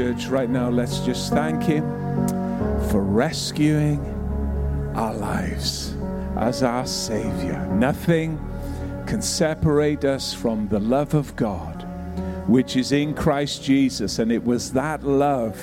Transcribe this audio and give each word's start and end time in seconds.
church, 0.00 0.28
right 0.28 0.48
now, 0.48 0.70
let's 0.70 1.00
just 1.00 1.30
thank 1.30 1.62
Him 1.62 1.84
for 2.88 3.02
rescuing 3.02 4.00
our 4.96 5.12
lives 5.12 5.94
as 6.38 6.62
our 6.62 6.86
Savior. 6.86 7.66
Nothing 7.74 8.38
can 9.06 9.20
separate 9.20 10.06
us 10.06 10.32
from 10.32 10.68
the 10.68 10.80
love 10.80 11.12
of 11.12 11.36
God, 11.36 11.82
which 12.48 12.76
is 12.76 12.92
in 12.92 13.12
Christ 13.12 13.62
Jesus. 13.62 14.18
And 14.20 14.32
it 14.32 14.42
was 14.42 14.72
that 14.72 15.02
love 15.02 15.56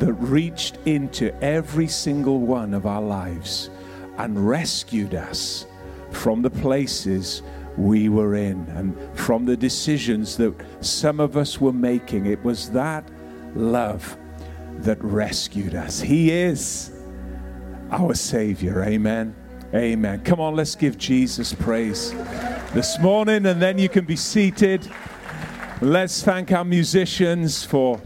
that 0.00 0.12
reached 0.12 0.76
into 0.84 1.34
every 1.42 1.88
single 1.88 2.40
one 2.40 2.74
of 2.74 2.84
our 2.84 3.00
lives 3.00 3.70
and 4.18 4.46
rescued 4.46 5.14
us 5.14 5.64
from 6.10 6.42
the 6.42 6.50
places 6.50 7.40
we 7.78 8.10
were 8.10 8.34
in 8.34 8.66
and 8.76 8.94
from 9.18 9.46
the 9.46 9.56
decisions 9.56 10.36
that 10.36 10.54
some 10.82 11.20
of 11.20 11.38
us 11.38 11.58
were 11.58 11.72
making. 11.72 12.26
It 12.26 12.44
was 12.44 12.70
that 12.72 13.10
love 13.54 14.16
that 14.78 15.02
rescued 15.02 15.74
us. 15.74 16.00
He 16.00 16.30
is 16.30 16.90
our 17.90 18.14
Savior. 18.14 18.82
Amen. 18.82 19.34
Amen. 19.74 20.22
Come 20.24 20.40
on, 20.40 20.54
let's 20.54 20.74
give 20.74 20.98
Jesus 20.98 21.54
praise 21.54 22.12
this 22.72 22.98
morning, 22.98 23.46
and 23.46 23.60
then 23.60 23.78
you 23.78 23.88
can 23.88 24.04
be 24.04 24.16
seated. 24.16 24.90
Let's 25.80 26.22
thank 26.22 26.52
our 26.52 26.64
musicians 26.64 27.64
for 27.64 28.00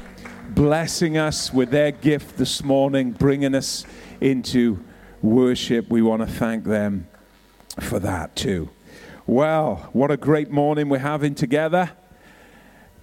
blessing 0.50 1.18
us 1.18 1.52
with 1.52 1.70
their 1.70 1.90
gift 1.90 2.36
this 2.36 2.62
morning, 2.62 3.12
bringing 3.12 3.54
us 3.54 3.84
into 4.20 4.82
worship. 5.22 5.90
We 5.90 6.02
want 6.02 6.22
to 6.22 6.32
thank 6.32 6.64
them 6.64 7.08
for 7.80 7.98
that 7.98 8.36
too. 8.36 8.70
Well, 9.26 9.90
what 9.92 10.10
a 10.10 10.16
great 10.16 10.50
morning 10.50 10.88
we're 10.88 10.98
having 10.98 11.34
together. 11.34 11.90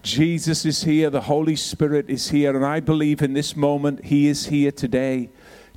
Jesus 0.04 0.66
is 0.66 0.84
here, 0.84 1.10
the 1.10 1.22
Holy 1.22 1.56
Spirit 1.56 2.10
is 2.10 2.30
here, 2.30 2.54
and 2.54 2.66
I 2.66 2.82
believe 2.82 3.22
in 3.22 3.32
this 3.32 3.56
moment 3.56 4.04
He 4.04 4.28
is 4.28 4.48
here 4.48 4.72
today 4.72 5.30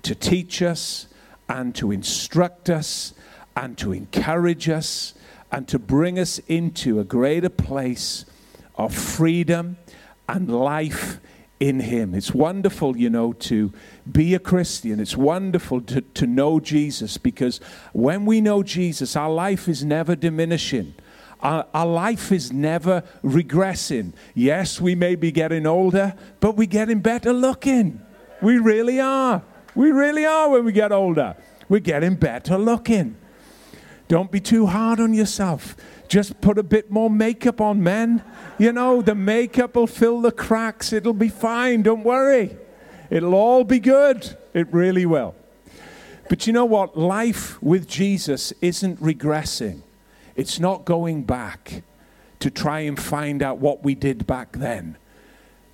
to 0.02 0.16
teach 0.16 0.62
us 0.62 1.06
and 1.48 1.72
to 1.77 1.92
instruct 1.92 2.69
us 2.69 3.14
and 3.54 3.78
to 3.78 3.92
encourage 3.92 4.69
us 4.69 5.14
and 5.52 5.69
to 5.69 5.78
bring 5.78 6.19
us 6.19 6.41
into 6.48 6.98
a 6.98 7.04
greater 7.04 7.48
place 7.48 8.24
of 8.74 8.92
freedom 8.92 9.77
and 10.28 10.50
life 10.50 11.20
in 11.60 11.78
Him. 11.78 12.12
It's 12.12 12.34
wonderful, 12.34 12.97
you 12.97 13.08
know, 13.08 13.32
to 13.32 13.72
be 14.10 14.34
a 14.34 14.41
Christian. 14.41 14.98
It's 14.98 15.16
wonderful 15.16 15.82
to, 15.82 16.00
to 16.00 16.27
know 16.27 16.58
Jesus 16.58 17.16
because 17.16 17.60
when 17.92 18.27
we 18.27 18.41
know 18.41 18.64
Jesus, 18.64 19.14
our 19.14 19.30
life 19.30 19.69
is 19.69 19.84
never 19.84 20.16
diminishing. 20.16 20.94
Our, 21.41 21.67
our, 21.75 21.87
life 21.87 22.33
is 22.33 22.53
never 22.53 23.03
regressing. 23.23 24.15
Yes, 24.34 24.81
we 24.81 24.95
may 24.95 25.15
be 25.15 25.31
getting 25.31 25.67
older, 25.67 26.15
but 26.41 26.56
we're 26.56 26.67
getting 26.67 27.01
better 27.01 27.33
looking. 27.33 28.01
We 28.41 28.59
really 28.59 29.01
are. 29.01 29.43
We 29.75 29.91
really 29.91 30.25
are 30.25 30.51
when 30.51 30.65
we 30.65 30.73
get 30.73 30.93
older. 30.93 31.37
We're 31.69 31.81
getting 31.81 32.15
better 32.15 32.56
looking. 32.56 33.17
Don't 34.09 34.31
be 34.31 34.41
too 34.41 34.67
hard 34.67 35.01
on 35.01 35.12
yourself. 35.12 35.77
Just 36.09 36.41
put 36.41 36.59
a 36.59 36.62
bit 36.62 36.91
more 36.91 37.11
makeup 37.11 37.61
on, 37.61 37.83
men. 37.83 38.23
You 38.59 38.73
know, 38.73 39.03
the 39.03 39.15
makeup 39.15 39.75
will 39.77 39.87
fill 39.87 40.21
the 40.21 40.31
cracks. 40.31 40.93
It'll 40.93 41.12
be 41.12 41.28
fine. 41.28 41.83
Don't 41.83 42.05
worry. 42.05 42.56
It'll 43.11 43.34
all 43.34 43.65
be 43.65 43.81
good. 43.81 44.37
It 44.55 44.73
really 44.73 45.06
will. 45.06 45.34
But 46.28 46.47
you 46.47 46.53
know 46.53 46.65
what? 46.65 46.97
Life 46.97 47.61
with 47.62 47.89
Jesus 47.89 48.53
isn't 48.61 49.00
regressing, 49.00 49.83
it's 50.37 50.61
not 50.61 50.84
going 50.84 51.25
back 51.25 51.83
to 52.39 52.51
try 52.51 52.81
and 52.81 53.01
find 53.01 53.43
out 53.43 53.59
what 53.59 53.83
we 53.83 53.94
did 53.94 54.27
back 54.27 54.53
then. 54.53 54.97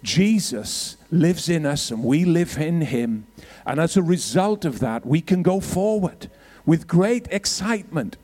Jesus 0.02 0.96
lives 1.10 1.48
in 1.48 1.66
us 1.66 1.90
and 1.90 2.02
we 2.02 2.24
live 2.24 2.58
in 2.58 2.80
him. 2.80 3.26
And 3.66 3.80
as 3.80 3.96
a 3.96 4.02
result 4.02 4.64
of 4.64 4.78
that, 4.80 5.04
we 5.04 5.20
can 5.20 5.42
go 5.42 5.60
forward 5.60 6.30
with 6.64 6.86
great 6.86 7.28
excitement 7.30 8.16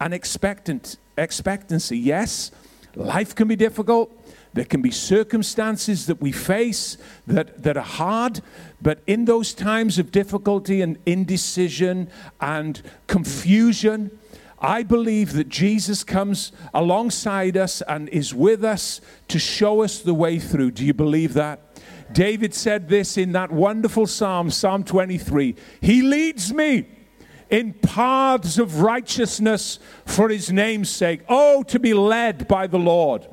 and 0.00 0.14
expectant, 0.14 0.98
expectancy. 1.16 1.98
Yes, 1.98 2.50
life 2.94 3.34
can 3.34 3.48
be 3.48 3.56
difficult. 3.56 4.12
There 4.52 4.64
can 4.64 4.80
be 4.80 4.90
circumstances 4.90 6.06
that 6.06 6.20
we 6.20 6.32
face 6.32 6.96
that, 7.26 7.62
that 7.62 7.76
are 7.76 7.82
hard, 7.82 8.40
but 8.80 9.02
in 9.06 9.26
those 9.26 9.52
times 9.52 9.98
of 9.98 10.10
difficulty 10.10 10.80
and 10.80 10.96
indecision 11.04 12.08
and 12.40 12.80
confusion, 13.06 14.18
I 14.58 14.82
believe 14.82 15.34
that 15.34 15.48
Jesus 15.48 16.02
comes 16.02 16.52
alongside 16.72 17.56
us 17.56 17.82
and 17.82 18.08
is 18.08 18.34
with 18.34 18.64
us 18.64 19.00
to 19.28 19.38
show 19.38 19.82
us 19.82 20.00
the 20.00 20.14
way 20.14 20.38
through. 20.38 20.72
Do 20.72 20.84
you 20.84 20.94
believe 20.94 21.34
that? 21.34 21.60
David 22.12 22.54
said 22.54 22.88
this 22.88 23.18
in 23.18 23.32
that 23.32 23.50
wonderful 23.50 24.06
psalm, 24.06 24.50
Psalm 24.50 24.84
23 24.84 25.56
He 25.80 26.02
leads 26.02 26.52
me 26.52 26.86
in 27.50 27.74
paths 27.74 28.58
of 28.58 28.80
righteousness 28.80 29.78
for 30.04 30.28
his 30.28 30.50
name's 30.50 30.90
sake. 30.90 31.22
Oh, 31.28 31.62
to 31.64 31.78
be 31.78 31.94
led 31.94 32.48
by 32.48 32.66
the 32.66 32.78
Lord. 32.78 33.26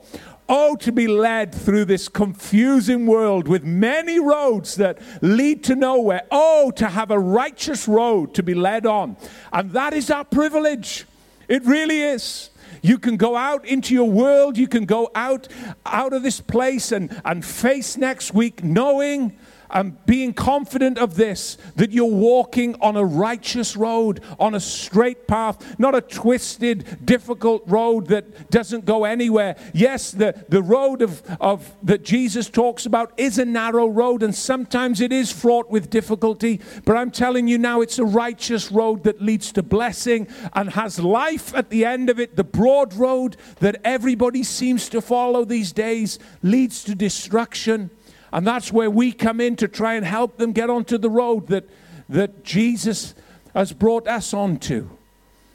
Oh, 0.49 0.75
to 0.77 0.91
be 0.91 1.07
led 1.07 1.55
through 1.55 1.85
this 1.85 2.09
confusing 2.09 3.07
world 3.07 3.47
with 3.47 3.63
many 3.63 4.19
roads 4.19 4.75
that 4.75 4.99
lead 5.21 5.63
to 5.63 5.75
nowhere. 5.75 6.23
Oh, 6.29 6.69
to 6.71 6.89
have 6.89 7.11
a 7.11 7.19
righteous 7.19 7.87
road 7.87 8.33
to 8.35 8.43
be 8.43 8.53
led 8.53 8.85
on. 8.85 9.15
And 9.53 9.71
that 9.71 9.93
is 9.93 10.11
our 10.11 10.25
privilege. 10.25 11.05
It 11.47 11.65
really 11.65 12.01
is. 12.01 12.49
You 12.81 12.97
can 12.97 13.17
go 13.17 13.35
out 13.35 13.65
into 13.65 13.93
your 13.93 14.09
world, 14.09 14.57
you 14.57 14.67
can 14.67 14.85
go 14.85 15.09
out 15.15 15.47
out 15.85 16.13
of 16.13 16.23
this 16.23 16.41
place 16.41 16.91
and, 16.91 17.21
and 17.23 17.45
face 17.45 17.97
next 17.97 18.33
week 18.33 18.63
knowing 18.63 19.37
and 19.73 20.05
being 20.05 20.33
confident 20.33 20.97
of 20.97 21.15
this 21.15 21.57
that 21.75 21.91
you're 21.91 22.05
walking 22.05 22.75
on 22.79 22.95
a 22.95 23.03
righteous 23.03 23.75
road, 23.75 24.21
on 24.39 24.53
a 24.53 24.59
straight 24.59 25.27
path, 25.27 25.77
not 25.79 25.95
a 25.95 26.01
twisted, 26.01 27.05
difficult 27.05 27.63
road 27.65 28.07
that 28.07 28.51
doesn't 28.51 28.85
go 28.85 29.03
anywhere. 29.03 29.55
Yes, 29.73 30.11
the, 30.11 30.45
the 30.47 30.61
road 30.61 31.01
of, 31.01 31.23
of 31.41 31.71
that 31.83 32.03
Jesus 32.03 32.49
talks 32.49 32.85
about 32.85 33.11
is 33.17 33.39
a 33.39 33.45
narrow 33.45 33.87
road, 33.87 34.21
and 34.21 34.33
sometimes 34.33 35.01
it 35.01 35.11
is 35.11 35.31
fraught 35.31 35.69
with 35.69 35.89
difficulty, 35.89 36.61
but 36.85 36.95
I'm 36.95 37.11
telling 37.11 37.47
you 37.47 37.57
now 37.57 37.81
it's 37.81 37.99
a 37.99 38.05
righteous 38.05 38.71
road 38.71 39.03
that 39.03 39.21
leads 39.21 39.51
to 39.53 39.63
blessing 39.63 40.27
and 40.53 40.69
has 40.71 40.99
life 40.99 41.53
at 41.55 41.69
the 41.69 41.83
end 41.83 42.09
of 42.09 42.19
it. 42.19 42.35
The 42.35 42.43
broad 42.43 42.93
road 42.93 43.37
that 43.59 43.81
everybody 43.83 44.43
seems 44.43 44.87
to 44.89 45.01
follow 45.01 45.45
these 45.45 45.71
days 45.71 46.19
leads 46.43 46.83
to 46.83 46.93
destruction. 46.93 47.89
And 48.33 48.47
that's 48.47 48.73
where 48.73 48.89
we 48.89 49.11
come 49.11 49.39
in 49.39 49.55
to 49.57 49.67
try 49.67 49.93
and 49.93 50.03
help 50.03 50.37
them 50.37 50.53
get 50.53 50.67
onto 50.67 50.97
the 50.97 51.09
road 51.09 51.47
that, 51.49 51.69
that 52.09 52.43
Jesus 52.43 53.13
has 53.53 53.71
brought 53.71 54.07
us 54.07 54.33
onto. 54.33 54.89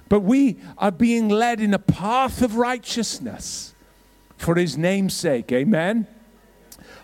But 0.08 0.20
we 0.20 0.58
are 0.78 0.92
being 0.92 1.28
led 1.28 1.60
in 1.60 1.74
a 1.74 1.80
path 1.80 2.40
of 2.40 2.54
righteousness 2.54 3.74
for 4.36 4.54
his 4.54 4.78
name's 4.78 5.12
sake. 5.12 5.50
Amen. 5.50 6.06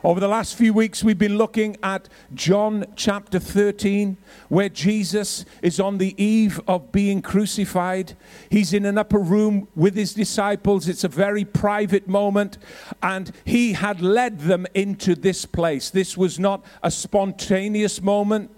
Over 0.04 0.20
the 0.20 0.28
last 0.28 0.56
few 0.56 0.74
weeks, 0.74 1.02
we've 1.02 1.16
been 1.16 1.38
looking 1.38 1.78
at 1.82 2.10
John 2.34 2.84
chapter 2.94 3.38
13, 3.38 4.18
where 4.50 4.68
Jesus 4.68 5.46
is 5.62 5.80
on 5.80 5.96
the 5.96 6.14
eve 6.22 6.60
of 6.68 6.92
being 6.92 7.22
crucified. 7.22 8.14
He's 8.50 8.74
in 8.74 8.84
an 8.84 8.98
upper 8.98 9.18
room 9.18 9.66
with 9.74 9.96
his 9.96 10.12
disciples. 10.12 10.88
It's 10.88 11.04
a 11.04 11.08
very 11.08 11.46
private 11.46 12.06
moment, 12.06 12.58
and 13.02 13.32
he 13.46 13.72
had 13.72 14.02
led 14.02 14.40
them 14.40 14.66
into 14.74 15.14
this 15.14 15.46
place. 15.46 15.88
This 15.88 16.18
was 16.18 16.38
not 16.38 16.66
a 16.82 16.90
spontaneous 16.90 18.02
moment, 18.02 18.50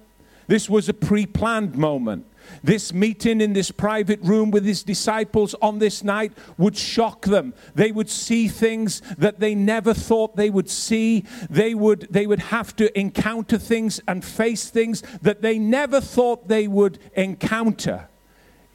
this 0.48 0.68
was 0.68 0.88
a 0.88 0.94
pre 0.94 1.26
planned 1.26 1.76
moment. 1.76 2.26
This 2.62 2.92
meeting 2.92 3.40
in 3.40 3.52
this 3.52 3.70
private 3.70 4.20
room 4.22 4.50
with 4.50 4.64
his 4.64 4.82
disciples 4.82 5.54
on 5.62 5.78
this 5.78 6.02
night 6.04 6.32
would 6.58 6.76
shock 6.76 7.24
them. 7.26 7.54
They 7.74 7.92
would 7.92 8.10
see 8.10 8.48
things 8.48 9.02
that 9.18 9.40
they 9.40 9.54
never 9.54 9.94
thought 9.94 10.36
they 10.36 10.50
would 10.50 10.70
see. 10.70 11.24
They 11.50 11.74
would, 11.74 12.08
they 12.10 12.26
would 12.26 12.40
have 12.40 12.74
to 12.76 12.98
encounter 12.98 13.58
things 13.58 14.00
and 14.08 14.24
face 14.24 14.70
things 14.70 15.02
that 15.22 15.42
they 15.42 15.58
never 15.58 16.00
thought 16.00 16.48
they 16.48 16.68
would 16.68 16.98
encounter 17.14 18.08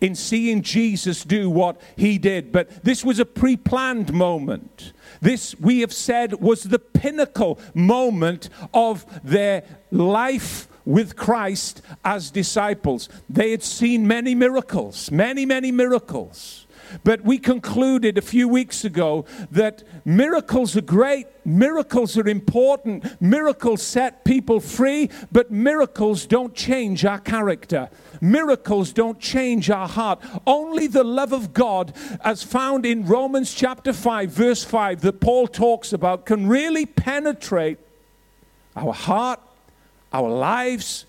in 0.01 0.15
seeing 0.15 0.63
Jesus 0.63 1.23
do 1.23 1.49
what 1.49 1.79
he 1.95 2.17
did. 2.17 2.51
But 2.51 2.83
this 2.83 3.05
was 3.05 3.19
a 3.19 3.25
pre 3.25 3.55
planned 3.55 4.11
moment. 4.11 4.93
This, 5.21 5.57
we 5.59 5.81
have 5.81 5.93
said, 5.93 6.41
was 6.41 6.63
the 6.63 6.79
pinnacle 6.79 7.59
moment 7.73 8.49
of 8.73 9.05
their 9.23 9.63
life 9.91 10.67
with 10.85 11.15
Christ 11.15 11.81
as 12.03 12.31
disciples. 12.31 13.09
They 13.29 13.51
had 13.51 13.63
seen 13.63 14.07
many 14.07 14.35
miracles, 14.35 15.11
many, 15.11 15.45
many 15.45 15.71
miracles. 15.71 16.65
But 17.03 17.23
we 17.23 17.37
concluded 17.37 18.17
a 18.17 18.21
few 18.21 18.47
weeks 18.47 18.83
ago 18.83 19.25
that 19.51 19.83
miracles 20.05 20.75
are 20.75 20.81
great, 20.81 21.27
miracles 21.45 22.17
are 22.17 22.27
important, 22.27 23.21
miracles 23.21 23.81
set 23.81 24.25
people 24.25 24.59
free, 24.59 25.09
but 25.31 25.51
miracles 25.51 26.25
don't 26.25 26.53
change 26.53 27.05
our 27.05 27.19
character. 27.19 27.89
Miracles 28.19 28.93
don't 28.93 29.19
change 29.19 29.69
our 29.69 29.87
heart. 29.87 30.19
Only 30.45 30.87
the 30.87 31.03
love 31.03 31.33
of 31.33 31.53
God, 31.53 31.93
as 32.23 32.43
found 32.43 32.85
in 32.85 33.05
Romans 33.05 33.53
chapter 33.53 33.93
5, 33.93 34.29
verse 34.29 34.63
5, 34.63 35.01
that 35.01 35.19
Paul 35.19 35.47
talks 35.47 35.93
about, 35.93 36.25
can 36.25 36.47
really 36.47 36.85
penetrate 36.85 37.79
our 38.75 38.93
heart, 38.93 39.39
our 40.11 40.29
lives, 40.29 41.05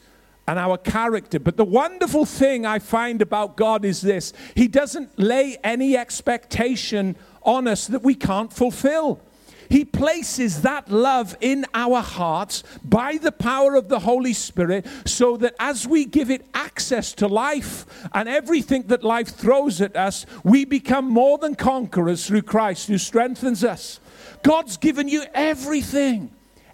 and 0.46 0.58
our 0.58 0.76
character. 0.76 1.38
But 1.38 1.56
the 1.56 1.64
wonderful 1.64 2.24
thing 2.24 2.66
I 2.66 2.78
find 2.78 3.22
about 3.22 3.56
God 3.56 3.84
is 3.84 4.00
this 4.00 4.32
He 4.54 4.68
doesn't 4.68 5.18
lay 5.18 5.56
any 5.62 5.96
expectation 5.96 7.16
on 7.42 7.66
us 7.68 7.86
that 7.88 8.02
we 8.02 8.14
can't 8.14 8.52
fulfill. 8.52 9.20
He 9.68 9.86
places 9.86 10.60
that 10.62 10.90
love 10.90 11.34
in 11.40 11.64
our 11.72 12.02
hearts 12.02 12.62
by 12.84 13.16
the 13.16 13.32
power 13.32 13.74
of 13.74 13.88
the 13.88 14.00
Holy 14.00 14.34
Spirit 14.34 14.86
so 15.06 15.38
that 15.38 15.54
as 15.58 15.88
we 15.88 16.04
give 16.04 16.30
it 16.30 16.44
access 16.52 17.14
to 17.14 17.26
life 17.26 17.86
and 18.12 18.28
everything 18.28 18.82
that 18.88 19.02
life 19.02 19.28
throws 19.28 19.80
at 19.80 19.96
us, 19.96 20.26
we 20.44 20.66
become 20.66 21.08
more 21.08 21.38
than 21.38 21.54
conquerors 21.54 22.26
through 22.26 22.42
Christ 22.42 22.88
who 22.88 22.98
strengthens 22.98 23.64
us. 23.64 23.98
God's 24.42 24.76
given 24.76 25.08
you 25.08 25.24
everything 25.32 26.30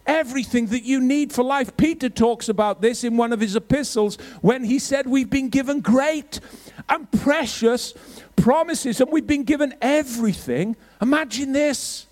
everything 0.09 0.67
that 0.67 0.83
you 0.83 1.01
need 1.01 1.33
for 1.33 1.45
life. 1.45 1.77
Peter 1.77 2.09
talks 2.09 2.49
about 2.49 2.81
this 2.81 3.05
in 3.05 3.17
one 3.17 3.33
of 3.33 3.41
his 3.41 3.55
epistles 3.55 4.17
when 4.41 4.65
he 4.65 4.79
said, 4.79 5.07
We've 5.07 5.31
been 5.31 5.51
given 5.51 5.81
great 5.81 6.41
and 6.89 7.11
precious 7.13 7.95
promises, 8.35 9.01
and 9.01 9.13
we've 9.13 9.27
been 9.27 9.45
given 9.45 9.75
everything. 9.81 10.75
Imagine 11.01 11.53
this. 11.53 12.07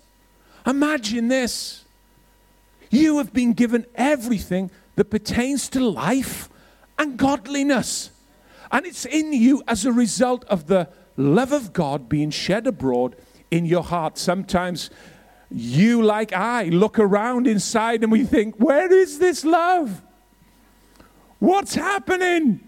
Imagine 0.65 1.27
this. 1.27 1.83
You 2.89 3.17
have 3.17 3.33
been 3.33 3.53
given 3.53 3.85
everything 3.95 4.71
that 4.95 5.09
pertains 5.09 5.67
to 5.69 5.79
life 5.79 6.49
and 6.97 7.17
godliness. 7.17 8.11
And 8.71 8.85
it's 8.85 9.05
in 9.05 9.33
you 9.33 9.63
as 9.67 9.85
a 9.85 9.91
result 9.91 10.45
of 10.45 10.67
the 10.67 10.89
love 11.15 11.51
of 11.51 11.73
God 11.73 12.07
being 12.07 12.29
shed 12.29 12.67
abroad 12.67 13.15
in 13.49 13.65
your 13.65 13.83
heart. 13.83 14.17
Sometimes 14.17 14.89
you, 15.49 16.01
like 16.01 16.33
I, 16.33 16.65
look 16.65 16.99
around 16.99 17.47
inside 17.47 18.03
and 18.03 18.11
we 18.11 18.25
think, 18.25 18.55
where 18.57 18.91
is 18.91 19.19
this 19.19 19.45
love? 19.45 20.01
What's 21.39 21.75
happening? 21.75 22.67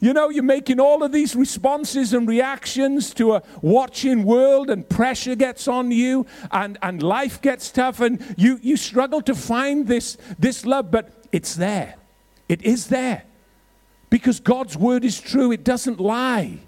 You 0.00 0.12
know, 0.12 0.30
you're 0.30 0.42
making 0.42 0.80
all 0.80 1.02
of 1.02 1.12
these 1.12 1.36
responses 1.36 2.12
and 2.12 2.26
reactions 2.26 3.14
to 3.14 3.34
a 3.34 3.42
watching 3.60 4.24
world, 4.24 4.68
and 4.68 4.88
pressure 4.88 5.36
gets 5.36 5.68
on 5.68 5.92
you, 5.92 6.26
and, 6.50 6.76
and 6.82 7.02
life 7.02 7.40
gets 7.40 7.70
tough, 7.70 8.00
and 8.00 8.34
you, 8.36 8.58
you 8.62 8.76
struggle 8.76 9.22
to 9.22 9.34
find 9.34 9.86
this, 9.86 10.18
this 10.40 10.66
love, 10.66 10.90
but 10.90 11.24
it's 11.30 11.54
there. 11.54 11.94
It 12.48 12.62
is 12.62 12.88
there. 12.88 13.22
Because 14.10 14.40
God's 14.40 14.76
word 14.76 15.04
is 15.04 15.20
true, 15.20 15.52
it 15.52 15.62
doesn't 15.62 16.00
lie. 16.00 16.58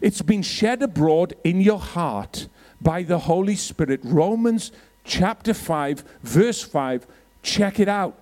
It's 0.00 0.22
been 0.22 0.42
shed 0.42 0.82
abroad 0.82 1.34
in 1.42 1.60
your 1.60 1.80
heart 1.80 2.48
by 2.80 3.02
the 3.02 3.18
Holy 3.18 3.56
Spirit. 3.56 4.00
Romans 4.02 4.72
chapter 5.04 5.54
5, 5.54 6.04
verse 6.22 6.62
5. 6.62 7.06
Check 7.42 7.80
it 7.80 7.88
out. 7.88 8.16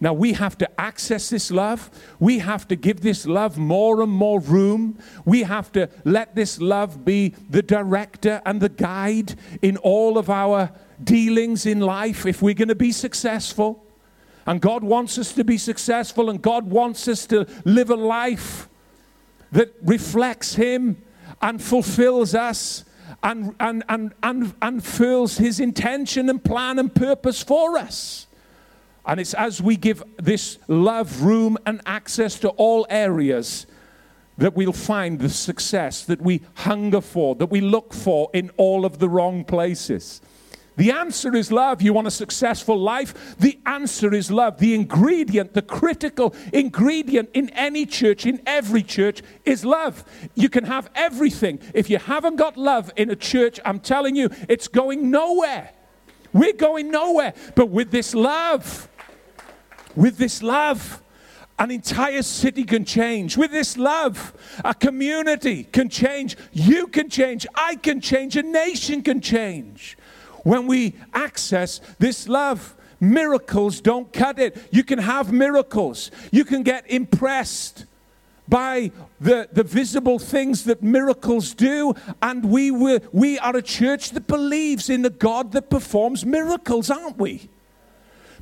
Now 0.00 0.12
we 0.12 0.34
have 0.34 0.58
to 0.58 0.80
access 0.80 1.30
this 1.30 1.50
love. 1.50 1.90
We 2.20 2.40
have 2.40 2.68
to 2.68 2.76
give 2.76 3.00
this 3.00 3.26
love 3.26 3.56
more 3.56 4.02
and 4.02 4.12
more 4.12 4.40
room. 4.40 4.98
We 5.24 5.44
have 5.44 5.72
to 5.72 5.88
let 6.04 6.34
this 6.34 6.60
love 6.60 7.04
be 7.04 7.34
the 7.48 7.62
director 7.62 8.42
and 8.44 8.60
the 8.60 8.68
guide 8.68 9.36
in 9.62 9.78
all 9.78 10.18
of 10.18 10.28
our 10.28 10.70
dealings 11.02 11.64
in 11.64 11.80
life 11.80 12.26
if 12.26 12.42
we're 12.42 12.54
going 12.54 12.68
to 12.68 12.74
be 12.74 12.92
successful. 12.92 13.82
And 14.46 14.60
God 14.60 14.84
wants 14.84 15.18
us 15.18 15.32
to 15.32 15.44
be 15.44 15.58
successful, 15.58 16.30
and 16.30 16.40
God 16.40 16.70
wants 16.70 17.08
us 17.08 17.26
to 17.26 17.48
live 17.64 17.90
a 17.90 17.96
life 17.96 18.68
that 19.50 19.74
reflects 19.82 20.54
Him 20.54 21.02
and 21.42 21.60
fulfills 21.60 22.34
us 22.34 22.84
and, 23.22 23.54
and, 23.60 23.84
and, 23.88 24.12
and, 24.22 24.54
fulfills 24.84 25.38
His 25.38 25.60
intention 25.60 26.28
and 26.28 26.42
plan 26.42 26.78
and 26.78 26.94
purpose 26.94 27.42
for 27.42 27.76
us. 27.78 28.26
And 29.04 29.20
it's 29.20 29.34
as 29.34 29.62
we 29.62 29.76
give 29.76 30.02
this 30.16 30.58
love 30.68 31.22
room 31.22 31.56
and 31.64 31.80
access 31.86 32.38
to 32.40 32.48
all 32.50 32.86
areas 32.90 33.66
that 34.38 34.54
we'll 34.54 34.72
find 34.72 35.18
the 35.18 35.28
success 35.28 36.04
that 36.04 36.20
we 36.20 36.42
hunger 36.54 37.00
for, 37.00 37.34
that 37.36 37.46
we 37.46 37.60
look 37.60 37.94
for 37.94 38.30
in 38.34 38.50
all 38.56 38.84
of 38.84 38.98
the 38.98 39.08
wrong 39.08 39.44
places. 39.44 40.20
The 40.76 40.90
answer 40.90 41.34
is 41.34 41.50
love. 41.50 41.80
You 41.80 41.92
want 41.94 42.06
a 42.06 42.10
successful 42.10 42.78
life? 42.78 43.36
The 43.38 43.58
answer 43.64 44.12
is 44.12 44.30
love. 44.30 44.58
The 44.58 44.74
ingredient, 44.74 45.54
the 45.54 45.62
critical 45.62 46.34
ingredient 46.52 47.30
in 47.32 47.48
any 47.50 47.86
church, 47.86 48.26
in 48.26 48.42
every 48.46 48.82
church, 48.82 49.22
is 49.44 49.64
love. 49.64 50.04
You 50.34 50.48
can 50.50 50.64
have 50.64 50.90
everything. 50.94 51.60
If 51.72 51.88
you 51.88 51.98
haven't 51.98 52.36
got 52.36 52.58
love 52.58 52.92
in 52.96 53.10
a 53.10 53.16
church, 53.16 53.58
I'm 53.64 53.80
telling 53.80 54.16
you, 54.16 54.28
it's 54.48 54.68
going 54.68 55.10
nowhere. 55.10 55.70
We're 56.32 56.52
going 56.52 56.90
nowhere. 56.90 57.32
But 57.54 57.70
with 57.70 57.90
this 57.90 58.14
love, 58.14 58.88
with 59.94 60.18
this 60.18 60.42
love, 60.42 61.02
an 61.58 61.70
entire 61.70 62.20
city 62.20 62.64
can 62.64 62.84
change. 62.84 63.38
With 63.38 63.50
this 63.50 63.78
love, 63.78 64.34
a 64.62 64.74
community 64.74 65.64
can 65.64 65.88
change. 65.88 66.36
You 66.52 66.86
can 66.88 67.08
change. 67.08 67.46
I 67.54 67.76
can 67.76 68.02
change. 68.02 68.36
A 68.36 68.42
nation 68.42 69.02
can 69.02 69.22
change. 69.22 69.96
When 70.46 70.68
we 70.68 70.94
access 71.12 71.80
this 71.98 72.28
love, 72.28 72.76
miracles 73.00 73.80
don't 73.80 74.12
cut 74.12 74.38
it. 74.38 74.56
You 74.70 74.84
can 74.84 75.00
have 75.00 75.32
miracles. 75.32 76.12
You 76.30 76.44
can 76.44 76.62
get 76.62 76.88
impressed 76.88 77.84
by 78.46 78.92
the, 79.20 79.48
the 79.50 79.64
visible 79.64 80.20
things 80.20 80.62
that 80.66 80.84
miracles 80.84 81.52
do. 81.52 81.94
And 82.22 82.44
we, 82.44 82.70
were, 82.70 83.00
we 83.10 83.40
are 83.40 83.56
a 83.56 83.60
church 83.60 84.10
that 84.10 84.28
believes 84.28 84.88
in 84.88 85.04
a 85.04 85.10
God 85.10 85.50
that 85.50 85.68
performs 85.68 86.24
miracles, 86.24 86.90
aren't 86.90 87.18
we? 87.18 87.50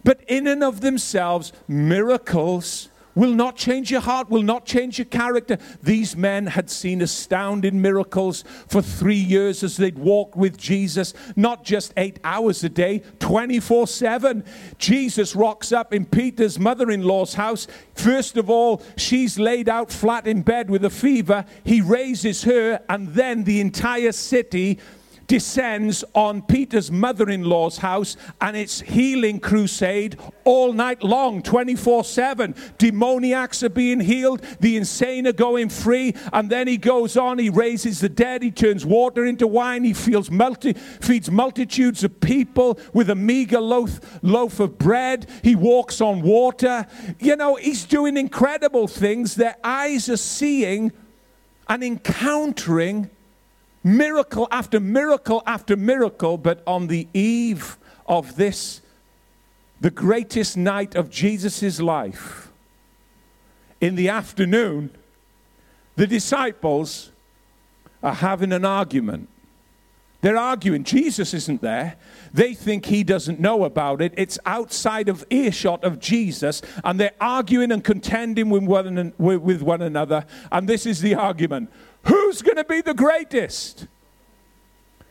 But 0.04 0.20
in 0.28 0.46
and 0.46 0.62
of 0.62 0.82
themselves, 0.82 1.54
miracles 1.66 2.90
will 3.14 3.34
not 3.34 3.56
change 3.56 3.90
your 3.90 4.00
heart, 4.00 4.30
will 4.30 4.42
not 4.42 4.64
change 4.66 4.98
your 4.98 5.06
character. 5.06 5.58
These 5.82 6.16
men 6.16 6.46
had 6.46 6.70
seen 6.70 7.02
astounding 7.02 7.80
miracles 7.80 8.44
for 8.68 8.82
three 8.82 9.14
years 9.14 9.62
as 9.62 9.76
they'd 9.76 9.98
walked 9.98 10.36
with 10.36 10.56
Jesus, 10.56 11.14
not 11.36 11.64
just 11.64 11.92
eight 11.96 12.18
hours 12.24 12.64
a 12.64 12.68
day, 12.68 13.02
24 13.20 13.86
7. 13.86 14.44
Jesus 14.78 15.34
rocks 15.34 15.72
up 15.72 15.92
in 15.92 16.04
Peter's 16.04 16.58
mother 16.58 16.90
in 16.90 17.02
law's 17.02 17.34
house. 17.34 17.66
First 17.94 18.36
of 18.36 18.50
all, 18.50 18.82
she's 18.96 19.38
laid 19.38 19.68
out 19.68 19.90
flat 19.90 20.26
in 20.26 20.42
bed 20.42 20.70
with 20.70 20.84
a 20.84 20.90
fever. 20.90 21.44
He 21.64 21.80
raises 21.80 22.44
her, 22.44 22.80
and 22.88 23.08
then 23.08 23.44
the 23.44 23.60
entire 23.60 24.12
city 24.12 24.78
descends 25.26 26.04
on 26.14 26.42
Peter's 26.42 26.90
mother 26.90 27.28
in 27.28 27.44
law's 27.44 27.78
house, 27.78 28.16
and 28.40 28.56
it's 28.56 28.80
healing 28.80 29.40
crusade 29.40 30.18
all 30.44 30.72
night 30.72 31.02
long, 31.02 31.42
24 31.42 32.04
7. 32.04 32.54
Demoniacs 32.78 33.62
are 33.62 33.68
being 33.68 34.00
healed, 34.00 34.42
the 34.60 34.76
insane 34.76 35.26
are 35.26 35.32
going 35.32 35.68
free, 35.68 36.14
and 36.32 36.50
then 36.50 36.66
he 36.66 36.76
goes 36.76 37.16
on, 37.16 37.38
he 37.38 37.50
raises 37.50 38.00
the 38.00 38.08
dead, 38.08 38.42
he 38.42 38.50
turns 38.50 38.84
water 38.84 39.24
into 39.24 39.46
wine, 39.46 39.84
he 39.84 39.92
feels 39.92 40.30
multi- 40.30 40.74
feeds 40.74 41.30
multitudes 41.30 42.04
of 42.04 42.20
people 42.20 42.78
with 42.92 43.10
a 43.10 43.14
meager 43.14 43.60
loaf, 43.60 44.00
loaf 44.22 44.60
of 44.60 44.78
bread, 44.78 45.26
he 45.42 45.54
walks 45.54 46.00
on 46.00 46.22
water. 46.22 46.86
You 47.18 47.36
know, 47.36 47.56
he's 47.56 47.84
doing 47.84 48.16
incredible 48.16 48.88
things. 48.88 49.34
Their 49.34 49.56
eyes 49.62 50.08
are 50.08 50.16
seeing 50.16 50.92
and 51.68 51.82
encountering 51.82 53.10
miracle 53.84 54.48
after 54.50 54.80
miracle 54.80 55.42
after 55.46 55.76
miracle, 55.76 56.38
but 56.38 56.62
on 56.66 56.88
the 56.88 57.06
eve 57.12 57.76
of 58.06 58.34
this, 58.36 58.80
the 59.80 59.90
greatest 59.90 60.56
night 60.56 60.94
of 60.94 61.10
Jesus' 61.10 61.80
life, 61.80 62.50
in 63.80 63.94
the 63.94 64.08
afternoon, 64.08 64.90
the 65.96 66.06
disciples 66.06 67.10
are 68.02 68.14
having 68.14 68.52
an 68.52 68.64
argument. 68.64 69.28
They're 70.22 70.38
arguing. 70.38 70.84
Jesus 70.84 71.34
isn't 71.34 71.60
there. 71.60 71.96
They 72.32 72.54
think 72.54 72.86
he 72.86 73.04
doesn't 73.04 73.40
know 73.40 73.64
about 73.64 74.00
it. 74.00 74.14
It's 74.16 74.38
outside 74.46 75.10
of 75.10 75.22
earshot 75.28 75.84
of 75.84 76.00
Jesus, 76.00 76.62
and 76.82 76.98
they're 76.98 77.12
arguing 77.20 77.70
and 77.70 77.84
contending 77.84 78.48
with 78.48 78.62
one, 78.64 79.12
with 79.18 79.60
one 79.60 79.82
another. 79.82 80.24
And 80.50 80.66
this 80.66 80.86
is 80.86 81.02
the 81.02 81.14
argument 81.14 81.70
Who's 82.06 82.42
going 82.42 82.56
to 82.56 82.64
be 82.64 82.80
the 82.80 82.94
greatest? 82.94 83.86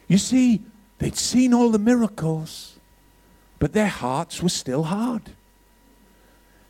You 0.08 0.18
see, 0.18 0.62
they'd 1.00 1.16
seen 1.16 1.54
all 1.54 1.72
the 1.72 1.80
miracles, 1.80 2.78
but 3.60 3.74
their 3.74 3.88
hearts 3.88 4.44
were 4.44 4.50
still 4.50 4.84
hard. 4.84 5.24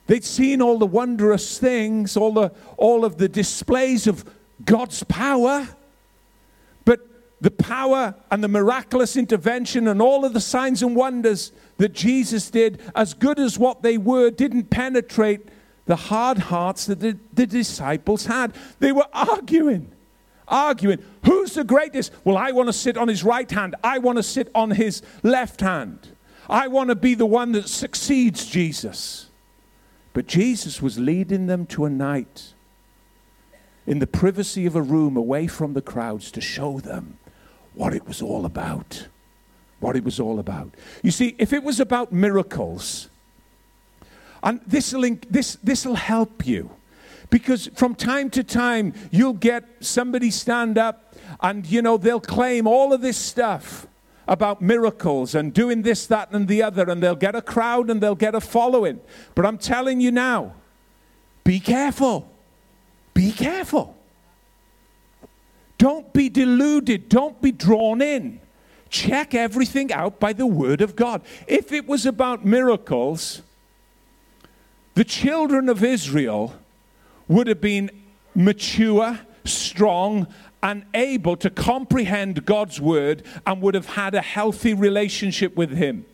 They'd 0.08 0.24
seen 0.24 0.62
all 0.62 0.78
the 0.78 0.86
wondrous 0.86 1.58
things, 1.58 2.18
all, 2.18 2.34
the, 2.34 2.52
all 2.78 3.06
of 3.06 3.18
the 3.18 3.30
displays 3.30 4.06
of 4.06 4.26
God's 4.64 5.04
power, 5.04 5.68
but 6.86 7.00
the 7.42 7.52
power 7.52 8.16
and 8.30 8.44
the 8.44 8.48
miraculous 8.48 9.16
intervention 9.18 9.88
and 9.88 10.02
all 10.02 10.26
of 10.26 10.34
the 10.34 10.42
signs 10.42 10.84
and 10.84 10.96
wonders 10.96 11.52
that 11.78 11.94
Jesus 11.94 12.50
did, 12.50 12.82
as 12.96 13.14
good 13.14 13.40
as 13.40 13.58
what 13.58 13.82
they 13.82 13.98
were, 13.98 14.30
didn't 14.30 14.70
penetrate 14.70 15.48
the 15.86 15.96
hard 15.96 16.38
hearts 16.38 16.86
that 16.86 17.00
the, 17.00 17.18
the 17.34 17.46
disciples 17.46 18.26
had. 18.26 18.54
They 18.80 18.92
were 18.92 19.08
arguing 19.14 19.92
arguing. 20.48 21.04
Who's 21.26 21.54
the 21.54 21.64
greatest? 21.64 22.12
Well, 22.24 22.38
I 22.38 22.52
want 22.52 22.68
to 22.68 22.74
sit 22.74 22.98
on 22.98 23.08
his 23.08 23.24
right 23.24 23.50
hand. 23.50 23.76
I 23.84 24.00
want 24.00 24.18
to 24.18 24.24
sit 24.24 24.50
on 24.54 24.72
his 24.72 25.02
left 25.22 25.62
hand. 25.62 26.16
I 26.50 26.68
want 26.68 26.90
to 26.90 26.96
be 26.96 27.16
the 27.16 27.26
one 27.26 27.54
that 27.54 27.70
succeeds 27.70 28.46
Jesus. 28.46 29.30
But 30.14 30.28
Jesus 30.28 30.82
was 30.82 31.00
leading 31.00 31.48
them 31.48 31.66
to 31.68 31.86
a 31.86 31.90
night 31.90 32.54
in 33.86 34.00
the 34.00 34.08
privacy 34.08 34.66
of 34.66 34.76
a 34.76 34.82
room 34.82 35.18
away 35.18 35.48
from 35.48 35.74
the 35.74 35.82
crowds 35.82 36.32
to 36.32 36.42
show 36.42 36.80
them 36.80 37.18
what 37.74 37.94
it 37.94 38.08
was 38.08 38.22
all 38.22 38.46
about. 38.46 39.08
What 39.80 39.96
it 39.96 40.04
was 40.04 40.20
all 40.20 40.40
about. 40.40 40.74
You 41.02 41.12
see, 41.12 41.36
if 41.38 41.52
it 41.52 41.64
was 41.64 41.80
about 41.80 42.14
miracles, 42.14 43.10
and 44.42 44.62
this 44.66 44.94
will 44.94 45.18
this, 45.30 45.58
this'll 45.64 45.96
help 45.96 46.46
you. 46.46 46.70
Because 47.30 47.68
from 47.76 47.96
time 47.96 48.30
to 48.32 48.44
time, 48.44 48.94
you'll 49.12 49.34
get 49.34 49.64
somebody 49.80 50.32
stand 50.32 50.78
up 50.78 51.16
and, 51.42 51.66
you 51.66 51.82
know, 51.82 51.98
they'll 51.98 52.20
claim 52.20 52.68
all 52.68 52.94
of 52.94 53.02
this 53.02 53.18
stuff 53.18 53.88
about 54.28 54.62
miracles 54.62 55.36
and 55.36 55.54
doing 55.54 55.82
this, 55.82 56.06
that, 56.08 56.32
and 56.32 56.48
the 56.48 56.64
other, 56.64 56.90
and 56.90 57.04
they'll 57.04 57.16
get 57.16 57.36
a 57.36 57.42
crowd 57.42 57.90
and 57.90 58.02
they'll 58.02 58.16
get 58.16 58.36
a 58.36 58.42
following. 58.42 59.02
But 59.36 59.46
I'm 59.46 59.58
telling 59.58 60.00
you 60.00 60.12
now, 60.12 60.54
be 61.44 61.60
careful. 61.60 62.30
Be 63.14 63.32
careful. 63.32 63.96
Don't 65.78 66.14
be 66.14 66.30
deluded. 66.30 67.10
Don't 67.10 67.42
be 67.42 67.52
drawn 67.52 68.02
in. 68.02 68.40
Check 68.90 69.34
everything 69.34 69.92
out 69.92 70.20
by 70.20 70.34
the 70.34 70.46
Word 70.46 70.82
of 70.82 70.96
God. 70.96 71.22
If 71.48 71.72
it 71.72 71.88
was 71.88 72.06
about 72.06 72.46
miracles, 72.46 73.42
the 74.94 75.04
children 75.04 75.68
of 75.68 75.84
Israel 75.84 76.54
would 77.28 77.48
have 77.48 77.62
been 77.62 77.90
mature, 78.36 79.20
strong, 79.46 80.28
and 80.62 80.86
able 80.94 81.36
to 81.38 81.50
comprehend 81.50 82.46
God's 82.46 82.80
word 82.80 83.24
and 83.46 83.62
would 83.62 83.76
have 83.76 83.88
had 83.88 84.16
a 84.16 84.22
healthy 84.22 84.74
relationship 84.74 85.56
with 85.56 85.72
Him. 85.72 86.06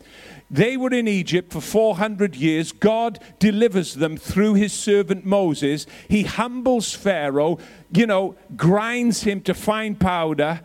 They 0.50 0.76
were 0.76 0.92
in 0.92 1.06
Egypt 1.06 1.52
for 1.52 1.60
400 1.60 2.34
years. 2.34 2.72
God 2.72 3.20
delivers 3.38 3.94
them 3.94 4.16
through 4.16 4.54
his 4.54 4.72
servant 4.72 5.24
Moses. 5.24 5.86
He 6.08 6.24
humbles 6.24 6.92
Pharaoh, 6.92 7.58
you 7.92 8.04
know, 8.04 8.34
grinds 8.56 9.22
him 9.22 9.42
to 9.42 9.54
fine 9.54 9.94
powder, 9.94 10.60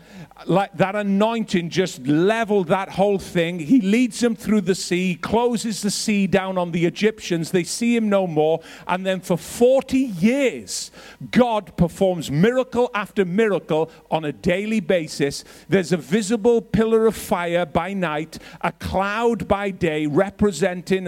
like 0.45 0.73
that 0.73 0.95
anointing 0.95 1.69
just 1.69 2.05
leveled 2.05 2.67
that 2.67 2.89
whole 2.89 3.17
thing. 3.17 3.57
He 3.57 3.79
leads 3.79 4.19
them 4.19 4.35
through 4.35 4.61
the 4.61 4.75
sea, 4.75 5.15
closes 5.15 5.81
the 5.81 5.89
sea 5.89 6.27
down 6.27 6.57
on 6.57 6.71
the 6.71 6.85
Egyptians. 6.85 7.51
They 7.51 7.63
see 7.63 7.95
him 7.95 8.09
no 8.09 8.27
more. 8.27 8.59
And 8.85 9.05
then 9.05 9.21
for 9.21 9.37
40 9.37 9.97
years, 9.97 10.91
God 11.31 11.77
performs 11.77 12.29
miracle 12.29 12.91
after 12.93 13.23
miracle 13.23 13.89
on 14.11 14.25
a 14.25 14.33
daily 14.33 14.81
basis. 14.81 15.45
There's 15.69 15.93
a 15.93 15.97
visible 15.97 16.61
pillar 16.61 17.07
of 17.07 17.15
fire 17.15 17.65
by 17.65 17.93
night, 17.93 18.37
a 18.59 18.73
cloud 18.73 19.47
by 19.47 19.71
day, 19.71 20.05
representing 20.05 21.05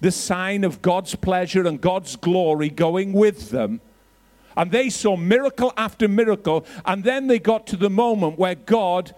the 0.00 0.10
sign 0.10 0.64
of 0.64 0.80
God's 0.80 1.14
pleasure 1.14 1.66
and 1.66 1.80
God's 1.80 2.16
glory 2.16 2.70
going 2.70 3.12
with 3.12 3.50
them. 3.50 3.82
And 4.56 4.70
they 4.70 4.90
saw 4.90 5.16
miracle 5.16 5.72
after 5.76 6.08
miracle. 6.08 6.66
And 6.84 7.04
then 7.04 7.26
they 7.26 7.38
got 7.38 7.66
to 7.68 7.76
the 7.76 7.90
moment 7.90 8.38
where 8.38 8.54
God 8.54 9.14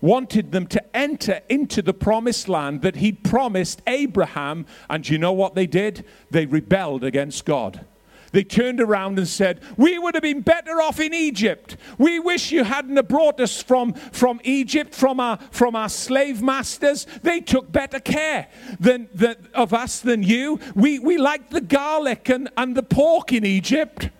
wanted 0.00 0.52
them 0.52 0.66
to 0.68 0.96
enter 0.96 1.40
into 1.48 1.82
the 1.82 1.94
promised 1.94 2.48
land 2.48 2.82
that 2.82 2.96
He'd 2.96 3.24
promised 3.24 3.82
Abraham. 3.86 4.66
And 4.88 5.08
you 5.08 5.18
know 5.18 5.32
what 5.32 5.54
they 5.54 5.66
did? 5.66 6.04
They 6.30 6.46
rebelled 6.46 7.04
against 7.04 7.44
God. 7.44 7.84
They 8.32 8.44
turned 8.44 8.80
around 8.80 9.18
and 9.18 9.26
said, 9.26 9.62
We 9.76 9.98
would 9.98 10.14
have 10.14 10.22
been 10.22 10.42
better 10.42 10.82
off 10.82 11.00
in 11.00 11.14
Egypt. 11.14 11.76
We 11.96 12.18
wish 12.18 12.52
you 12.52 12.64
hadn't 12.64 13.08
brought 13.08 13.40
us 13.40 13.62
from, 13.62 13.94
from 13.94 14.40
Egypt, 14.44 14.94
from 14.94 15.20
our, 15.20 15.38
from 15.50 15.74
our 15.74 15.88
slave 15.88 16.42
masters. 16.42 17.06
They 17.22 17.40
took 17.40 17.70
better 17.72 18.00
care 18.00 18.48
than, 18.78 19.08
than, 19.14 19.36
of 19.54 19.72
us 19.72 20.00
than 20.00 20.22
you. 20.22 20.60
We, 20.74 20.98
we 20.98 21.16
liked 21.16 21.50
the 21.50 21.60
garlic 21.62 22.28
and, 22.28 22.50
and 22.56 22.76
the 22.76 22.82
pork 22.82 23.32
in 23.32 23.46
Egypt. 23.46 24.10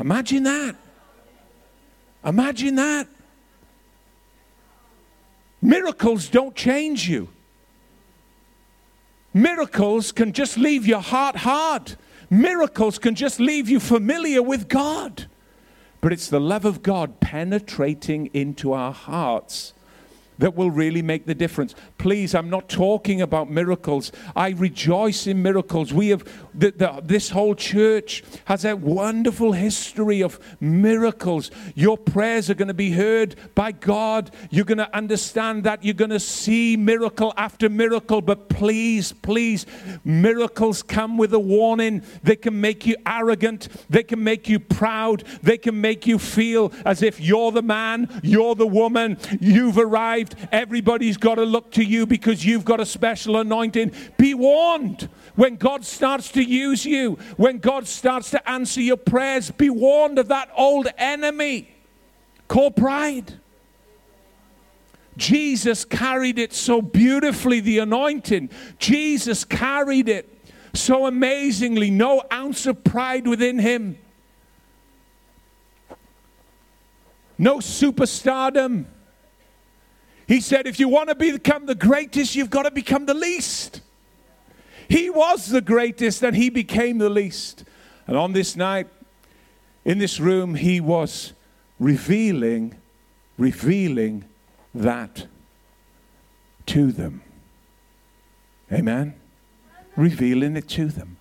Imagine 0.00 0.44
that. 0.44 0.76
Imagine 2.24 2.74
that. 2.76 3.08
Miracles 5.60 6.28
don't 6.28 6.54
change 6.54 7.08
you. 7.08 7.28
Miracles 9.34 10.12
can 10.12 10.32
just 10.32 10.56
leave 10.56 10.86
your 10.86 11.00
heart 11.00 11.36
hard. 11.36 11.96
Miracles 12.30 12.98
can 12.98 13.14
just 13.14 13.40
leave 13.40 13.68
you 13.68 13.80
familiar 13.80 14.42
with 14.42 14.68
God. 14.68 15.26
But 16.00 16.12
it's 16.12 16.28
the 16.28 16.40
love 16.40 16.64
of 16.64 16.82
God 16.82 17.20
penetrating 17.20 18.26
into 18.32 18.72
our 18.72 18.92
hearts 18.92 19.74
that 20.38 20.54
will 20.54 20.70
really 20.70 21.02
make 21.02 21.26
the 21.26 21.34
difference. 21.34 21.74
Please, 21.98 22.34
I'm 22.34 22.50
not 22.50 22.68
talking 22.68 23.20
about 23.20 23.50
miracles. 23.50 24.12
I 24.34 24.50
rejoice 24.50 25.26
in 25.26 25.42
miracles. 25.42 25.92
We 25.92 26.08
have, 26.08 26.24
the, 26.54 26.70
the, 26.70 27.00
this 27.04 27.30
whole 27.30 27.54
church 27.54 28.22
has 28.46 28.64
a 28.64 28.76
wonderful 28.76 29.52
history 29.52 30.22
of 30.22 30.38
miracles. 30.60 31.50
Your 31.74 31.96
prayers 31.96 32.50
are 32.50 32.54
going 32.54 32.68
to 32.68 32.74
be 32.74 32.92
heard 32.92 33.36
by 33.54 33.72
God. 33.72 34.30
You're 34.50 34.64
going 34.64 34.78
to 34.78 34.96
understand 34.96 35.64
that. 35.64 35.84
You're 35.84 35.94
going 35.94 36.10
to 36.10 36.20
see 36.20 36.76
miracle 36.76 37.34
after 37.36 37.68
miracle. 37.68 38.20
But 38.20 38.48
please, 38.48 39.12
please, 39.12 39.66
miracles 40.04 40.82
come 40.82 41.16
with 41.16 41.34
a 41.34 41.38
warning. 41.38 42.02
They 42.22 42.36
can 42.36 42.60
make 42.60 42.86
you 42.86 42.96
arrogant, 43.06 43.68
they 43.88 44.02
can 44.02 44.22
make 44.22 44.48
you 44.48 44.60
proud, 44.60 45.24
they 45.42 45.58
can 45.58 45.80
make 45.80 46.06
you 46.06 46.18
feel 46.18 46.72
as 46.84 47.02
if 47.02 47.20
you're 47.20 47.52
the 47.52 47.62
man, 47.62 48.20
you're 48.22 48.54
the 48.54 48.66
woman, 48.66 49.18
you've 49.40 49.78
arrived. 49.78 50.27
Everybody's 50.52 51.16
got 51.16 51.36
to 51.36 51.44
look 51.44 51.72
to 51.72 51.84
you 51.84 52.06
because 52.06 52.44
you've 52.44 52.64
got 52.64 52.80
a 52.80 52.86
special 52.86 53.36
anointing. 53.38 53.92
Be 54.16 54.34
warned 54.34 55.08
when 55.34 55.56
God 55.56 55.84
starts 55.84 56.32
to 56.32 56.42
use 56.42 56.84
you, 56.84 57.18
when 57.36 57.58
God 57.58 57.86
starts 57.86 58.30
to 58.32 58.48
answer 58.48 58.80
your 58.80 58.96
prayers, 58.96 59.50
be 59.50 59.70
warned 59.70 60.18
of 60.18 60.28
that 60.28 60.50
old 60.56 60.88
enemy 60.98 61.70
called 62.48 62.74
pride. 62.74 63.34
Jesus 65.16 65.84
carried 65.84 66.38
it 66.38 66.52
so 66.52 66.80
beautifully, 66.80 67.60
the 67.60 67.78
anointing. 67.78 68.50
Jesus 68.78 69.44
carried 69.44 70.08
it 70.08 70.32
so 70.74 71.06
amazingly, 71.06 71.90
no 71.90 72.22
ounce 72.32 72.66
of 72.66 72.84
pride 72.84 73.26
within 73.26 73.58
him, 73.58 73.98
no 77.36 77.58
superstardom 77.58 78.86
he 80.28 80.42
said, 80.42 80.66
if 80.66 80.78
you 80.78 80.88
want 80.88 81.08
to 81.08 81.14
become 81.14 81.64
the 81.64 81.74
greatest, 81.74 82.36
you've 82.36 82.50
got 82.50 82.64
to 82.64 82.70
become 82.70 83.06
the 83.06 83.14
least. 83.14 83.80
He 84.86 85.08
was 85.08 85.48
the 85.48 85.62
greatest 85.62 86.22
and 86.22 86.36
he 86.36 86.50
became 86.50 86.98
the 86.98 87.08
least. 87.08 87.64
And 88.06 88.14
on 88.14 88.34
this 88.34 88.54
night, 88.54 88.88
in 89.86 89.98
this 89.98 90.20
room, 90.20 90.54
he 90.54 90.80
was 90.80 91.32
revealing, 91.78 92.74
revealing 93.38 94.26
that 94.74 95.26
to 96.66 96.92
them. 96.92 97.22
Amen? 98.70 99.14
Revealing 99.96 100.58
it 100.58 100.68
to 100.68 100.88
them, 100.88 101.16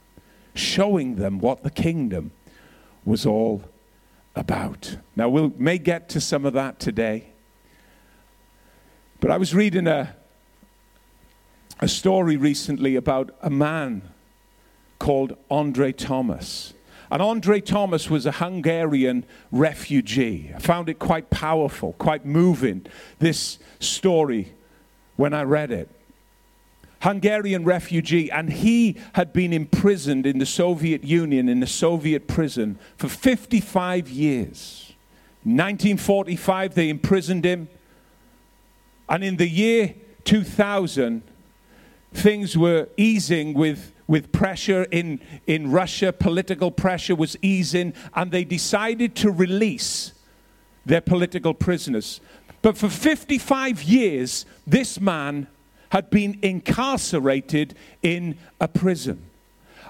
showing 0.54 1.16
them 1.16 1.40
what 1.40 1.64
the 1.64 1.72
kingdom 1.72 2.32
was 3.06 3.26
all 3.26 3.64
about. 4.36 4.98
Now, 5.16 5.30
we'll 5.30 5.54
may 5.58 5.78
get 5.78 6.10
to 6.10 6.20
some 6.20 6.46
of 6.46 6.52
that 6.54 6.78
today. 6.78 7.28
But 9.20 9.32
I 9.32 9.38
was 9.38 9.56
reading 9.56 9.88
a, 9.88 10.16
a 11.80 11.88
story 11.88 12.38
recently 12.38 12.96
about 12.96 13.36
a 13.42 13.50
man 13.50 14.04
called 15.00 15.36
Andre 15.50 15.92
Thomas. 15.92 16.74
And 17.10 17.22
Andre 17.22 17.62
Thomas 17.62 18.10
was 18.10 18.26
a 18.26 18.34
Hungarian 18.34 19.26
refugee. 19.52 20.52
I 20.56 20.60
found 20.60 20.90
it 20.90 21.00
quite 21.00 21.30
powerful, 21.30 21.94
quite 21.94 22.26
moving, 22.26 22.86
this 23.20 23.60
story, 23.80 24.54
when 25.16 25.34
I 25.34 25.44
read 25.44 25.72
it. 25.72 25.90
Hungarian 27.02 27.64
refugee, 27.64 28.30
and 28.32 28.52
he 28.52 28.98
had 29.14 29.32
been 29.32 29.54
imprisoned 29.54 30.26
in 30.26 30.40
the 30.40 30.46
Soviet 30.46 31.04
Union, 31.04 31.48
in 31.48 31.60
the 31.60 31.68
Soviet 31.68 32.28
prison, 32.28 32.78
for 32.98 33.08
55 33.08 34.10
years. 34.10 34.94
In 35.46 35.54
1945, 35.54 36.74
they 36.74 36.90
imprisoned 36.90 37.46
him. 37.46 37.70
And 39.10 39.24
in 39.24 39.38
the 39.38 39.48
year 39.48 39.96
2000, 40.26 41.22
things 42.14 42.58
were 42.58 42.90
easing 42.98 43.54
with, 43.54 43.94
with 44.08 44.32
pressure 44.32 44.84
in, 44.92 45.20
in 45.46 45.72
Russia, 45.72 46.12
political 46.12 46.72
pressure 46.72 47.16
was 47.16 47.38
easing, 47.42 47.94
and 48.14 48.32
they 48.32 48.44
decided 48.44 49.16
to 49.18 49.32
release 49.32 50.14
their 50.86 51.02
political 51.02 51.54
prisoners. 51.54 52.20
But 52.62 52.78
for 52.78 52.90
55 52.90 53.84
years, 53.84 54.46
this 54.66 55.00
man 55.00 55.48
had 55.90 56.10
been 56.10 56.38
incarcerated 56.42 57.76
in 58.02 58.38
a 58.60 58.68
prison. 58.68 59.24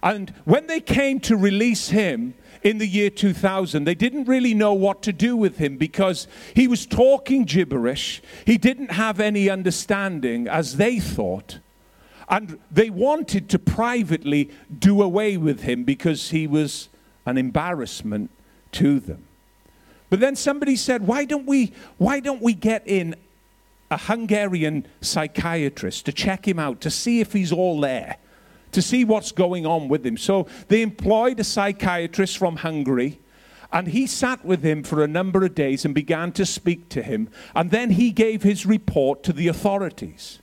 And 0.04 0.30
when 0.46 0.68
they 0.68 0.80
came 0.80 1.20
to 1.22 1.36
release 1.36 1.90
him 1.90 2.36
in 2.68 2.80
the 2.80 2.88
year 2.88 3.10
2000, 3.10 3.86
they 3.86 3.96
didn't 3.96 4.26
really 4.26 4.54
know 4.54 4.74
what 4.74 5.02
to 5.04 5.14
do 5.14 5.38
with 5.38 5.58
him 5.58 5.78
because 5.78 6.28
he 6.54 6.68
was 6.68 6.86
talking 6.86 7.46
gibberish. 7.46 8.22
He 8.46 8.58
didn't 8.58 8.92
have 8.92 9.22
any 9.22 9.50
understanding, 9.50 10.50
as 10.50 10.76
they 10.76 11.00
thought. 11.00 11.60
And 12.28 12.60
they 12.70 12.90
wanted 12.90 13.48
to 13.50 13.60
privately 13.60 14.52
do 14.78 15.02
away 15.02 15.38
with 15.38 15.62
him 15.62 15.86
because 15.86 16.32
he 16.32 16.46
was 16.46 16.90
an 17.26 17.38
embarrassment 17.38 18.32
to 18.74 19.00
them. 19.00 19.24
But 20.10 20.20
then 20.20 20.36
somebody 20.36 20.76
said, 20.76 21.08
why 21.08 21.24
don't 21.24 21.46
we, 21.46 21.72
why 21.98 22.20
don't 22.20 22.42
we 22.42 22.54
get 22.54 22.86
in 22.86 23.16
a 23.90 23.98
Hungarian 23.98 24.86
psychiatrist 25.00 26.06
to 26.06 26.12
check 26.12 26.46
him 26.46 26.60
out, 26.60 26.82
to 26.82 26.92
see 26.92 27.22
if 27.22 27.32
he's 27.32 27.54
all 27.54 27.80
there, 27.80 28.18
to 28.72 28.82
see 28.82 29.04
what's 29.04 29.32
going 29.32 29.66
on 29.66 29.88
with 29.88 30.06
him? 30.06 30.18
So 30.18 30.48
they 30.68 30.82
employed 30.82 31.40
a 31.40 31.44
psychiatrist 31.44 32.38
from 32.38 32.58
Hungary. 32.58 33.20
And 33.72 33.90
he 33.90 34.08
sat 34.08 34.46
with 34.46 34.64
him 34.64 34.82
for 34.84 35.04
a 35.04 35.08
number 35.08 35.44
of 35.44 35.54
days 35.54 35.84
and 35.84 35.94
began 35.94 36.32
to 36.34 36.46
speak 36.46 36.88
to 36.90 37.04
him. 37.04 37.30
And 37.54 37.70
then 37.70 37.92
he 37.92 38.12
gave 38.12 38.44
his 38.44 38.66
report 38.66 39.24
to 39.24 39.34
the 39.34 39.50
authorities. 39.50 40.40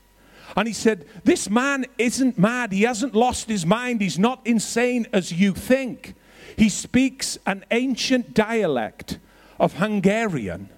And 0.57 0.69
he 0.69 0.75
said, 0.75 1.07
This 1.25 1.49
man 1.49 1.87
isn't 1.99 2.39
mad. 2.39 2.73
He 2.73 2.83
hasn't 2.83 3.15
lost 3.15 3.49
his 3.49 3.65
mind. 3.65 4.01
He's 4.01 4.19
not 4.19 4.41
insane 4.45 5.07
as 5.13 5.33
you 5.33 5.53
think. 5.53 6.15
He 6.57 6.69
speaks 6.69 7.39
an 7.47 7.65
ancient 7.71 8.35
dialect 8.35 9.19
of 9.59 9.75
Hungarian, 9.75 10.69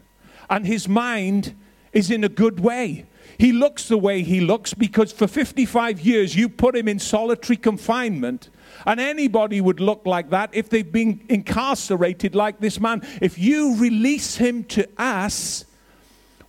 and 0.49 0.67
his 0.67 0.89
mind 0.89 1.55
is 1.93 2.11
in 2.11 2.25
a 2.25 2.29
good 2.29 2.61
way. 2.61 3.07
He 3.39 3.53
looks 3.53 3.89
the 3.89 3.99
way 3.99 4.23
he 4.23 4.41
looks 4.41 4.73
because 4.75 5.13
for 5.13 5.27
55 5.27 6.01
years 6.01 6.35
you 6.35 6.49
put 6.49 6.77
him 6.77 6.89
in 6.89 6.99
solitary 6.99 7.57
confinement. 7.57 8.49
And 8.87 9.01
anybody 9.01 9.61
would 9.61 9.81
look 9.81 10.07
like 10.07 10.31
that 10.31 10.51
if 10.53 10.69
they've 10.69 10.91
been 10.91 11.25
incarcerated 11.29 12.35
like 12.35 12.61
this 12.61 12.81
man. 12.81 13.07
If 13.21 13.39
you 13.39 13.77
release 13.77 14.37
him 14.37 14.65
to 14.65 14.89
us, 14.99 15.65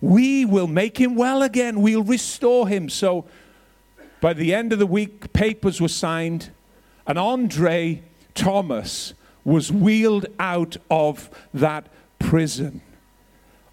we 0.00 0.44
will 0.44 0.66
make 0.66 0.98
him 0.98 1.14
well 1.14 1.42
again. 1.42 1.80
We'll 1.82 2.02
restore 2.02 2.68
him. 2.68 2.88
So 2.88 3.26
by 4.20 4.32
the 4.32 4.54
end 4.54 4.72
of 4.72 4.78
the 4.78 4.86
week, 4.86 5.32
papers 5.32 5.80
were 5.80 5.88
signed, 5.88 6.50
and 7.06 7.18
Andre 7.18 8.02
Thomas 8.34 9.14
was 9.44 9.72
wheeled 9.72 10.26
out 10.38 10.76
of 10.90 11.30
that 11.54 11.86
prison. 12.18 12.80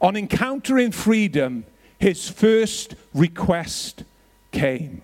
On 0.02 0.16
encountering 0.16 0.92
freedom, 0.92 1.66
his 2.06 2.30
first 2.30 2.94
request 3.16 4.04
came. 4.52 5.02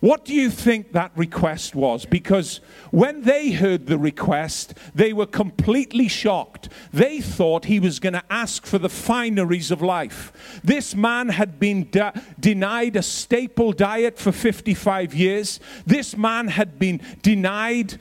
What 0.00 0.24
do 0.24 0.34
you 0.34 0.50
think 0.50 0.90
that 0.90 1.12
request 1.14 1.76
was? 1.76 2.04
Because 2.04 2.60
when 2.90 3.22
they 3.22 3.52
heard 3.52 3.86
the 3.86 3.96
request, 3.96 4.74
they 4.92 5.12
were 5.12 5.26
completely 5.26 6.08
shocked. 6.08 6.68
They 6.92 7.20
thought 7.20 7.66
he 7.66 7.78
was 7.78 8.00
going 8.00 8.14
to 8.14 8.24
ask 8.28 8.66
for 8.66 8.78
the 8.78 8.88
fineries 8.88 9.70
of 9.70 9.82
life. 9.82 10.60
This 10.64 10.96
man 10.96 11.28
had 11.28 11.60
been 11.60 11.88
de- 11.90 12.20
denied 12.40 12.96
a 12.96 13.02
staple 13.02 13.70
diet 13.70 14.18
for 14.18 14.32
55 14.32 15.14
years. 15.14 15.60
This 15.86 16.16
man 16.16 16.48
had 16.48 16.76
been 16.76 17.00
denied 17.22 18.00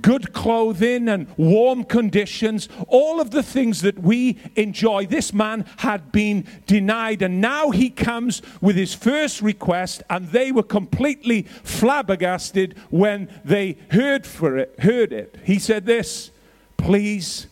good 0.00 0.32
clothing 0.32 1.08
and 1.08 1.26
warm 1.36 1.84
conditions, 1.84 2.68
all 2.88 3.20
of 3.20 3.30
the 3.30 3.42
things 3.42 3.80
that 3.82 3.98
we 3.98 4.38
enjoy. 4.54 5.06
This 5.06 5.32
man 5.32 5.64
had 5.78 6.12
been 6.12 6.44
denied, 6.66 7.22
and 7.22 7.40
now 7.40 7.70
he 7.70 7.88
comes 7.88 8.42
with 8.60 8.76
his 8.76 8.94
first 8.94 9.40
request, 9.40 10.02
and 10.10 10.28
they 10.28 10.52
were 10.52 10.62
completely 10.62 11.42
flabbergasted 11.42 12.76
when 12.90 13.28
they 13.44 13.78
heard 13.90 14.26
for 14.26 14.58
it. 14.58 14.74
Heard 14.80 15.12
it. 15.12 15.38
He 15.44 15.58
said, 15.58 15.86
"This, 15.86 16.30
please, 16.76 17.46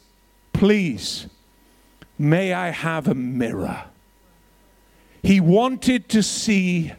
please, 0.52 1.26
may 2.18 2.52
I 2.52 2.70
have 2.70 3.08
a 3.08 3.14
mirror." 3.14 3.84
He 5.22 5.40
wanted 5.40 6.10
to 6.10 6.22
see 6.22 6.92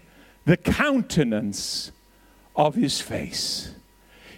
the 0.46 0.58
countenance 0.58 1.92
of 2.56 2.74
his 2.74 3.00
face. 3.00 3.75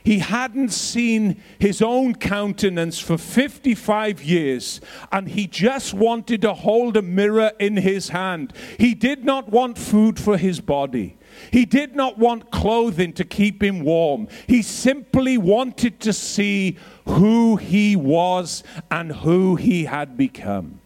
He 0.08 0.20
hadn't 0.20 0.70
seen 0.70 1.42
his 1.60 1.82
own 1.82 2.16
countenance 2.16 2.98
for 2.98 3.18
55 3.18 4.24
years, 4.24 4.80
and 5.12 5.28
he 5.28 5.48
just 5.48 5.94
wanted 5.94 6.44
to 6.44 6.54
hold 6.54 6.96
a 6.96 7.02
mirror 7.02 7.52
in 7.60 7.76
his 7.76 8.08
hand. 8.08 8.54
He 8.80 8.94
did 8.94 9.26
not 9.26 9.50
want 9.50 9.78
food 9.78 10.18
for 10.18 10.38
his 10.38 10.62
body. 10.62 11.18
He 11.52 11.66
did 11.66 11.94
not 11.94 12.18
want 12.18 12.52
clothing 12.52 13.12
to 13.16 13.26
keep 13.26 13.62
him 13.62 13.82
warm. 13.82 14.30
He 14.48 14.62
simply 14.62 15.38
wanted 15.38 16.00
to 16.00 16.14
see 16.14 16.78
who 17.06 17.58
he 17.58 17.98
was 17.98 18.64
and 18.90 19.12
who 19.12 19.58
he 19.58 19.84
had 19.84 20.16
become. 20.16 20.80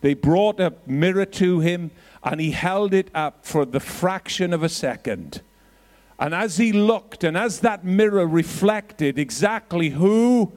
They 0.00 0.14
brought 0.14 0.58
a 0.58 0.72
mirror 0.86 1.26
to 1.26 1.60
him, 1.60 1.90
and 2.24 2.40
he 2.40 2.52
held 2.52 2.94
it 2.94 3.10
up 3.14 3.44
for 3.44 3.66
the 3.66 3.78
fraction 3.78 4.54
of 4.54 4.62
a 4.62 4.70
second. 4.70 5.42
And 6.18 6.34
as 6.34 6.56
he 6.56 6.72
looked, 6.72 7.22
and 7.22 7.36
as 7.36 7.60
that 7.60 7.84
mirror 7.84 8.26
reflected 8.26 9.18
exactly 9.18 9.90
who 9.90 10.52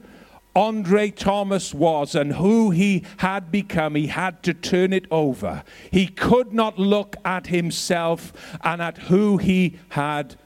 Andre 0.56 1.10
Thomas 1.10 1.72
was 1.72 2.14
and 2.14 2.32
who 2.32 2.70
he 2.70 3.04
had 3.18 3.52
become, 3.52 3.94
he 3.94 4.08
had 4.08 4.42
to 4.42 4.52
turn 4.52 4.92
it 4.92 5.06
over. 5.10 5.62
He 5.90 6.08
could 6.08 6.52
not 6.52 6.78
look 6.78 7.16
at 7.24 7.46
himself 7.46 8.32
and 8.62 8.82
at 8.82 8.98
who 8.98 9.38
he 9.38 9.78
had 9.90 10.36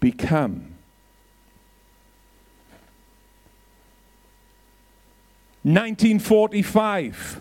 become. 0.00 0.76
Nineteen 5.64 6.18
forty-five, 6.18 7.40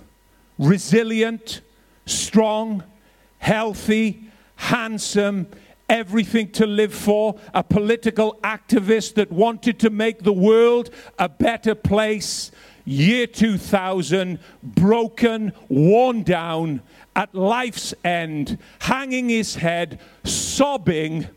resilient, 0.58 1.62
strong, 2.06 2.84
healthy, 3.38 4.23
handsome, 4.56 5.47
everything 5.89 6.52
to 6.52 6.65
live 6.65 6.93
for, 6.93 7.36
a 7.54 7.63
political 7.63 8.39
activist 8.43 9.15
that 9.15 9.32
wanted 9.32 9.80
to 9.80 9.89
make 9.89 10.24
the 10.24 10.34
world 10.34 10.89
a 11.19 11.30
better 11.30 11.76
place. 11.76 12.52
Year 12.86 13.28
2000, 13.28 14.39
broken, 14.63 15.54
worn 15.69 16.24
down, 16.24 16.82
at 17.15 17.34
life's 17.34 17.93
end, 18.04 18.58
hanging 18.80 19.30
his 19.30 19.56
head, 19.56 20.00
sobbing 20.24 21.28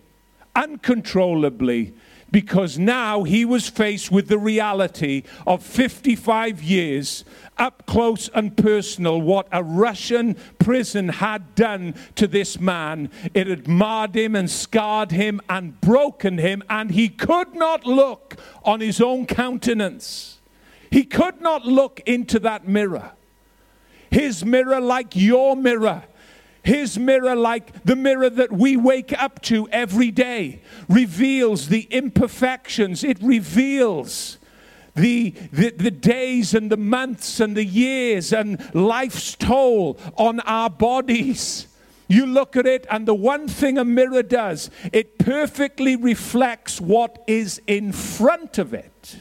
uncontrollably 0.55 1.95
because 2.37 2.79
now 2.79 3.23
he 3.23 3.47
was 3.47 3.67
faced 3.67 4.13
with 4.13 4.29
the 4.29 4.37
reality 4.37 5.23
of 5.47 5.63
55 5.63 6.63
years 6.63 7.25
up 7.57 7.87
close 7.87 8.29
and 8.35 8.55
personal 8.59 9.19
what 9.19 9.49
a 9.51 9.65
Russian 9.65 10.37
prison 10.59 11.09
had 11.09 11.55
done 11.55 11.95
to 12.15 12.27
this 12.27 12.61
man. 12.61 13.11
It 13.33 13.47
had 13.47 13.67
marred 13.67 14.15
him 14.15 14.37
and 14.37 14.51
scarred 14.51 15.13
him 15.13 15.41
and 15.49 15.81
broken 15.81 16.37
him, 16.37 16.63
and 16.69 16.91
he 16.91 17.09
could 17.09 17.55
not 17.55 17.87
look 17.87 18.37
on 18.67 18.81
his 18.81 19.01
own 19.01 19.25
countenance. 19.25 20.39
He 20.91 21.05
could 21.05 21.41
not 21.41 21.65
look 21.65 22.03
into 22.05 22.39
that 22.41 22.69
mirror. 22.69 23.13
His 24.11 24.45
mirror, 24.45 24.83
like 24.83 25.17
your 25.17 25.57
mirror, 25.57 26.03
his 26.67 26.99
mirror, 26.99 27.37
like 27.37 27.85
the 27.85 27.95
mirror 27.95 28.29
that 28.29 28.53
we 28.53 28.77
wake 28.77 29.13
up 29.13 29.41
to 29.43 29.69
every 29.71 30.11
day, 30.11 30.63
reveals 30.89 31.69
the 31.69 31.83
imperfections. 31.93 33.05
It 33.05 33.23
reveals 33.23 34.39
the, 34.97 35.31
the, 35.53 35.71
the, 35.71 35.93
days 35.93 36.55
and 36.55 36.71
the 36.71 36.77
months 36.77 37.39
and 37.39 37.57
the 37.57 37.65
years 37.65 38.33
and 38.33 38.75
life's 38.75 39.37
toll 39.37 39.99
on 40.17 40.41
our 40.41 40.69
bodies. 40.69 41.69
You 42.09 42.27
look 42.27 42.57
at 42.57 42.67
it, 42.67 42.87
and 42.91 43.07
the 43.07 43.15
one 43.15 43.47
thing 43.47 43.79
a 43.79 43.85
mirror 43.85 44.23
does, 44.23 44.71
it 44.93 45.19
perfectly 45.19 45.95
reflects 45.95 46.81
what 46.81 47.23
is 47.29 47.61
in 47.67 47.93
front 47.93 48.59
of 48.59 48.75
it. 48.75 49.19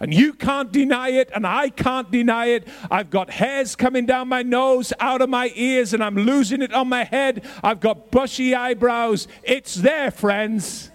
And 0.00 0.14
you 0.14 0.32
can't 0.32 0.70
deny 0.70 1.08
it, 1.08 1.30
and 1.34 1.44
I 1.44 1.70
can't 1.70 2.10
deny 2.10 2.46
it. 2.46 2.68
I've 2.88 3.10
got 3.10 3.30
hairs 3.30 3.74
coming 3.74 4.06
down 4.06 4.28
my 4.28 4.42
nose, 4.42 4.92
out 5.00 5.20
of 5.20 5.28
my 5.28 5.50
ears, 5.56 5.92
and 5.92 6.04
I'm 6.04 6.14
losing 6.14 6.62
it 6.62 6.72
on 6.72 6.88
my 6.88 7.02
head. 7.02 7.44
I've 7.64 7.80
got 7.80 8.12
bushy 8.12 8.54
eyebrows. 8.54 9.26
It's 9.42 9.74
there, 9.74 10.12
friends. 10.12 10.92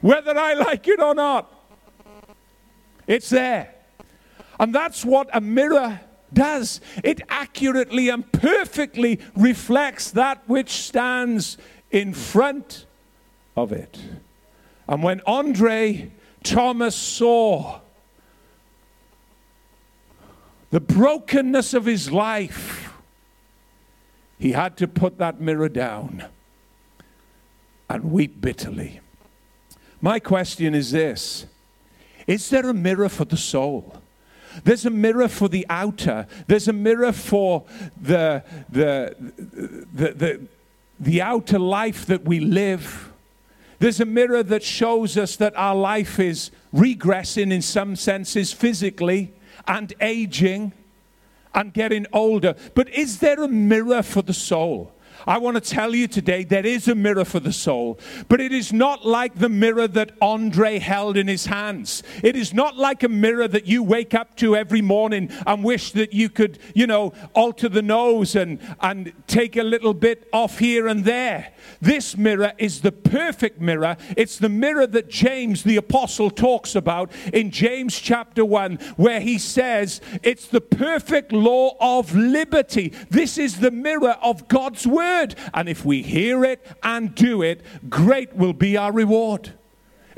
Whether 0.00 0.38
I 0.38 0.54
like 0.54 0.86
it 0.86 1.00
or 1.00 1.14
not, 1.14 1.52
it's 3.08 3.28
there. 3.30 3.74
And 4.60 4.72
that's 4.72 5.04
what 5.04 5.28
a 5.32 5.40
mirror 5.40 6.00
does. 6.32 6.80
It 7.02 7.20
accurately 7.28 8.08
and 8.08 8.30
perfectly 8.30 9.18
reflects 9.34 10.12
that 10.12 10.42
which 10.46 10.70
stands 10.70 11.58
in 11.90 12.14
front 12.14 12.86
of 13.56 13.72
it. 13.72 13.98
And 14.86 15.02
when 15.02 15.22
Andre 15.26 16.12
Thomas 16.44 16.94
saw 16.94 17.80
the 20.70 20.80
brokenness 20.80 21.74
of 21.74 21.86
his 21.86 22.12
life, 22.12 22.92
he 24.38 24.52
had 24.52 24.76
to 24.76 24.86
put 24.86 25.18
that 25.18 25.40
mirror 25.40 25.68
down 25.68 26.24
and 27.88 28.12
weep 28.12 28.40
bitterly. 28.40 29.00
My 30.00 30.20
question 30.20 30.74
is 30.74 30.92
this 30.92 31.46
Is 32.26 32.50
there 32.50 32.68
a 32.68 32.74
mirror 32.74 33.08
for 33.08 33.24
the 33.24 33.36
soul? 33.36 34.00
There's 34.64 34.84
a 34.84 34.90
mirror 34.90 35.28
for 35.28 35.48
the 35.48 35.66
outer. 35.68 36.26
There's 36.46 36.68
a 36.68 36.72
mirror 36.72 37.12
for 37.12 37.64
the, 38.00 38.42
the, 38.68 39.14
the, 39.92 40.12
the, 40.12 40.48
the 40.98 41.22
outer 41.22 41.58
life 41.58 42.06
that 42.06 42.24
we 42.24 42.40
live. 42.40 43.12
There's 43.78 44.00
a 44.00 44.04
mirror 44.04 44.42
that 44.42 44.64
shows 44.64 45.16
us 45.16 45.36
that 45.36 45.56
our 45.56 45.76
life 45.76 46.18
is 46.18 46.50
regressing 46.74 47.52
in 47.52 47.62
some 47.62 47.94
senses 47.94 48.52
physically 48.52 49.32
and 49.66 49.92
aging 50.00 50.72
and 51.54 51.72
getting 51.72 52.06
older. 52.12 52.54
But 52.74 52.88
is 52.90 53.18
there 53.18 53.42
a 53.42 53.48
mirror 53.48 54.02
for 54.02 54.22
the 54.22 54.34
soul? 54.34 54.92
I 55.26 55.38
want 55.38 55.56
to 55.56 55.60
tell 55.60 55.94
you 55.94 56.06
today 56.06 56.44
there 56.44 56.64
is 56.64 56.86
a 56.88 56.94
mirror 56.94 57.24
for 57.24 57.40
the 57.40 57.52
soul, 57.52 57.98
but 58.28 58.40
it 58.40 58.52
is 58.52 58.72
not 58.72 59.04
like 59.04 59.34
the 59.36 59.48
mirror 59.48 59.88
that 59.88 60.12
Andre 60.22 60.78
held 60.78 61.16
in 61.16 61.26
his 61.26 61.46
hands. 61.46 62.02
It 62.22 62.36
is 62.36 62.54
not 62.54 62.76
like 62.76 63.02
a 63.02 63.08
mirror 63.08 63.48
that 63.48 63.66
you 63.66 63.82
wake 63.82 64.14
up 64.14 64.36
to 64.36 64.56
every 64.56 64.82
morning 64.82 65.30
and 65.46 65.64
wish 65.64 65.92
that 65.92 66.12
you 66.12 66.28
could, 66.28 66.58
you 66.74 66.86
know, 66.86 67.12
alter 67.34 67.68
the 67.68 67.82
nose 67.82 68.36
and, 68.36 68.60
and 68.80 69.12
take 69.26 69.56
a 69.56 69.62
little 69.62 69.94
bit 69.94 70.28
off 70.32 70.58
here 70.58 70.86
and 70.86 71.04
there. 71.04 71.52
This 71.80 72.16
mirror 72.16 72.52
is 72.58 72.82
the 72.82 72.92
perfect 72.92 73.60
mirror. 73.60 73.96
It's 74.16 74.38
the 74.38 74.48
mirror 74.48 74.86
that 74.86 75.08
James 75.08 75.62
the 75.64 75.76
apostle 75.76 76.30
talks 76.30 76.74
about 76.74 77.10
in 77.32 77.50
James 77.50 77.98
chapter 77.98 78.44
1, 78.44 78.76
where 78.96 79.20
he 79.20 79.38
says 79.38 80.00
it's 80.22 80.46
the 80.46 80.60
perfect 80.60 81.32
law 81.32 81.76
of 81.80 82.14
liberty. 82.14 82.92
This 83.10 83.38
is 83.38 83.60
the 83.60 83.70
mirror 83.70 84.16
of 84.22 84.48
God's 84.48 84.86
word 84.86 85.07
word. 85.08 85.34
And 85.54 85.68
if 85.68 85.84
we 85.84 86.02
hear 86.02 86.44
it 86.44 86.64
and 86.82 87.14
do 87.14 87.42
it, 87.42 87.62
great 87.88 88.34
will 88.34 88.52
be 88.52 88.76
our 88.76 88.92
reward. 88.92 89.57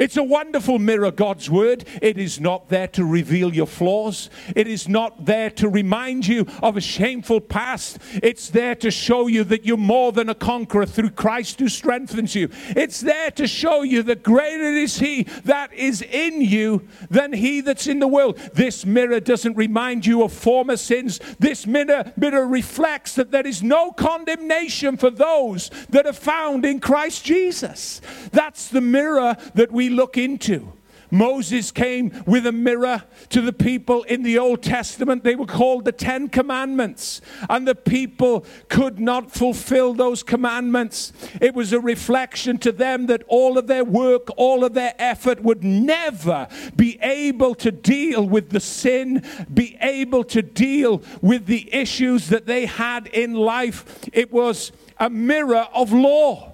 It's 0.00 0.16
a 0.16 0.24
wonderful 0.24 0.78
mirror, 0.78 1.10
God's 1.10 1.50
word. 1.50 1.84
It 2.00 2.16
is 2.16 2.40
not 2.40 2.70
there 2.70 2.88
to 2.88 3.04
reveal 3.04 3.52
your 3.52 3.66
flaws. 3.66 4.30
It 4.56 4.66
is 4.66 4.88
not 4.88 5.26
there 5.26 5.50
to 5.50 5.68
remind 5.68 6.26
you 6.26 6.46
of 6.62 6.78
a 6.78 6.80
shameful 6.80 7.42
past. 7.42 7.98
It's 8.22 8.48
there 8.48 8.74
to 8.76 8.90
show 8.90 9.26
you 9.26 9.44
that 9.44 9.66
you're 9.66 9.76
more 9.76 10.10
than 10.10 10.30
a 10.30 10.34
conqueror 10.34 10.86
through 10.86 11.10
Christ 11.10 11.60
who 11.60 11.68
strengthens 11.68 12.34
you. 12.34 12.48
It's 12.70 13.00
there 13.00 13.30
to 13.32 13.46
show 13.46 13.82
you 13.82 14.02
that 14.04 14.22
greater 14.22 14.72
is 14.72 15.00
He 15.00 15.24
that 15.44 15.70
is 15.74 16.00
in 16.00 16.40
you 16.40 16.88
than 17.10 17.34
He 17.34 17.60
that's 17.60 17.86
in 17.86 17.98
the 17.98 18.08
world. 18.08 18.38
This 18.54 18.86
mirror 18.86 19.20
doesn't 19.20 19.58
remind 19.58 20.06
you 20.06 20.22
of 20.22 20.32
former 20.32 20.78
sins. 20.78 21.20
This 21.38 21.66
mirror, 21.66 22.10
mirror 22.16 22.46
reflects 22.46 23.16
that 23.16 23.32
there 23.32 23.46
is 23.46 23.62
no 23.62 23.92
condemnation 23.92 24.96
for 24.96 25.10
those 25.10 25.70
that 25.90 26.06
are 26.06 26.14
found 26.14 26.64
in 26.64 26.80
Christ 26.80 27.22
Jesus. 27.22 28.00
That's 28.32 28.68
the 28.68 28.80
mirror 28.80 29.36
that 29.54 29.70
we 29.70 29.89
look 29.90 30.16
into. 30.16 30.72
Moses 31.10 31.70
came 31.70 32.22
with 32.26 32.46
a 32.46 32.52
mirror 32.52 33.02
to 33.30 33.40
the 33.40 33.52
people 33.52 34.02
in 34.04 34.22
the 34.22 34.38
Old 34.38 34.62
Testament. 34.62 35.24
They 35.24 35.34
were 35.34 35.46
called 35.46 35.84
the 35.84 35.92
Ten 35.92 36.28
Commandments, 36.28 37.20
and 37.48 37.66
the 37.66 37.74
people 37.74 38.46
could 38.68 39.00
not 39.00 39.32
fulfill 39.32 39.94
those 39.94 40.22
commandments. 40.22 41.12
It 41.40 41.54
was 41.54 41.72
a 41.72 41.80
reflection 41.80 42.58
to 42.58 42.72
them 42.72 43.06
that 43.06 43.24
all 43.26 43.58
of 43.58 43.66
their 43.66 43.84
work, 43.84 44.28
all 44.36 44.64
of 44.64 44.74
their 44.74 44.94
effort 44.98 45.42
would 45.42 45.64
never 45.64 46.46
be 46.76 46.98
able 47.02 47.54
to 47.56 47.72
deal 47.72 48.24
with 48.26 48.50
the 48.50 48.60
sin, 48.60 49.24
be 49.52 49.76
able 49.80 50.24
to 50.24 50.42
deal 50.42 51.02
with 51.20 51.46
the 51.46 51.74
issues 51.74 52.28
that 52.28 52.46
they 52.46 52.66
had 52.66 53.08
in 53.08 53.34
life. 53.34 54.08
It 54.12 54.32
was 54.32 54.72
a 54.98 55.10
mirror 55.10 55.66
of 55.74 55.92
law. 55.92 56.49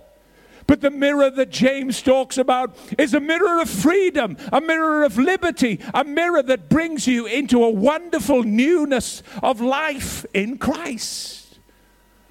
But 0.66 0.80
the 0.80 0.90
mirror 0.90 1.30
that 1.30 1.50
James 1.50 2.02
talks 2.02 2.38
about 2.38 2.76
is 2.98 3.14
a 3.14 3.20
mirror 3.20 3.60
of 3.60 3.70
freedom, 3.70 4.36
a 4.52 4.60
mirror 4.60 5.04
of 5.04 5.16
liberty, 5.16 5.80
a 5.94 6.02
mirror 6.02 6.42
that 6.42 6.68
brings 6.68 7.06
you 7.06 7.26
into 7.26 7.62
a 7.62 7.70
wonderful 7.70 8.42
newness 8.42 9.22
of 9.42 9.60
life 9.60 10.26
in 10.34 10.58
Christ. 10.58 11.58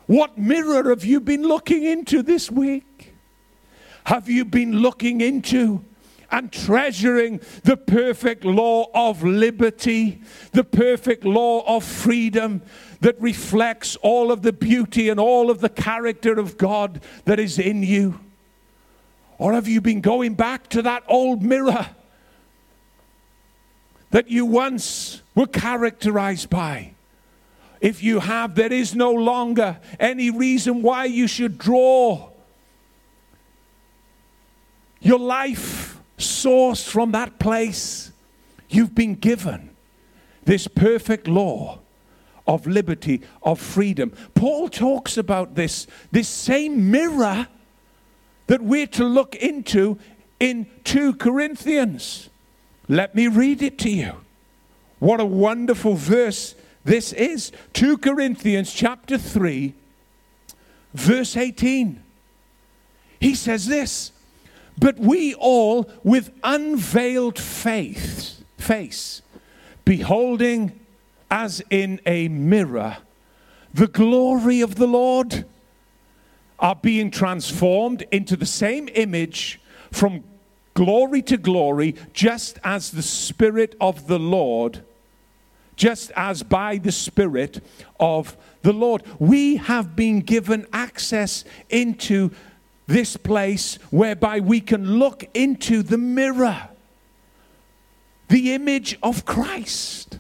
What 0.08 0.38
mirror 0.38 0.90
have 0.90 1.06
you 1.06 1.20
been 1.20 1.44
looking 1.44 1.84
into 1.84 2.22
this 2.22 2.52
week? 2.52 3.14
Have 4.06 4.30
you 4.30 4.46
been 4.46 4.80
looking 4.80 5.22
into 5.22 5.84
and 6.30 6.52
treasuring 6.52 7.40
the 7.64 7.78
perfect 7.78 8.44
law 8.44 8.88
of 8.94 9.24
liberty, 9.24 10.22
the 10.52 10.64
perfect 10.64 11.24
law 11.24 11.64
of 11.66 11.84
freedom 11.84 12.62
that 13.00 13.20
reflects 13.22 13.96
all 13.98 14.32
of 14.32 14.42
the 14.42 14.54
beauty 14.54 15.10
and 15.10 15.20
all 15.20 15.50
of 15.50 15.62
the 15.62 15.70
character 15.70 16.38
of 16.38 16.58
God 16.58 17.02
that 17.24 17.40
is 17.40 17.58
in 17.58 17.84
you? 17.84 18.20
Or 19.38 19.54
have 19.54 19.68
you 19.68 19.82
been 19.82 20.02
going 20.02 20.36
back 20.36 20.70
to 20.70 20.82
that 20.84 21.04
old 21.08 21.44
mirror 21.44 21.88
that 24.12 24.30
you 24.30 24.46
once 24.46 25.22
were 25.34 25.48
characterized 25.48 26.50
by? 26.50 26.92
If 27.82 28.02
you 28.02 28.22
have, 28.22 28.56
there 28.56 28.72
is 28.72 28.96
no 28.96 29.12
longer 29.12 29.78
any 30.00 30.30
reason 30.30 30.82
why 30.82 31.06
you 31.06 31.28
should 31.28 31.58
draw 31.58 32.30
your 35.02 35.20
life 35.20 36.00
sourced 36.18 36.88
from 36.88 37.12
that 37.12 37.38
place. 37.38 38.12
You've 38.70 38.96
been 38.96 39.16
given 39.16 39.70
this 40.46 40.68
perfect 40.68 41.28
law 41.28 41.80
of 42.48 42.66
liberty, 42.66 43.22
of 43.44 43.60
freedom. 43.60 44.14
Paul 44.34 44.70
talks 44.70 45.18
about 45.18 45.56
this, 45.56 45.88
this 46.12 46.28
same 46.28 46.90
mirror 46.90 47.48
that 48.48 48.62
we're 48.62 48.88
to 48.88 49.04
look 49.04 49.36
into 49.36 49.98
in 50.40 50.68
2 50.84 51.16
Corinthians. 51.16 52.30
Let 52.88 53.16
me 53.16 53.28
read 53.28 53.62
it 53.62 53.78
to 53.80 53.90
you. 53.90 54.14
What 55.00 55.20
a 55.20 55.26
wonderful 55.26 55.96
verse 55.96 56.56
this 56.84 57.14
is. 57.14 57.52
2 57.74 57.98
Corinthians 57.98 58.74
chapter 58.74 59.18
3 59.18 59.74
verse 60.94 61.36
18. 61.36 62.02
He 63.20 63.36
says 63.36 63.68
this, 63.68 64.12
but 64.78 64.98
we 64.98 65.34
all 65.36 65.90
with 66.04 66.32
unveiled 66.44 67.40
faith, 67.40 68.44
face, 68.58 69.22
beholding 69.84 70.80
as 71.30 71.62
in 71.70 72.00
a 72.06 72.28
mirror 72.28 72.98
the 73.74 73.88
glory 73.88 74.62
of 74.62 74.76
the 74.76 74.88
Lord 74.88 75.46
are 76.60 76.76
being 76.76 77.12
transformed 77.12 78.06
into 78.12 78.36
the 78.36 78.46
same 78.46 78.90
image 78.94 79.60
from 79.92 80.24
glory 80.74 81.22
to 81.24 81.38
glory, 81.38 81.96
just 82.14 82.60
as 82.64 82.92
the 82.92 83.02
Spirit 83.02 83.76
of 83.80 84.08
the 84.08 84.20
Lord, 84.20 84.84
just 85.76 86.12
as 86.16 86.44
by 86.44 86.78
the 86.78 86.92
Spirit 86.92 87.64
of 88.00 88.38
the 88.62 88.74
Lord. 88.74 89.04
We 89.20 89.58
have 89.58 89.96
been 89.96 90.20
given 90.20 90.68
access 90.72 91.44
into 91.70 92.32
this 92.88 93.18
place 93.18 93.80
whereby 93.90 94.40
we 94.40 94.62
can 94.62 95.00
look 95.00 95.24
into 95.34 95.82
the 95.82 95.98
mirror, 95.98 96.70
the 98.28 98.54
image 98.54 98.98
of 99.02 99.26
Christ. 99.26 100.20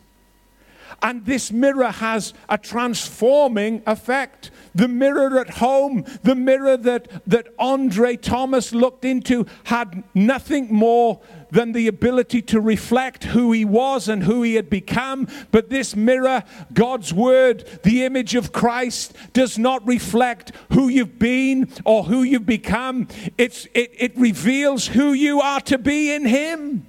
And 1.02 1.26
this 1.26 1.52
mirror 1.52 1.92
has 1.92 2.34
a 2.50 2.58
transforming 2.58 3.84
effect 3.86 4.50
the 4.76 4.90
mirror 4.90 5.40
at 5.40 5.50
home, 5.52 6.06
the 6.22 6.36
mirror 6.36 6.76
that, 6.76 7.08
that 7.26 7.48
Andre 7.58 8.18
Thomas 8.18 8.74
looked 8.74 9.06
into, 9.06 9.46
had 9.64 10.04
nothing 10.14 10.72
more 10.72 11.22
than 11.50 11.72
the 11.72 11.88
ability 11.88 12.42
to 12.42 12.60
reflect 12.60 13.24
who 13.24 13.54
he 13.54 13.64
was 13.64 14.10
and 14.10 14.24
who 14.24 14.44
he 14.44 14.56
had 14.56 14.70
become. 14.70 15.28
But 15.52 15.70
this 15.70 15.96
mirror, 15.96 16.44
God's 16.74 17.14
Word, 17.14 17.80
the 17.84 18.04
image 18.04 18.36
of 18.36 18.52
Christ, 18.52 19.16
does 19.32 19.58
not 19.58 19.86
reflect 19.88 20.52
who 20.74 20.90
you've 20.90 21.18
been 21.18 21.72
or 21.86 22.04
who 22.04 22.24
you've 22.24 22.46
become. 22.46 23.08
It's, 23.38 23.68
it, 23.74 23.92
it 23.98 24.18
reveals 24.18 24.88
who 24.88 25.14
you 25.14 25.40
are 25.40 25.62
to 25.62 25.78
be 25.78 26.14
in 26.14 26.26
Him. 26.26 26.86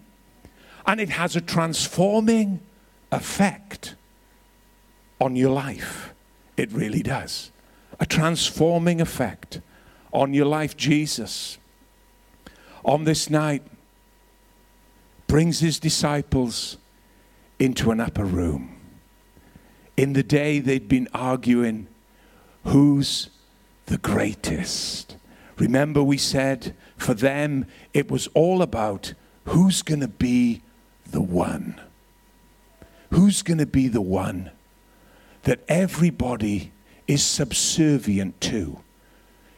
And 0.84 1.00
it 1.00 1.10
has 1.10 1.36
a 1.36 1.40
transforming 1.40 2.60
effect 3.12 3.94
on 5.20 5.36
your 5.36 5.50
life. 5.50 6.12
It 6.56 6.72
really 6.72 7.02
does 7.02 7.52
a 7.98 8.06
transforming 8.06 9.00
effect 9.00 9.60
on 10.12 10.34
your 10.34 10.46
life. 10.46 10.76
Jesus, 10.76 11.58
on 12.84 13.04
this 13.04 13.30
night, 13.30 13.62
brings 15.26 15.60
his 15.60 15.78
disciples 15.78 16.76
into 17.58 17.90
an 17.90 18.00
upper 18.00 18.24
room. 18.24 18.78
In 19.96 20.12
the 20.12 20.22
day 20.22 20.60
they'd 20.60 20.88
been 20.88 21.08
arguing 21.14 21.88
who's 22.64 23.30
the 23.86 23.98
greatest. 23.98 25.16
Remember, 25.58 26.02
we 26.02 26.18
said 26.18 26.74
for 26.96 27.14
them 27.14 27.66
it 27.94 28.10
was 28.10 28.26
all 28.28 28.62
about 28.62 29.14
who's 29.46 29.82
going 29.82 30.00
to 30.00 30.08
be 30.08 30.62
the 31.10 31.20
one. 31.20 31.80
Who's 33.10 33.42
going 33.42 33.58
to 33.58 33.66
be 33.66 33.88
the 33.88 34.02
one 34.02 34.50
that 35.44 35.60
everybody 35.68 36.72
is 37.06 37.22
subservient 37.24 38.40
to. 38.42 38.78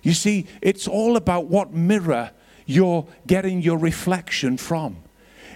You 0.02 0.12
see, 0.12 0.46
it's 0.62 0.86
all 0.86 1.16
about 1.16 1.46
what 1.46 1.72
mirror 1.72 2.30
you're 2.66 3.06
getting 3.26 3.62
your 3.62 3.78
reflection 3.78 4.56
from. 4.56 4.96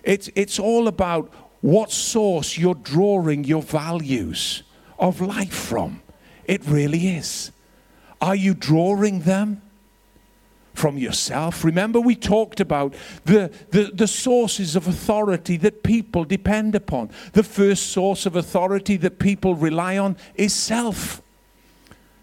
It's, 0.02 0.30
it's 0.34 0.58
all 0.58 0.88
about 0.88 1.32
what 1.60 1.92
source 1.92 2.58
you're 2.58 2.74
drawing 2.74 3.44
your 3.44 3.62
values 3.62 4.62
of 4.98 5.20
life 5.20 5.54
from. 5.54 6.02
It 6.44 6.66
really 6.66 7.08
is. 7.08 7.52
Are 8.20 8.34
you 8.34 8.54
drawing 8.54 9.20
them 9.20 9.62
from 10.74 10.98
yourself? 10.98 11.64
Remember, 11.64 12.00
we 12.00 12.16
talked 12.16 12.60
about 12.60 12.94
the, 13.24 13.52
the, 13.70 13.90
the 13.94 14.06
sources 14.06 14.74
of 14.74 14.88
authority 14.88 15.56
that 15.58 15.82
people 15.82 16.24
depend 16.24 16.74
upon. 16.74 17.10
The 17.32 17.42
first 17.42 17.88
source 17.88 18.26
of 18.26 18.36
authority 18.36 18.96
that 18.98 19.18
people 19.18 19.54
rely 19.54 19.98
on 19.98 20.16
is 20.34 20.52
self. 20.52 21.22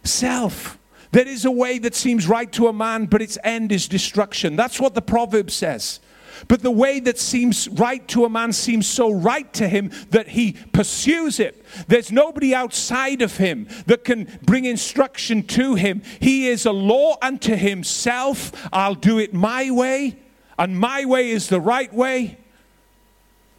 Self. 0.09 0.77
There 1.11 1.27
is 1.27 1.45
a 1.45 1.51
way 1.51 1.79
that 1.79 1.95
seems 1.95 2.27
right 2.27 2.51
to 2.53 2.67
a 2.67 2.73
man, 2.73 3.05
but 3.05 3.21
its 3.21 3.37
end 3.43 3.71
is 3.71 3.87
destruction. 3.87 4.55
That's 4.55 4.79
what 4.79 4.93
the 4.93 5.01
proverb 5.01 5.49
says. 5.49 5.99
But 6.47 6.61
the 6.61 6.71
way 6.71 6.99
that 7.01 7.17
seems 7.17 7.67
right 7.67 8.07
to 8.09 8.25
a 8.25 8.29
man 8.29 8.53
seems 8.53 8.87
so 8.87 9.11
right 9.11 9.51
to 9.53 9.67
him 9.67 9.91
that 10.11 10.29
he 10.29 10.53
pursues 10.71 11.39
it. 11.39 11.65
There's 11.87 12.11
nobody 12.11 12.55
outside 12.55 13.21
of 13.21 13.37
him 13.37 13.67
that 13.87 14.03
can 14.03 14.39
bring 14.43 14.65
instruction 14.65 15.43
to 15.47 15.75
him. 15.75 16.01
He 16.19 16.47
is 16.47 16.65
a 16.65 16.71
law 16.71 17.17
unto 17.21 17.55
himself. 17.55 18.69
I'll 18.71 18.95
do 18.95 19.19
it 19.19 19.33
my 19.33 19.71
way, 19.71 20.17
and 20.57 20.79
my 20.79 21.05
way 21.05 21.31
is 21.31 21.49
the 21.49 21.61
right 21.61 21.93
way. 21.93 22.37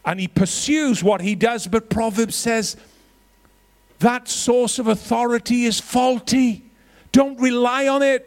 And 0.04 0.18
he 0.18 0.28
pursues 0.28 1.04
what 1.04 1.20
he 1.20 1.34
does, 1.34 1.66
but 1.66 1.90
Proverbs 1.90 2.34
says 2.34 2.76
that 4.00 4.28
source 4.28 4.78
of 4.78 4.88
authority 4.88 5.64
is 5.64 5.80
faulty. 5.80 6.64
Don't 7.12 7.40
rely 7.40 7.88
on 7.88 8.02
it. 8.02 8.26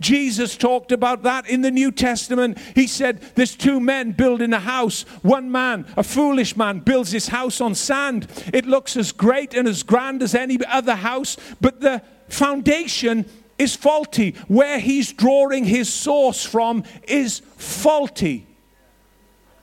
Jesus 0.00 0.56
talked 0.56 0.92
about 0.92 1.22
that 1.22 1.48
in 1.48 1.62
the 1.62 1.70
New 1.70 1.90
Testament. 1.90 2.58
He 2.74 2.86
said, 2.86 3.20
There's 3.34 3.56
two 3.56 3.80
men 3.80 4.12
building 4.12 4.52
a 4.52 4.60
house. 4.60 5.02
One 5.22 5.50
man, 5.50 5.86
a 5.96 6.02
foolish 6.02 6.56
man, 6.56 6.80
builds 6.80 7.12
his 7.12 7.28
house 7.28 7.60
on 7.60 7.74
sand. 7.74 8.28
It 8.52 8.66
looks 8.66 8.96
as 8.96 9.12
great 9.12 9.54
and 9.54 9.66
as 9.66 9.82
grand 9.82 10.22
as 10.22 10.34
any 10.34 10.58
other 10.66 10.96
house, 10.96 11.36
but 11.60 11.80
the 11.80 12.02
foundation 12.28 13.26
is 13.58 13.74
faulty. 13.74 14.34
Where 14.48 14.78
he's 14.78 15.12
drawing 15.12 15.64
his 15.64 15.92
source 15.92 16.44
from 16.44 16.84
is 17.08 17.40
faulty. 17.56 18.46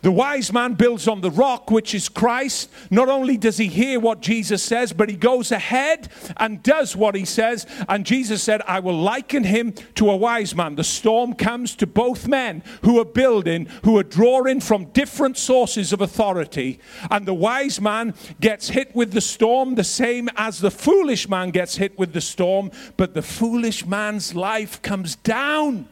The 0.04 0.12
wise 0.12 0.52
man 0.52 0.74
builds 0.74 1.08
on 1.08 1.22
the 1.22 1.32
rock, 1.32 1.72
which 1.72 1.96
is 1.96 2.10
Christ. 2.10 2.70
Not 2.92 3.08
only 3.08 3.38
does 3.38 3.58
he 3.58 3.68
hear 3.68 4.02
what 4.02 4.20
Jesus 4.20 4.62
says, 4.62 4.92
but 4.92 5.08
he 5.08 5.16
goes 5.16 5.50
ahead 5.50 6.10
and 6.36 6.62
does 6.62 6.94
what 6.94 7.16
he 7.16 7.24
says. 7.24 7.66
And 7.88 8.06
Jesus 8.06 8.44
said, 8.44 8.62
I 8.68 8.82
will 8.82 9.00
liken 9.00 9.46
him 9.46 9.72
to 9.96 10.12
a 10.12 10.18
wise 10.18 10.54
man. 10.54 10.76
The 10.76 10.84
storm 10.84 11.34
comes 11.34 11.74
to 11.78 11.88
both 11.88 12.28
men 12.28 12.64
who 12.82 13.00
are 13.00 13.06
building, 13.06 13.68
who 13.86 13.98
are 13.98 14.04
drawing 14.04 14.60
from 14.60 14.92
different 14.92 15.38
sources 15.38 15.94
of 15.94 16.02
authority. 16.02 16.82
And 17.10 17.26
the 17.26 17.34
wise 17.34 17.80
man 17.80 18.14
gets 18.42 18.68
hit 18.68 18.94
with 18.94 19.14
the 19.14 19.22
storm 19.22 19.76
the 19.76 19.86
same 19.86 20.28
as 20.36 20.60
the 20.60 20.72
foolish 20.72 21.30
man 21.30 21.52
gets 21.52 21.78
hit 21.78 21.98
with 21.98 22.12
the 22.12 22.20
storm. 22.20 22.72
But 22.98 23.14
the 23.14 23.22
foolish 23.22 23.86
man's 23.86 24.36
life 24.36 24.82
comes 24.82 25.16
down 25.16 25.88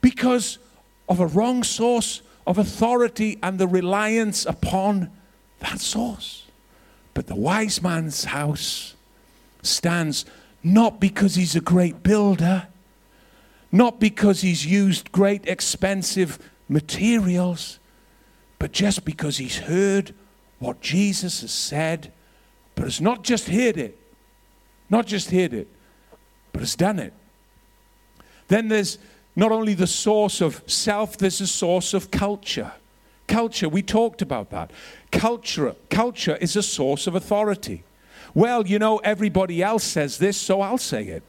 because 0.00 0.58
of 1.08 1.18
a 1.18 1.26
wrong 1.26 1.64
source 1.64 2.22
of 2.46 2.58
authority 2.58 3.38
and 3.42 3.58
the 3.58 3.68
reliance 3.68 4.44
upon 4.44 5.10
that 5.60 5.80
source. 5.80 6.46
But 7.14 7.26
the 7.26 7.36
wise 7.36 7.82
man's 7.82 8.24
house 8.24 8.94
stands 9.62 10.24
not 10.62 11.00
because 11.00 11.34
he's 11.36 11.56
a 11.56 11.60
great 11.60 12.02
builder, 12.02 12.68
not 13.70 14.00
because 14.00 14.40
he's 14.40 14.66
used 14.66 15.12
great 15.12 15.46
expensive 15.46 16.38
materials, 16.68 17.78
but 18.58 18.72
just 18.72 19.04
because 19.04 19.38
he's 19.38 19.58
heard 19.58 20.14
what 20.58 20.80
Jesus 20.80 21.42
has 21.42 21.52
said, 21.52 22.12
but 22.74 22.84
has 22.84 23.00
not 23.00 23.22
just 23.22 23.48
heard 23.48 23.76
it, 23.76 23.98
not 24.88 25.06
just 25.06 25.30
heard 25.30 25.52
it, 25.52 25.68
but 26.52 26.60
has 26.60 26.76
done 26.76 26.98
it. 26.98 27.12
Then 28.48 28.68
there's 28.68 28.98
not 29.36 29.52
only 29.52 29.74
the 29.74 29.86
source 29.86 30.40
of 30.40 30.62
self, 30.70 31.16
there's 31.16 31.40
a 31.40 31.46
source 31.46 31.94
of 31.94 32.10
culture. 32.10 32.72
Culture, 33.26 33.68
we 33.68 33.82
talked 33.82 34.22
about 34.22 34.50
that. 34.50 34.70
Culture, 35.10 35.74
culture 35.90 36.36
is 36.36 36.56
a 36.56 36.62
source 36.62 37.06
of 37.06 37.14
authority. 37.14 37.82
Well, 38.34 38.66
you 38.66 38.78
know, 38.78 38.98
everybody 38.98 39.62
else 39.62 39.84
says 39.84 40.18
this, 40.18 40.36
so 40.36 40.60
I'll 40.60 40.78
say 40.78 41.04
it. 41.04 41.22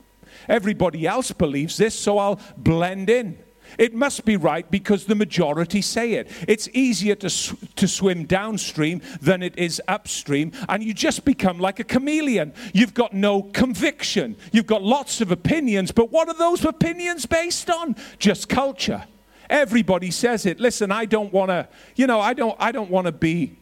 Everybody 0.49 1.07
else 1.07 1.31
believes 1.31 1.77
this, 1.77 1.95
so 1.95 2.17
I'll 2.17 2.39
blend 2.57 3.09
in. 3.09 3.37
It 3.77 3.93
must 3.93 4.25
be 4.25 4.37
right 4.37 4.69
because 4.69 5.05
the 5.05 5.15
majority 5.15 5.81
say 5.81 6.13
it. 6.13 6.31
It's 6.47 6.69
easier 6.73 7.15
to, 7.15 7.29
sw- 7.29 7.55
to 7.75 7.87
swim 7.87 8.25
downstream 8.25 9.01
than 9.21 9.43
it 9.43 9.57
is 9.57 9.81
upstream, 9.87 10.51
and 10.69 10.83
you 10.83 10.93
just 10.93 11.25
become 11.25 11.59
like 11.59 11.79
a 11.79 11.83
chameleon. 11.83 12.53
You've 12.73 12.93
got 12.93 13.13
no 13.13 13.41
conviction. 13.41 14.35
You've 14.51 14.67
got 14.67 14.83
lots 14.83 15.21
of 15.21 15.31
opinions, 15.31 15.91
but 15.91 16.11
what 16.11 16.27
are 16.27 16.37
those 16.37 16.63
opinions 16.65 17.25
based 17.25 17.69
on? 17.69 17.95
Just 18.19 18.49
culture. 18.49 19.05
Everybody 19.49 20.11
says 20.11 20.45
it. 20.45 20.59
Listen, 20.59 20.91
I 20.91 21.05
don't 21.05 21.31
want 21.31 21.49
to, 21.49 21.67
you 21.95 22.07
know, 22.07 22.19
I 22.19 22.33
don't, 22.33 22.55
I 22.59 22.71
don't 22.71 22.89
want 22.89 23.05
to 23.05 23.11
be 23.11 23.57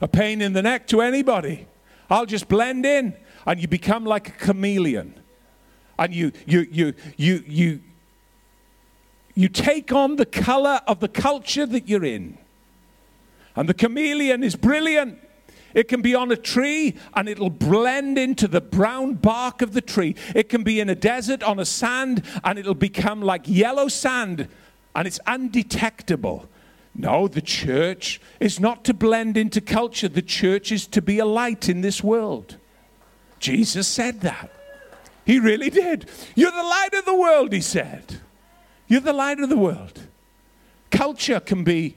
a 0.00 0.08
pain 0.08 0.40
in 0.40 0.52
the 0.52 0.62
neck 0.62 0.86
to 0.88 1.00
anybody. 1.00 1.66
I'll 2.10 2.26
just 2.26 2.48
blend 2.48 2.84
in, 2.84 3.14
and 3.46 3.60
you 3.60 3.68
become 3.68 4.04
like 4.04 4.28
a 4.28 4.32
chameleon, 4.32 5.14
and 5.98 6.14
you, 6.14 6.32
you, 6.46 6.66
you, 6.70 6.94
you, 7.16 7.44
you 7.46 7.80
you 9.34 9.48
take 9.48 9.92
on 9.92 10.16
the 10.16 10.26
color 10.26 10.80
of 10.86 11.00
the 11.00 11.08
culture 11.08 11.66
that 11.66 11.88
you're 11.88 12.04
in. 12.04 12.38
And 13.56 13.68
the 13.68 13.74
chameleon 13.74 14.42
is 14.42 14.56
brilliant. 14.56 15.18
It 15.74 15.88
can 15.88 16.02
be 16.02 16.14
on 16.14 16.30
a 16.30 16.36
tree 16.36 16.96
and 17.14 17.28
it'll 17.28 17.50
blend 17.50 18.18
into 18.18 18.46
the 18.46 18.60
brown 18.60 19.14
bark 19.14 19.62
of 19.62 19.72
the 19.72 19.80
tree. 19.80 20.14
It 20.34 20.48
can 20.48 20.62
be 20.62 20.80
in 20.80 20.90
a 20.90 20.94
desert 20.94 21.42
on 21.42 21.58
a 21.58 21.64
sand 21.64 22.24
and 22.44 22.58
it'll 22.58 22.74
become 22.74 23.22
like 23.22 23.42
yellow 23.46 23.88
sand 23.88 24.48
and 24.94 25.06
it's 25.06 25.20
undetectable. 25.26 26.48
No, 26.94 27.26
the 27.26 27.40
church 27.40 28.20
is 28.38 28.60
not 28.60 28.84
to 28.84 28.92
blend 28.92 29.38
into 29.38 29.62
culture. 29.62 30.08
The 30.08 30.20
church 30.20 30.70
is 30.70 30.86
to 30.88 31.00
be 31.00 31.18
a 31.18 31.24
light 31.24 31.68
in 31.70 31.80
this 31.80 32.04
world. 32.04 32.58
Jesus 33.38 33.88
said 33.88 34.20
that. 34.20 34.50
He 35.24 35.38
really 35.38 35.70
did. 35.70 36.08
You're 36.34 36.50
the 36.50 36.62
light 36.62 36.94
of 36.94 37.04
the 37.06 37.16
world, 37.16 37.52
he 37.52 37.60
said. 37.60 38.20
You're 38.92 39.00
the 39.00 39.14
light 39.14 39.40
of 39.40 39.48
the 39.48 39.56
world. 39.56 40.02
Culture 40.90 41.40
can 41.40 41.64
be 41.64 41.96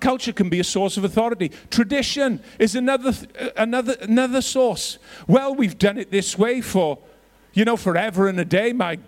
culture 0.00 0.32
can 0.32 0.48
be 0.48 0.58
a 0.58 0.64
source 0.64 0.96
of 0.96 1.04
authority. 1.04 1.50
Tradition 1.68 2.42
is 2.58 2.74
another 2.74 3.12
uh, 3.38 3.50
another 3.58 3.98
another 4.00 4.40
source. 4.40 4.96
Well, 5.26 5.54
we've 5.54 5.76
done 5.78 5.98
it 5.98 6.10
this 6.10 6.38
way 6.38 6.62
for 6.62 6.96
you 7.52 7.66
know 7.66 7.76
forever 7.76 8.28
and 8.28 8.40
a 8.40 8.46
day. 8.46 8.72
My 8.72 8.98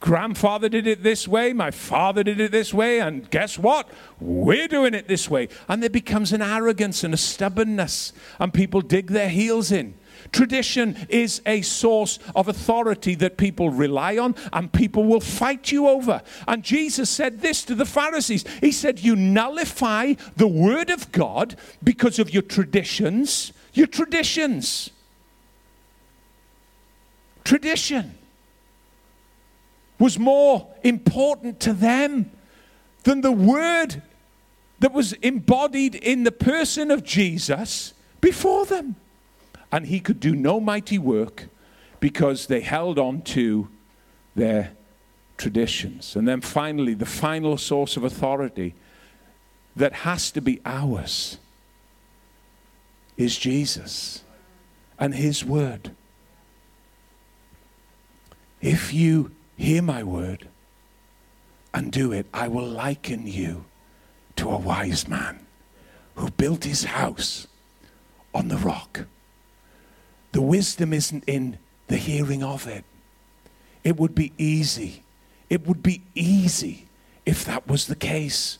grandfather 0.00 0.70
did 0.70 0.86
it 0.86 1.02
this 1.02 1.28
way, 1.28 1.52
my 1.52 1.70
father 1.70 2.22
did 2.22 2.40
it 2.40 2.50
this 2.50 2.72
way, 2.72 2.98
and 2.98 3.28
guess 3.30 3.58
what? 3.58 3.90
We're 4.18 4.68
doing 4.68 4.94
it 4.94 5.06
this 5.06 5.28
way. 5.28 5.48
And 5.68 5.82
there 5.82 5.90
becomes 5.90 6.32
an 6.32 6.40
arrogance 6.40 7.04
and 7.04 7.12
a 7.12 7.18
stubbornness, 7.18 8.14
and 8.38 8.54
people 8.54 8.80
dig 8.80 9.08
their 9.08 9.28
heels 9.28 9.70
in. 9.70 9.94
Tradition 10.32 11.06
is 11.08 11.40
a 11.46 11.62
source 11.62 12.18
of 12.34 12.48
authority 12.48 13.14
that 13.16 13.36
people 13.36 13.70
rely 13.70 14.18
on 14.18 14.34
and 14.52 14.72
people 14.72 15.04
will 15.04 15.20
fight 15.20 15.72
you 15.72 15.88
over. 15.88 16.22
And 16.46 16.62
Jesus 16.62 17.10
said 17.10 17.40
this 17.40 17.64
to 17.64 17.74
the 17.74 17.84
Pharisees 17.84 18.44
He 18.60 18.72
said, 18.72 19.00
You 19.00 19.16
nullify 19.16 20.14
the 20.36 20.48
word 20.48 20.90
of 20.90 21.12
God 21.12 21.56
because 21.82 22.18
of 22.18 22.32
your 22.32 22.42
traditions. 22.42 23.52
Your 23.72 23.86
traditions. 23.86 24.90
Tradition 27.44 28.16
was 29.98 30.18
more 30.18 30.66
important 30.82 31.60
to 31.60 31.72
them 31.72 32.30
than 33.04 33.20
the 33.20 33.32
word 33.32 34.02
that 34.80 34.92
was 34.92 35.12
embodied 35.14 35.94
in 35.94 36.24
the 36.24 36.32
person 36.32 36.90
of 36.90 37.04
Jesus 37.04 37.94
before 38.20 38.66
them. 38.66 38.96
And 39.74 39.86
he 39.88 39.98
could 39.98 40.20
do 40.20 40.36
no 40.36 40.60
mighty 40.60 40.98
work 40.98 41.48
because 41.98 42.46
they 42.46 42.60
held 42.60 42.96
on 42.96 43.22
to 43.22 43.68
their 44.36 44.70
traditions. 45.36 46.14
And 46.14 46.28
then 46.28 46.42
finally, 46.42 46.94
the 46.94 47.04
final 47.04 47.58
source 47.58 47.96
of 47.96 48.04
authority 48.04 48.76
that 49.74 49.92
has 49.92 50.30
to 50.30 50.40
be 50.40 50.60
ours 50.64 51.38
is 53.16 53.36
Jesus 53.36 54.22
and 54.96 55.12
his 55.12 55.44
word. 55.44 55.90
If 58.60 58.94
you 58.94 59.32
hear 59.56 59.82
my 59.82 60.04
word 60.04 60.46
and 61.74 61.90
do 61.90 62.12
it, 62.12 62.26
I 62.32 62.46
will 62.46 62.68
liken 62.68 63.26
you 63.26 63.64
to 64.36 64.50
a 64.50 64.56
wise 64.56 65.08
man 65.08 65.44
who 66.14 66.30
built 66.30 66.62
his 66.62 66.84
house 66.84 67.48
on 68.32 68.46
the 68.46 68.58
rock. 68.58 69.06
The 70.34 70.42
wisdom 70.42 70.92
isn't 70.92 71.22
in 71.28 71.60
the 71.86 71.96
hearing 71.96 72.42
of 72.42 72.66
it. 72.66 72.84
It 73.84 74.00
would 74.00 74.16
be 74.16 74.32
easy. 74.36 75.04
It 75.48 75.64
would 75.64 75.80
be 75.80 76.02
easy 76.16 76.88
if 77.24 77.44
that 77.44 77.68
was 77.68 77.86
the 77.86 77.94
case. 77.94 78.58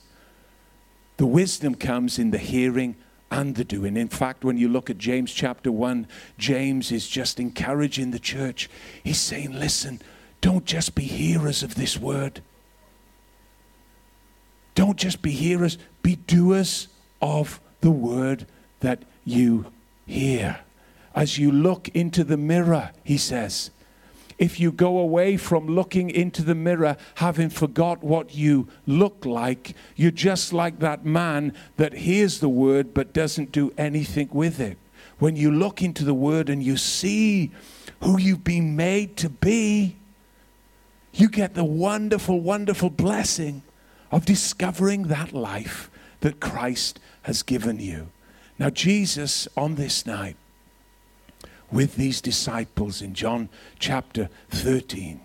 The 1.16 1.26
wisdom 1.26 1.74
comes 1.74 2.16
in 2.16 2.30
the 2.30 2.38
hearing 2.38 2.94
and 3.28 3.56
the 3.56 3.64
doing. 3.64 3.96
In 3.96 4.06
fact, 4.06 4.44
when 4.44 4.56
you 4.56 4.68
look 4.68 4.88
at 4.88 4.98
James 4.98 5.32
chapter 5.32 5.72
1, 5.72 6.06
James 6.38 6.92
is 6.92 7.08
just 7.08 7.40
encouraging 7.40 8.12
the 8.12 8.20
church. 8.20 8.70
He's 9.02 9.20
saying, 9.20 9.58
listen, 9.58 10.00
don't 10.40 10.64
just 10.64 10.94
be 10.94 11.02
hearers 11.02 11.64
of 11.64 11.74
this 11.74 11.98
word. 11.98 12.40
Don't 14.76 14.96
just 14.96 15.22
be 15.22 15.32
hearers, 15.32 15.76
be 16.04 16.14
doers 16.14 16.86
of 17.20 17.58
the 17.80 17.90
word 17.90 18.46
that 18.78 19.02
you 19.24 19.72
hear. 20.06 20.60
As 21.14 21.38
you 21.38 21.52
look 21.52 21.88
into 21.90 22.24
the 22.24 22.36
mirror, 22.36 22.90
he 23.04 23.16
says, 23.16 23.70
if 24.36 24.58
you 24.58 24.72
go 24.72 24.98
away 24.98 25.36
from 25.36 25.68
looking 25.68 26.10
into 26.10 26.42
the 26.42 26.56
mirror 26.56 26.96
having 27.16 27.50
forgot 27.50 28.02
what 28.02 28.34
you 28.34 28.68
look 28.86 29.24
like, 29.24 29.76
you're 29.94 30.10
just 30.10 30.52
like 30.52 30.80
that 30.80 31.04
man 31.04 31.52
that 31.76 31.92
hears 31.92 32.40
the 32.40 32.48
word 32.48 32.92
but 32.92 33.12
doesn't 33.12 33.52
do 33.52 33.72
anything 33.78 34.28
with 34.32 34.58
it. 34.58 34.76
When 35.18 35.36
you 35.36 35.52
look 35.52 35.82
into 35.82 36.04
the 36.04 36.14
word 36.14 36.50
and 36.50 36.62
you 36.62 36.76
see 36.76 37.52
who 38.00 38.18
you've 38.18 38.42
been 38.42 38.74
made 38.74 39.16
to 39.18 39.28
be, 39.28 39.96
you 41.12 41.28
get 41.28 41.54
the 41.54 41.64
wonderful, 41.64 42.40
wonderful 42.40 42.90
blessing 42.90 43.62
of 44.10 44.24
discovering 44.24 45.04
that 45.04 45.32
life 45.32 45.90
that 46.20 46.40
Christ 46.40 46.98
has 47.22 47.44
given 47.44 47.78
you. 47.78 48.08
Now, 48.58 48.70
Jesus, 48.70 49.46
on 49.56 49.76
this 49.76 50.06
night, 50.06 50.36
with 51.74 51.96
these 51.96 52.20
disciples 52.20 53.02
in 53.02 53.14
John 53.14 53.48
chapter 53.80 54.30
13 54.50 55.20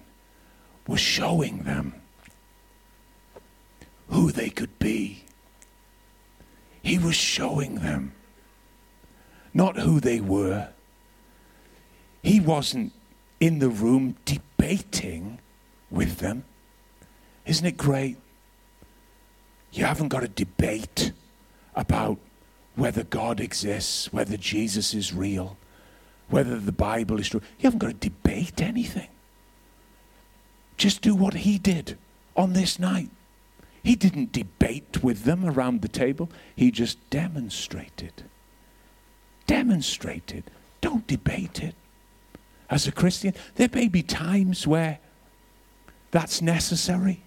was 0.88 1.00
showing 1.00 1.60
them 1.60 1.94
who 4.08 4.32
they 4.32 4.50
could 4.50 4.80
be. 4.80 5.26
He 6.82 6.98
was 6.98 7.16
showing 7.16 7.76
them 7.76 8.14
not 9.54 9.78
who 9.78 10.00
they 10.00 10.20
were. 10.20 10.70
He 12.24 12.40
wasn't 12.40 12.94
in 13.40 13.60
the 13.60 13.70
room 13.70 14.16
debating 14.26 15.40
with 15.92 16.18
them. 16.18 16.46
Isn't 17.46 17.68
it 17.68 17.78
great? 17.78 18.18
You 19.72 19.86
haven't 19.86 20.08
got 20.08 20.24
a 20.24 20.28
debate 20.28 21.12
about 21.76 22.18
whether 22.76 23.04
God 23.04 23.40
exists, 23.40 24.12
whether 24.12 24.36
Jesus 24.36 24.96
is 24.96 25.14
real 25.14 25.56
whether 26.30 26.60
the 26.60 26.72
Bible 26.72 27.20
is 27.20 27.30
true. 27.30 27.42
You 27.60 27.64
haven't 27.64 27.80
got 27.80 27.88
to 28.02 28.10
debate 28.10 28.62
anything. 28.62 29.08
Just 30.78 31.02
do 31.02 31.16
what 31.16 31.34
he 31.34 31.58
did 31.58 31.98
on 32.36 32.54
this 32.54 32.80
night. 32.80 33.10
He 33.84 33.96
didn't 33.96 34.32
debate 34.32 35.04
with 35.04 35.24
them 35.24 35.46
around 35.46 35.82
the 35.82 35.88
table, 35.88 36.30
he 36.56 36.72
just 36.72 36.98
demonstrated. 37.10 38.24
Demonstrated. 39.48 40.44
Don't 40.82 41.08
debate 41.08 41.62
it. 41.62 41.76
As 42.70 42.88
a 42.88 42.92
Christian, 42.92 43.34
there 43.56 43.70
may 43.74 43.88
be 43.88 44.04
times 44.04 44.68
where 44.68 45.00
that's 46.12 46.42
necessary, 46.42 47.24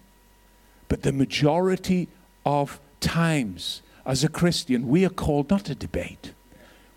but 0.87 1.01
the 1.01 1.11
majority 1.11 2.07
of 2.45 2.79
times 2.99 3.81
as 4.05 4.23
a 4.23 4.29
Christian, 4.29 4.87
we 4.87 5.05
are 5.05 5.09
called 5.09 5.49
not 5.49 5.65
to 5.65 5.75
debate. 5.75 6.33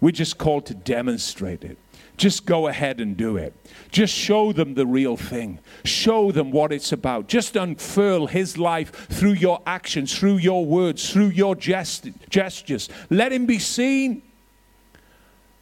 We're 0.01 0.11
just 0.11 0.39
called 0.39 0.67
to 0.67 0.75
demonstrate 0.75 1.65
it. 1.65 1.79
Just 2.17 2.47
go 2.47 2.67
ahead 2.67 3.01
and 3.01 3.17
do 3.17 3.37
it. 3.37 3.53
Just 3.91 4.15
show 4.15 4.53
them 4.53 4.75
the 4.75 4.87
real 4.87 5.17
thing. 5.17 5.59
Show 5.85 6.33
them 6.33 6.51
what 6.51 6.73
it's 6.73 6.93
about. 6.93 7.29
Just 7.29 7.57
unfurl 7.57 8.27
His 8.27 8.57
life 8.57 8.91
through 9.09 9.35
your 9.35 9.61
actions, 9.67 10.19
through 10.19 10.39
your 10.39 10.65
words, 10.65 11.11
through 11.13 11.29
your 11.29 11.55
gest- 11.55 12.09
gestures. 12.31 12.89
Let 13.11 13.33
Him 13.33 13.45
be 13.45 13.59
seen. 13.59 14.23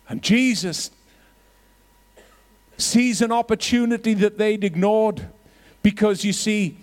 And 0.08 0.22
Jesus 0.22 0.90
sees 2.76 3.20
an 3.20 3.32
opportunity 3.32 4.14
that 4.14 4.38
they'd 4.38 4.62
ignored 4.62 5.26
because 5.82 6.24
you 6.24 6.32
see, 6.32 6.76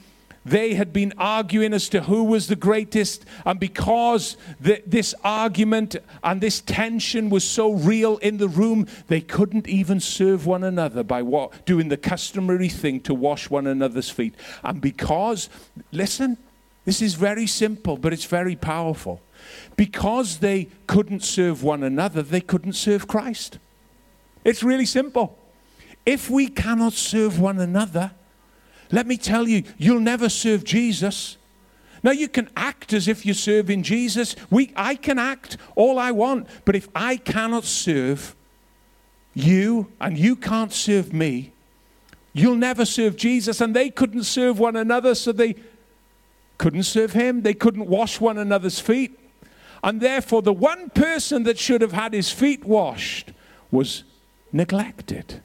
they 0.44 0.74
had 0.74 0.92
been 0.92 1.14
arguing 1.18 1.74
as 1.74 1.88
to 1.90 2.02
who 2.04 2.24
was 2.24 2.48
the 2.48 2.56
greatest. 2.56 3.26
And 3.46 3.60
because 3.60 4.38
the, 4.60 4.82
this 4.88 5.14
argument 5.24 5.96
and 6.24 6.42
this 6.42 6.62
tension 6.62 7.30
was 7.30 7.44
so 7.44 7.72
real 7.72 8.18
in 8.18 8.38
the 8.38 8.48
room, 8.48 8.88
they 9.08 9.22
couldn't 9.22 9.68
even 9.68 10.00
serve 10.00 10.46
one 10.46 10.64
another 10.64 11.04
by 11.04 11.22
what, 11.22 11.66
doing 11.66 11.90
the 11.90 11.98
customary 11.98 12.70
thing 12.70 13.02
to 13.02 13.14
wash 13.14 13.50
one 13.50 13.68
another's 13.68 14.10
feet. 14.10 14.34
And 14.64 14.82
because, 14.82 15.50
listen, 15.92 16.38
this 16.86 17.02
is 17.02 17.14
very 17.14 17.46
simple, 17.46 17.98
but 17.98 18.12
it's 18.12 18.26
very 18.26 18.56
powerful. 18.56 19.22
Because 19.76 20.40
they 20.40 20.70
couldn't 20.88 21.24
serve 21.24 21.64
one 21.64 21.84
another, 21.84 22.24
they 22.24 22.42
couldn't 22.42 22.74
serve 22.74 23.08
Christ. 23.08 23.60
It's 24.44 24.64
really 24.64 24.86
simple. 24.86 25.38
If 26.04 26.32
we 26.32 26.48
cannot 26.48 26.94
serve 26.94 27.40
one 27.40 27.60
another, 27.60 28.12
let 28.92 29.08
me 29.08 29.18
tell 29.18 29.48
you, 29.48 29.64
you'll 29.78 30.00
never 30.00 30.30
serve 30.30 30.64
Jesus. 30.64 31.38
Now 32.04 32.12
you 32.12 32.28
can 32.28 32.50
act 32.56 32.94
as 32.94 33.08
if 33.08 33.26
you're 33.26 33.36
serving 33.36 33.84
Jesus. 33.84 34.36
We, 34.50 34.74
I 34.76 34.96
can 34.96 35.20
act 35.20 35.58
all 35.76 36.00
I 36.00 36.12
want, 36.12 36.48
but 36.66 36.76
if 36.76 36.90
I 36.96 37.18
cannot 37.18 37.64
serve 37.64 38.36
you 39.34 39.92
and 40.00 40.18
you 40.18 40.36
can't 40.36 40.74
serve 40.74 41.14
me, 41.14 41.54
you'll 42.34 42.56
never 42.56 42.86
serve 42.86 43.16
Jesus. 43.16 43.62
And 43.62 43.76
they 43.76 43.90
couldn't 43.90 44.24
serve 44.24 44.60
one 44.60 44.76
another, 44.76 45.16
so 45.16 45.32
they 45.32 45.56
couldn't 46.58 46.84
serve 46.84 47.14
him. 47.14 47.44
They 47.44 47.54
couldn't 47.54 47.88
wash 47.88 48.20
one 48.20 48.38
another's 48.38 48.80
feet. 48.80 49.18
And 49.84 50.02
therefore, 50.02 50.42
the 50.42 50.54
one 50.54 50.90
person 50.90 51.44
that 51.44 51.58
should 51.58 51.82
have 51.82 51.94
had 51.94 52.14
his 52.14 52.32
feet 52.32 52.64
washed 52.66 53.32
was 53.72 54.04
neglected. 54.52 55.42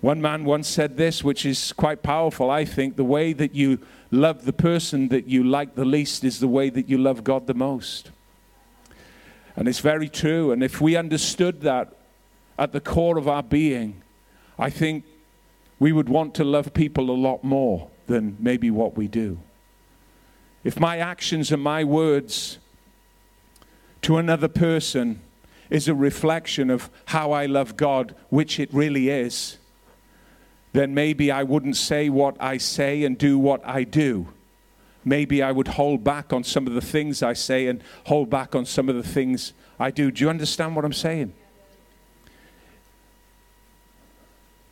One 0.00 0.22
man 0.22 0.44
once 0.44 0.68
said 0.68 0.96
this, 0.96 1.24
which 1.24 1.44
is 1.44 1.72
quite 1.72 2.02
powerful, 2.02 2.50
I 2.50 2.64
think. 2.64 2.96
The 2.96 3.04
way 3.04 3.32
that 3.32 3.54
you 3.54 3.80
love 4.10 4.44
the 4.44 4.52
person 4.52 5.08
that 5.08 5.26
you 5.26 5.42
like 5.42 5.74
the 5.74 5.84
least 5.84 6.22
is 6.22 6.38
the 6.38 6.48
way 6.48 6.70
that 6.70 6.88
you 6.88 6.98
love 6.98 7.24
God 7.24 7.46
the 7.46 7.54
most. 7.54 8.10
And 9.56 9.66
it's 9.66 9.80
very 9.80 10.08
true. 10.08 10.52
And 10.52 10.62
if 10.62 10.80
we 10.80 10.96
understood 10.96 11.62
that 11.62 11.92
at 12.58 12.72
the 12.72 12.80
core 12.80 13.18
of 13.18 13.26
our 13.26 13.42
being, 13.42 14.02
I 14.56 14.70
think 14.70 15.04
we 15.80 15.90
would 15.90 16.08
want 16.08 16.34
to 16.36 16.44
love 16.44 16.72
people 16.74 17.10
a 17.10 17.12
lot 17.12 17.42
more 17.42 17.88
than 18.06 18.36
maybe 18.38 18.70
what 18.70 18.96
we 18.96 19.08
do. 19.08 19.38
If 20.62 20.78
my 20.78 20.98
actions 20.98 21.50
and 21.50 21.62
my 21.62 21.82
words 21.82 22.58
to 24.02 24.16
another 24.16 24.48
person 24.48 25.20
is 25.70 25.88
a 25.88 25.94
reflection 25.94 26.70
of 26.70 26.88
how 27.06 27.32
I 27.32 27.46
love 27.46 27.76
God, 27.76 28.14
which 28.28 28.60
it 28.60 28.72
really 28.72 29.08
is, 29.08 29.58
then 30.78 30.94
maybe 30.94 31.32
I 31.32 31.42
wouldn't 31.42 31.76
say 31.76 32.08
what 32.08 32.36
I 32.38 32.58
say 32.58 33.02
and 33.02 33.18
do 33.18 33.36
what 33.36 33.66
I 33.66 33.82
do. 33.82 34.28
Maybe 35.04 35.42
I 35.42 35.50
would 35.50 35.66
hold 35.66 36.04
back 36.04 36.32
on 36.32 36.44
some 36.44 36.68
of 36.68 36.74
the 36.74 36.80
things 36.80 37.20
I 37.20 37.32
say 37.32 37.66
and 37.66 37.82
hold 38.04 38.30
back 38.30 38.54
on 38.54 38.64
some 38.64 38.88
of 38.88 38.94
the 38.94 39.02
things 39.02 39.54
I 39.80 39.90
do. 39.90 40.12
Do 40.12 40.22
you 40.22 40.30
understand 40.30 40.76
what 40.76 40.84
I'm 40.84 40.92
saying? 40.92 41.32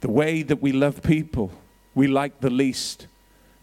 The 0.00 0.10
way 0.10 0.42
that 0.44 0.62
we 0.62 0.70
love 0.70 1.02
people, 1.02 1.50
we 1.92 2.06
like 2.06 2.40
the 2.40 2.50
least, 2.50 3.08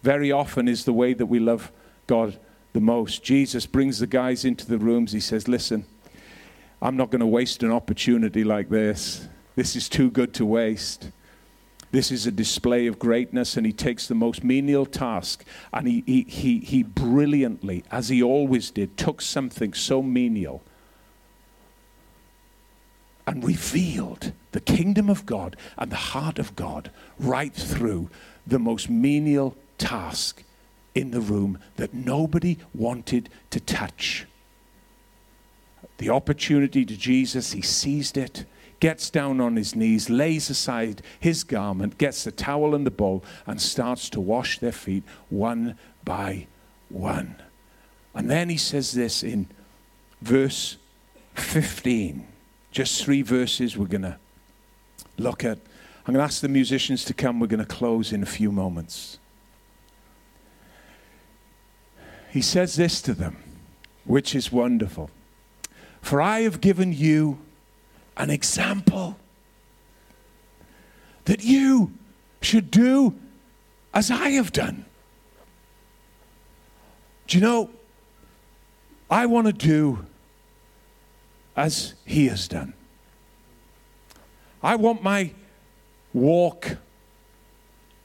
very 0.02 0.30
often 0.30 0.68
is 0.68 0.84
the 0.84 0.92
way 0.92 1.14
that 1.14 1.28
we 1.28 1.40
love 1.40 1.72
God 2.08 2.38
the 2.74 2.82
most. 2.82 3.24
Jesus 3.24 3.66
brings 3.66 4.00
the 4.00 4.08
guys 4.08 4.44
into 4.44 4.66
the 4.66 4.78
rooms. 4.78 5.14
He 5.14 5.22
says, 5.22 5.48
Listen, 5.48 5.86
I'm 6.82 6.98
not 6.98 7.10
going 7.10 7.22
to 7.22 7.26
waste 7.26 7.64
an 7.64 7.72
opportunity 7.72 8.44
like 8.44 8.68
this. 8.68 9.30
This 9.56 9.78
is 9.78 9.88
too 9.88 10.12
good 10.12 10.34
to 10.34 10.46
waste. 10.46 11.10
This 11.94 12.12
is 12.12 12.26
a 12.26 12.32
display 12.32 12.88
of 12.88 12.98
greatness, 12.98 13.56
and 13.56 13.68
he 13.68 13.72
takes 13.72 14.08
the 14.08 14.16
most 14.16 14.44
menial 14.44 14.88
task 14.88 15.46
and 15.72 15.88
he, 15.88 16.04
he, 16.08 16.24
he, 16.24 16.58
he 16.58 16.82
brilliantly, 16.82 17.84
as 17.92 18.10
he 18.10 18.24
always 18.24 18.72
did, 18.72 18.98
took 18.98 19.22
something 19.22 19.76
so 19.76 20.02
menial 20.02 20.64
and 23.28 23.44
revealed 23.44 24.32
the 24.54 24.60
kingdom 24.60 25.08
of 25.08 25.28
God 25.28 25.56
and 25.78 25.92
the 25.92 25.96
heart 25.96 26.40
of 26.40 26.56
God 26.56 26.90
right 27.20 27.54
through 27.54 28.10
the 28.48 28.58
most 28.58 28.90
menial 28.90 29.56
task 29.78 30.44
in 30.96 31.12
the 31.12 31.22
room 31.22 31.60
that 31.76 31.94
nobody 31.94 32.58
wanted 32.74 33.30
to 33.52 33.60
touch. 33.60 34.26
The 36.00 36.10
opportunity 36.10 36.86
to 36.86 36.98
Jesus, 36.98 37.52
he 37.52 37.62
seized 37.62 38.18
it 38.18 38.46
gets 38.84 39.10
down 39.10 39.40
on 39.40 39.56
his 39.56 39.78
knees, 39.78 40.10
lays 40.10 40.50
aside 40.50 41.02
his 41.18 41.46
garment, 41.46 41.98
gets 41.98 42.26
the 42.26 42.32
towel 42.34 42.76
and 42.76 42.86
the 42.86 42.92
bowl, 42.92 43.24
and 43.48 43.62
starts 43.62 44.10
to 44.10 44.20
wash 44.20 44.60
their 44.60 44.74
feet 44.74 45.06
one 45.30 45.78
by 46.04 46.46
one. 46.90 47.34
And 48.14 48.30
then 48.30 48.50
he 48.50 48.58
says 48.58 48.92
this 48.92 49.24
in 49.24 49.48
verse 50.22 50.76
15. 51.36 52.28
Just 52.74 53.02
three 53.02 53.22
verses 53.22 53.78
we're 53.78 53.86
going 53.86 54.02
to 54.02 54.18
look 55.18 55.46
at. 55.46 55.60
I'm 56.06 56.14
going 56.14 56.20
to 56.20 56.26
ask 56.26 56.42
the 56.42 56.50
musicians 56.50 57.06
to 57.06 57.14
come. 57.14 57.40
We're 57.40 57.48
going 57.48 57.62
to 57.62 57.66
close 57.66 58.12
in 58.12 58.22
a 58.22 58.26
few 58.26 58.52
moments. 58.52 59.18
he 62.32 62.42
says 62.42 62.76
this 62.76 63.02
to 63.04 63.14
them, 63.14 63.38
which 64.04 64.36
is 64.36 64.52
wonderful. 64.52 65.10
For 66.02 66.22
I 66.22 66.42
have 66.42 66.60
given 66.60 66.92
you 66.92 67.40
an 68.18 68.30
example 68.30 69.18
that 71.26 71.44
you 71.44 71.94
should 72.42 72.70
do 72.70 73.16
as 73.94 74.12
I 74.12 74.30
have 74.30 74.52
done. 74.52 74.86
Do 77.28 77.38
you 77.38 77.42
know, 77.42 77.70
I 79.10 79.26
want 79.26 79.48
to 79.48 79.54
do 79.54 80.06
as 81.56 81.94
he 82.06 82.28
has 82.28 82.48
done. 82.48 82.74
I 84.62 84.76
want 84.76 85.04
my 85.04 85.32
walk 86.14 86.78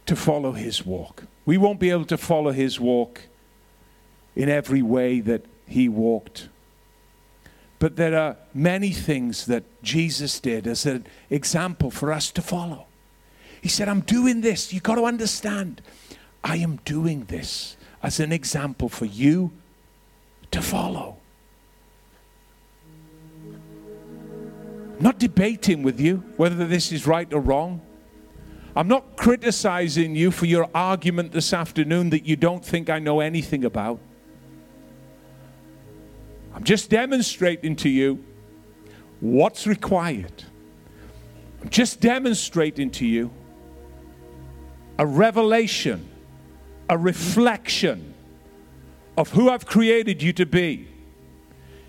to 0.06 0.16
follow 0.16 0.52
his 0.52 0.84
walk. 0.84 1.24
We 1.46 1.56
won't 1.58 1.80
be 1.80 1.90
able 1.90 2.04
to 2.06 2.18
follow 2.18 2.50
his 2.50 2.80
walk 2.80 3.22
in 4.34 4.48
every 4.48 4.82
way 4.82 5.20
that 5.20 5.44
he 5.66 5.88
walked. 5.88 6.48
But 7.78 7.96
there 7.96 8.18
are 8.18 8.36
many 8.52 8.90
things 8.90 9.46
that 9.46 9.64
Jesus 9.82 10.40
did 10.40 10.66
as 10.66 10.84
an 10.84 11.06
example 11.30 11.90
for 11.90 12.12
us 12.12 12.30
to 12.32 12.42
follow. 12.42 12.86
He 13.62 13.68
said, 13.68 13.88
I'm 13.88 14.00
doing 14.00 14.40
this. 14.40 14.72
You've 14.72 14.82
got 14.82 14.96
to 14.96 15.04
understand. 15.04 15.82
I 16.42 16.56
am 16.56 16.80
doing 16.84 17.24
this 17.24 17.76
as 18.02 18.20
an 18.20 18.32
example 18.32 18.88
for 18.88 19.04
you 19.04 19.52
to 20.50 20.62
follow. 20.62 21.16
I'm 24.96 25.04
not 25.04 25.18
debating 25.18 25.82
with 25.82 26.00
you 26.00 26.24
whether 26.36 26.66
this 26.66 26.90
is 26.90 27.06
right 27.06 27.32
or 27.32 27.40
wrong. 27.40 27.80
I'm 28.74 28.88
not 28.88 29.16
criticizing 29.16 30.14
you 30.14 30.30
for 30.30 30.46
your 30.46 30.68
argument 30.74 31.32
this 31.32 31.52
afternoon 31.52 32.10
that 32.10 32.26
you 32.26 32.36
don't 32.36 32.64
think 32.64 32.90
I 32.90 32.98
know 32.98 33.20
anything 33.20 33.64
about. 33.64 34.00
I'm 36.58 36.64
just 36.64 36.90
demonstrating 36.90 37.76
to 37.76 37.88
you 37.88 38.24
what's 39.20 39.64
required. 39.68 40.42
I'm 41.62 41.68
just 41.68 42.00
demonstrating 42.00 42.90
to 42.90 43.06
you 43.06 43.30
a 44.98 45.06
revelation, 45.06 46.08
a 46.90 46.98
reflection 46.98 48.12
of 49.16 49.30
who 49.30 49.48
I've 49.48 49.66
created 49.66 50.20
you 50.20 50.32
to 50.32 50.46
be. 50.46 50.88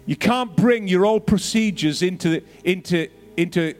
You 0.05 0.15
can't 0.15 0.55
bring 0.55 0.87
your 0.87 1.03
old 1.03 1.25
procedures 1.25 2.03
into, 2.03 2.43
into, 2.63 3.07
into, 3.37 3.73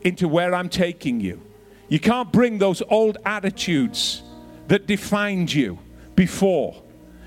into 0.00 0.26
where 0.26 0.56
I'm 0.56 0.68
taking 0.68 1.20
you. 1.20 1.40
You 1.88 2.00
can't 2.00 2.32
bring 2.32 2.58
those 2.58 2.82
old 2.88 3.16
attitudes 3.24 4.24
that 4.66 4.88
defined 4.88 5.54
you 5.54 5.78
before. 6.16 6.82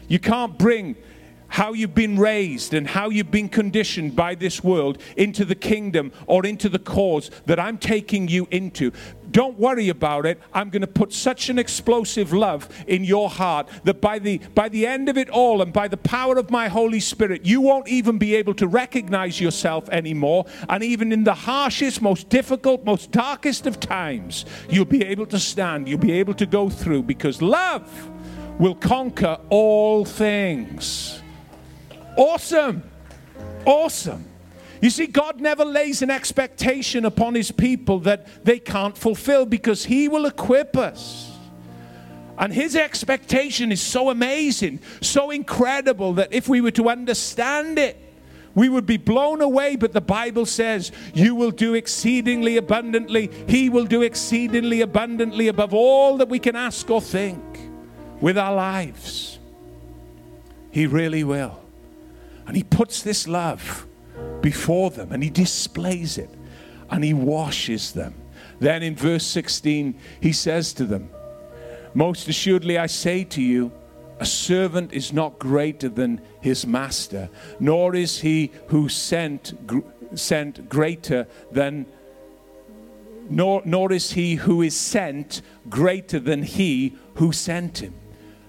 You 0.09 0.19
can't 0.19 0.57
bring 0.57 0.97
how 1.47 1.73
you've 1.73 1.95
been 1.95 2.17
raised 2.17 2.73
and 2.73 2.87
how 2.87 3.09
you've 3.09 3.31
been 3.31 3.49
conditioned 3.49 4.15
by 4.15 4.35
this 4.35 4.63
world 4.63 4.97
into 5.15 5.45
the 5.45 5.55
kingdom 5.55 6.11
or 6.27 6.45
into 6.45 6.69
the 6.69 6.79
cause 6.79 7.31
that 7.45 7.59
I'm 7.59 7.77
taking 7.77 8.27
you 8.27 8.47
into. 8.51 8.91
Don't 9.31 9.59
worry 9.59 9.89
about 9.89 10.25
it. 10.25 10.39
I'm 10.53 10.69
going 10.69 10.81
to 10.81 10.87
put 10.87 11.11
such 11.11 11.49
an 11.49 11.59
explosive 11.59 12.31
love 12.31 12.69
in 12.87 13.03
your 13.03 13.29
heart 13.29 13.67
that 13.83 13.99
by 13.99 14.19
the 14.19 14.37
by 14.53 14.69
the 14.69 14.87
end 14.87 15.09
of 15.09 15.17
it 15.17 15.29
all 15.29 15.61
and 15.61 15.73
by 15.73 15.87
the 15.87 15.97
power 15.97 16.37
of 16.37 16.49
my 16.49 16.67
Holy 16.67 16.99
Spirit, 16.99 17.45
you 17.45 17.59
won't 17.59 17.87
even 17.87 18.17
be 18.17 18.35
able 18.35 18.53
to 18.55 18.67
recognize 18.67 19.41
yourself 19.41 19.89
anymore. 19.89 20.45
And 20.69 20.83
even 20.83 21.11
in 21.11 21.23
the 21.23 21.33
harshest, 21.33 22.01
most 22.01 22.29
difficult, 22.29 22.85
most 22.85 23.11
darkest 23.11 23.65
of 23.65 23.79
times, 23.79 24.45
you'll 24.69 24.85
be 24.85 25.03
able 25.03 25.25
to 25.27 25.39
stand. 25.39 25.89
You'll 25.89 25.99
be 25.99 26.13
able 26.13 26.33
to 26.35 26.45
go 26.45 26.69
through 26.69 27.03
because 27.03 27.41
love 27.41 28.09
will 28.59 28.75
conquer 28.75 29.37
all 29.49 30.05
things. 30.05 31.21
Awesome. 32.17 32.83
Awesome. 33.65 34.25
You 34.81 34.89
see, 34.89 35.07
God 35.07 35.41
never 35.41 35.65
lays 35.65 36.01
an 36.01 36.11
expectation 36.11 37.05
upon 37.05 37.33
his 37.33 37.51
people 37.51 37.99
that 38.01 38.45
they 38.45 38.59
can't 38.59 38.97
fulfill 38.97 39.45
because 39.45 39.85
he 39.85 40.07
will 40.07 40.25
equip 40.25 40.77
us. 40.77 41.31
And 42.37 42.53
his 42.53 42.75
expectation 42.75 43.71
is 43.71 43.81
so 43.81 44.09
amazing, 44.09 44.79
so 45.01 45.31
incredible 45.31 46.13
that 46.13 46.33
if 46.33 46.49
we 46.49 46.59
were 46.61 46.71
to 46.71 46.89
understand 46.89 47.79
it, 47.79 47.97
we 48.53 48.69
would 48.69 48.85
be 48.85 48.97
blown 48.97 49.41
away. 49.41 49.75
But 49.75 49.93
the 49.93 50.01
Bible 50.01 50.45
says, 50.45 50.91
You 51.13 51.35
will 51.35 51.51
do 51.51 51.73
exceedingly 51.73 52.57
abundantly. 52.57 53.29
He 53.47 53.69
will 53.69 53.85
do 53.85 54.01
exceedingly 54.01 54.81
abundantly 54.81 55.47
above 55.47 55.73
all 55.73 56.17
that 56.17 56.29
we 56.29 56.39
can 56.39 56.55
ask 56.55 56.89
or 56.89 57.01
think 57.01 57.41
with 58.21 58.37
our 58.37 58.53
lives. 58.53 59.39
He 60.71 60.87
really 60.87 61.23
will. 61.23 61.64
And 62.47 62.55
he 62.55 62.63
puts 62.63 63.01
this 63.01 63.27
love 63.27 63.87
before 64.41 64.91
them 64.91 65.11
and 65.11 65.23
he 65.23 65.29
displays 65.29 66.17
it 66.17 66.29
and 66.89 67.03
he 67.03 67.13
washes 67.13 67.93
them. 67.93 68.13
Then 68.59 68.83
in 68.83 68.95
verse 68.95 69.25
16, 69.25 69.99
he 70.21 70.31
says 70.31 70.73
to 70.73 70.85
them, 70.85 71.09
Most 71.93 72.27
assuredly 72.27 72.77
I 72.77 72.85
say 72.87 73.23
to 73.25 73.41
you, 73.41 73.71
a 74.19 74.25
servant 74.25 74.93
is 74.93 75.11
not 75.11 75.39
greater 75.39 75.89
than 75.89 76.21
his 76.39 76.65
master, 76.65 77.29
nor 77.59 77.95
is 77.95 78.19
he 78.21 78.51
who 78.67 78.87
sent, 78.87 79.67
gr- 79.67 79.79
sent 80.13 80.69
greater 80.69 81.27
than 81.51 81.85
nor, 83.29 83.61
nor 83.65 83.91
is 83.91 84.11
he 84.11 84.35
who 84.35 84.61
is 84.61 84.75
sent 84.75 85.41
greater 85.69 86.19
than 86.19 86.43
he 86.43 86.95
who 87.15 87.31
sent 87.31 87.79
him. 87.79 87.93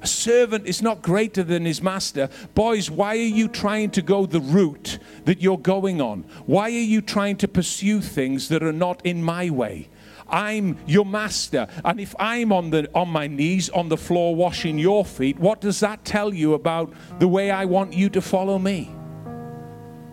A 0.06 0.08
servant 0.08 0.68
is 0.68 0.82
not 0.82 1.02
greater 1.02 1.42
than 1.42 1.64
his 1.64 1.82
master. 1.82 2.28
Boys, 2.54 2.88
why 2.88 3.16
are 3.16 3.32
you 3.40 3.48
trying 3.48 3.90
to 3.90 4.02
go 4.02 4.24
the 4.24 4.38
route 4.38 5.00
that 5.24 5.42
you're 5.42 5.58
going 5.58 6.00
on? 6.00 6.24
Why 6.44 6.66
are 6.66 6.88
you 6.94 7.00
trying 7.00 7.38
to 7.38 7.48
pursue 7.48 8.00
things 8.00 8.48
that 8.50 8.62
are 8.62 8.72
not 8.72 9.04
in 9.04 9.20
my 9.20 9.50
way? 9.50 9.88
I'm 10.28 10.78
your 10.86 11.04
master. 11.04 11.66
And 11.84 11.98
if 11.98 12.14
I'm 12.20 12.52
on, 12.52 12.70
the, 12.70 12.88
on 12.94 13.08
my 13.08 13.26
knees 13.26 13.68
on 13.70 13.88
the 13.88 13.96
floor 13.96 14.36
washing 14.36 14.78
your 14.78 15.04
feet, 15.04 15.40
what 15.40 15.60
does 15.60 15.80
that 15.80 16.04
tell 16.04 16.32
you 16.32 16.54
about 16.54 16.94
the 17.18 17.26
way 17.26 17.50
I 17.50 17.64
want 17.64 17.92
you 17.92 18.08
to 18.10 18.20
follow 18.22 18.60
me? 18.60 18.92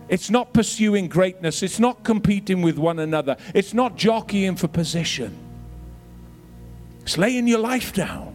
It's 0.10 0.32
not 0.32 0.56
pursuing 0.56 1.08
greatness. 1.08 1.62
It's 1.62 1.80
not 1.80 2.04
competing 2.04 2.64
with 2.64 2.80
one 2.80 2.98
another. 2.98 3.38
It's 3.54 3.76
not 3.76 3.96
jockeying 3.96 4.56
for 4.56 4.68
position. 4.68 5.38
It's 7.04 7.16
laying 7.16 7.48
your 7.48 7.60
life 7.60 7.94
down 7.94 8.34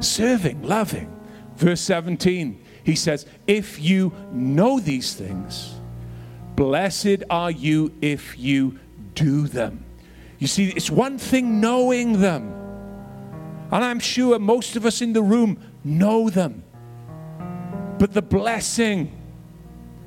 serving, 0.00 0.62
loving. 0.62 1.16
Verse 1.56 1.80
17, 1.82 2.62
he 2.84 2.94
says, 2.94 3.26
If 3.46 3.80
you 3.80 4.12
know 4.32 4.80
these 4.80 5.14
things, 5.14 5.74
blessed 6.56 7.24
are 7.28 7.50
you 7.50 7.92
if 8.00 8.38
you 8.38 8.78
do 9.14 9.46
them. 9.46 9.84
You 10.38 10.46
see, 10.46 10.70
it's 10.70 10.90
one 10.90 11.18
thing 11.18 11.60
knowing 11.60 12.20
them. 12.20 12.54
And 13.70 13.84
I'm 13.84 14.00
sure 14.00 14.38
most 14.38 14.74
of 14.74 14.86
us 14.86 15.02
in 15.02 15.12
the 15.12 15.22
room 15.22 15.58
know 15.84 16.30
them. 16.30 16.64
But 17.98 18.14
the 18.14 18.22
blessing, 18.22 19.12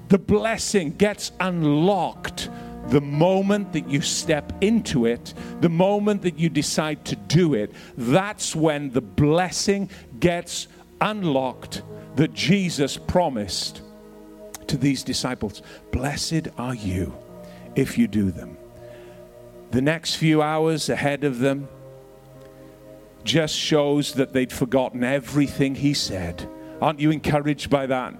the 0.10 0.18
blessing 0.18 0.92
gets 0.92 1.32
unlocked 1.40 2.50
the 2.88 3.02
moment 3.02 3.74
that 3.74 3.90
you 3.90 4.02
step 4.02 4.52
into 4.62 5.06
it, 5.06 5.34
the 5.62 5.70
moment 5.70 6.22
that 6.24 6.38
you 6.38 6.50
decide 6.50 7.06
to 7.06 7.16
do 7.16 7.54
it, 7.54 7.72
that's 7.98 8.56
when 8.56 8.92
the 8.92 9.02
blessing 9.02 9.90
gets 10.20 10.68
unlocked 11.02 11.82
that 12.16 12.34
Jesus 12.34 12.98
promised 12.98 13.82
to 14.68 14.78
these 14.78 15.04
disciples. 15.04 15.62
Blessed 15.92 16.50
are 16.58 16.76
you 16.76 17.14
if 17.76 17.98
you 17.98 18.08
do 18.08 18.32
them. 18.32 18.58
The 19.72 19.82
next 19.82 20.16
few 20.16 20.42
hours 20.42 20.90
ahead 20.90 21.24
of 21.24 21.40
them 21.40 21.68
just 23.24 23.56
shows 23.56 24.14
that 24.14 24.34
they'd 24.34 24.52
forgotten 24.52 25.04
everything 25.04 25.76
he 25.76 25.94
said. 25.94 26.48
Aren't 26.82 27.00
you 27.00 27.12
encouraged 27.12 27.70
by 27.70 27.88
that? 27.88 28.14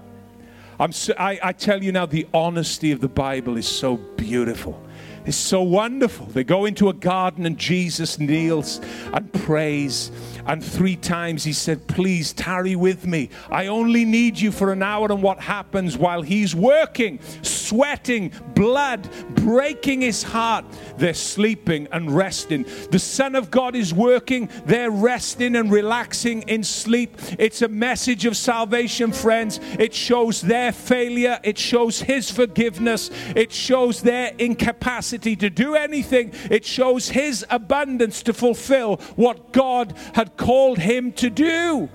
So, 0.90 1.14
I, 1.18 1.38
I 1.42 1.52
tell 1.52 1.82
you 1.82 1.92
now, 1.92 2.06
the 2.06 2.26
honesty 2.34 2.92
of 2.92 3.00
the 3.00 3.08
Bible 3.08 3.56
is 3.56 3.68
so 3.68 3.96
beautiful. 3.96 4.80
It's 5.24 5.36
so 5.36 5.62
wonderful. 5.62 6.26
They 6.26 6.44
go 6.44 6.66
into 6.66 6.90
a 6.90 6.92
garden 6.92 7.46
and 7.46 7.56
Jesus 7.56 8.18
kneels 8.18 8.80
and 9.12 9.32
prays. 9.32 10.10
And 10.46 10.62
three 10.62 10.96
times 10.96 11.44
he 11.44 11.52
said, 11.52 11.86
Please 11.86 12.32
tarry 12.32 12.76
with 12.76 13.06
me. 13.06 13.30
I 13.50 13.68
only 13.68 14.04
need 14.04 14.38
you 14.38 14.52
for 14.52 14.72
an 14.72 14.82
hour. 14.82 15.10
And 15.10 15.22
what 15.22 15.40
happens 15.40 15.96
while 15.96 16.22
he's 16.22 16.54
working, 16.54 17.20
sweating, 17.42 18.32
blood, 18.54 19.08
breaking 19.36 20.02
his 20.02 20.22
heart? 20.22 20.64
They're 20.96 21.14
sleeping 21.14 21.88
and 21.92 22.10
resting. 22.10 22.66
The 22.90 22.98
Son 22.98 23.34
of 23.34 23.50
God 23.50 23.74
is 23.74 23.94
working. 23.94 24.48
They're 24.66 24.90
resting 24.90 25.56
and 25.56 25.70
relaxing 25.70 26.42
in 26.42 26.62
sleep. 26.62 27.16
It's 27.38 27.62
a 27.62 27.68
message 27.68 28.26
of 28.26 28.36
salvation, 28.36 29.12
friends. 29.12 29.60
It 29.78 29.94
shows 29.94 30.40
their 30.40 30.72
failure, 30.72 31.38
it 31.42 31.58
shows 31.58 32.00
his 32.00 32.30
forgiveness, 32.30 33.10
it 33.34 33.52
shows 33.52 34.02
their 34.02 34.32
incapacity 34.38 35.36
to 35.36 35.50
do 35.50 35.74
anything. 35.74 36.32
It 36.50 36.64
shows 36.64 37.08
his 37.08 37.44
abundance 37.50 38.22
to 38.24 38.32
fulfill 38.32 38.96
what 39.16 39.52
God 39.52 39.94
had 40.14 40.33
called 40.36 40.78
him 40.78 41.12
to 41.12 41.30
do. 41.30 41.88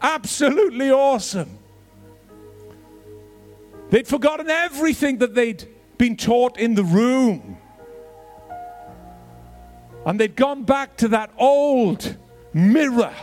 Absolutely 0.00 0.90
awesome. 0.90 1.58
They'd 3.90 4.08
forgotten 4.08 4.50
everything 4.50 5.18
that 5.18 5.34
they'd 5.34 5.68
been 5.98 6.16
taught 6.16 6.58
in 6.58 6.74
the 6.74 6.84
room. 6.84 7.58
And 10.04 10.20
they'd 10.20 10.36
gone 10.36 10.64
back 10.64 10.96
to 10.98 11.08
that 11.08 11.30
old 11.38 12.16
mirror 12.52 13.14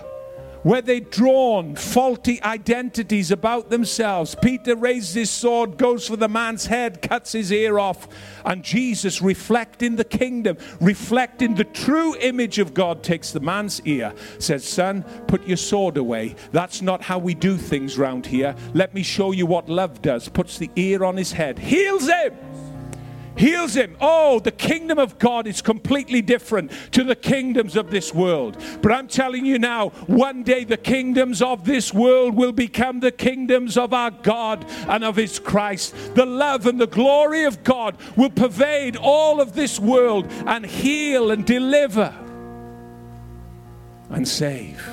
where 0.63 0.81
they'd 0.81 1.09
drawn 1.09 1.75
faulty 1.75 2.41
identities 2.43 3.31
about 3.31 3.69
themselves. 3.69 4.35
Peter 4.41 4.75
raises 4.75 5.13
his 5.13 5.29
sword, 5.29 5.77
goes 5.77 6.07
for 6.07 6.15
the 6.15 6.27
man's 6.27 6.65
head, 6.65 7.01
cuts 7.01 7.31
his 7.31 7.51
ear 7.51 7.79
off, 7.79 8.07
and 8.45 8.63
Jesus, 8.63 9.21
reflecting 9.21 9.95
the 9.95 10.03
kingdom, 10.03 10.57
reflecting 10.79 11.55
the 11.55 11.63
true 11.63 12.15
image 12.17 12.59
of 12.59 12.73
God, 12.73 13.03
takes 13.03 13.31
the 13.31 13.39
man's 13.39 13.81
ear, 13.81 14.13
says, 14.39 14.63
Son, 14.63 15.03
put 15.27 15.45
your 15.47 15.57
sword 15.57 15.97
away. 15.97 16.35
That's 16.51 16.81
not 16.81 17.01
how 17.01 17.19
we 17.19 17.33
do 17.33 17.57
things 17.57 17.97
round 17.97 18.25
here. 18.25 18.55
Let 18.73 18.93
me 18.93 19.03
show 19.03 19.31
you 19.31 19.45
what 19.45 19.69
love 19.69 20.01
does. 20.01 20.29
Puts 20.29 20.57
the 20.57 20.69
ear 20.75 21.03
on 21.03 21.17
his 21.17 21.31
head, 21.31 21.59
heals 21.59 22.07
him 22.07 22.33
heals 23.41 23.75
him. 23.75 23.97
Oh, 23.99 24.39
the 24.39 24.51
kingdom 24.51 24.99
of 24.99 25.17
God 25.17 25.47
is 25.47 25.63
completely 25.63 26.21
different 26.21 26.71
to 26.91 27.03
the 27.03 27.15
kingdoms 27.15 27.75
of 27.75 27.89
this 27.89 28.13
world. 28.13 28.55
But 28.83 28.91
I'm 28.91 29.07
telling 29.07 29.47
you 29.47 29.57
now, 29.57 29.89
one 30.05 30.43
day 30.43 30.63
the 30.63 30.77
kingdoms 30.77 31.41
of 31.41 31.65
this 31.65 31.91
world 31.91 32.35
will 32.35 32.51
become 32.51 32.99
the 32.99 33.11
kingdoms 33.11 33.77
of 33.77 33.93
our 33.93 34.11
God 34.11 34.63
and 34.87 35.03
of 35.03 35.15
his 35.15 35.39
Christ. 35.39 35.95
The 36.13 36.25
love 36.25 36.67
and 36.67 36.79
the 36.79 36.85
glory 36.85 37.45
of 37.45 37.63
God 37.63 37.97
will 38.15 38.29
pervade 38.29 38.95
all 38.95 39.41
of 39.41 39.53
this 39.53 39.79
world 39.79 40.27
and 40.45 40.63
heal 40.63 41.31
and 41.31 41.43
deliver 41.43 42.13
and 44.11 44.27
save. 44.27 44.87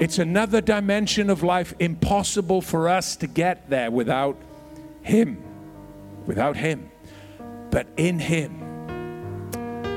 It's 0.00 0.18
another 0.18 0.62
dimension 0.62 1.28
of 1.28 1.42
life 1.42 1.74
impossible 1.78 2.62
for 2.62 2.88
us 2.88 3.14
to 3.16 3.26
get 3.26 3.68
there 3.68 3.90
without 3.90 4.38
him. 5.02 5.44
Without 6.24 6.56
him. 6.56 6.91
But 7.72 7.88
in 7.96 8.18
Him, 8.20 8.60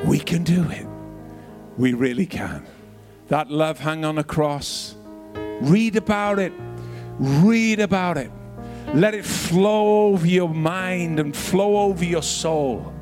we 0.08 0.18
can 0.18 0.44
do 0.44 0.68
it. 0.72 0.88
We 1.78 1.94
really 1.94 2.26
can. 2.26 2.66
That 3.28 3.52
love 3.52 3.80
hung 3.80 4.06
on 4.06 4.18
a 4.18 4.24
cross. 4.24 4.96
Read 5.62 5.98
about 5.98 6.40
it. 6.40 6.54
Read 7.20 7.82
about 7.82 8.18
it. 8.18 8.32
Let 8.94 9.14
it 9.14 9.26
flow 9.26 10.08
over 10.08 10.26
your 10.26 10.48
mind 10.48 11.20
and 11.20 11.36
flow 11.36 11.78
over 11.78 12.06
your 12.06 12.24
soul. 12.24 12.94